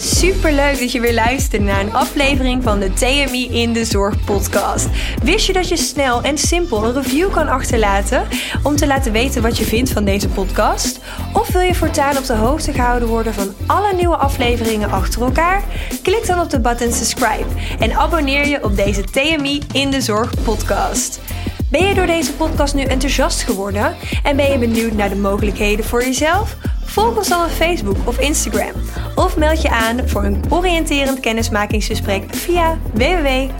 Superleuk 0.04 0.80
dat 0.80 0.91
je 0.91 0.99
weer 0.99 1.14
luistert 1.14 1.62
naar 1.62 1.80
een 1.80 1.93
aflevering 1.93 2.64
van 2.64 2.80
de 2.80 2.93
TMI 2.93 3.49
in 3.52 3.74
de 3.74 3.86
Zorg 3.86 4.24
podcast. 4.26 4.88
Wist 5.24 5.45
je 5.45 5.54
dat 5.54 5.68
je 5.68 5.78
snel 5.78 6.22
en 6.22 6.38
simpel 6.38 6.84
een 6.84 6.93
review 6.93 7.32
kan 7.32 7.47
achterlaten 7.47 8.28
om 8.64 8.76
te 8.76 8.88
laten 8.88 9.12
weten 9.12 9.41
wat 9.41 9.58
je 9.58 9.64
vindt 9.64 9.91
van 9.91 10.06
deze 10.06 10.28
podcast? 10.28 10.99
Of 11.34 11.52
wil 11.52 11.62
je 11.62 11.76
voortaan 11.76 12.18
op 12.18 12.26
de 12.26 12.34
hoogte 12.34 12.72
gehouden 12.72 13.08
worden 13.08 13.34
van 13.34 13.54
alle 13.68 13.93
nieuwe 13.93 14.16
afleveringen 14.16 14.91
achter 14.91 15.22
elkaar? 15.22 15.64
Klik 16.04 16.28
dan 16.28 16.39
op 16.39 16.49
de 16.49 16.60
button 16.60 16.91
subscribe 16.91 17.47
en 17.80 17.93
abonneer 17.93 18.47
je 18.47 18.64
op 18.64 18.76
deze 18.76 19.04
TMI 19.04 19.62
in 19.72 19.91
de 19.91 20.02
Zorg 20.02 20.43
podcast. 20.43 21.20
Ben 21.70 21.88
je 21.88 21.93
door 21.93 22.06
deze 22.06 22.34
podcast 22.34 22.74
nu 22.74 22.84
enthousiast 22.84 23.41
geworden 23.41 23.95
en 24.24 24.36
ben 24.36 24.52
je 24.52 24.58
benieuwd 24.58 24.93
naar 24.93 25.10
de 25.10 25.16
mogelijkheden 25.16 25.86
voor 25.86 26.04
jezelf? 26.04 26.56
Volg 26.92 27.18
ons 27.18 27.28
dan 27.28 27.44
op 27.44 27.50
Facebook 27.50 27.98
of 28.06 28.20
Instagram. 28.20 28.72
Of 29.16 29.38
meld 29.38 29.62
je 29.62 29.70
aan 29.70 30.10
voor 30.10 30.24
een 30.24 30.44
oriënterend 30.50 31.20
kennismakingsgesprek 31.20 32.36
via 32.36 32.78
www.tmi.nl. 32.94 33.52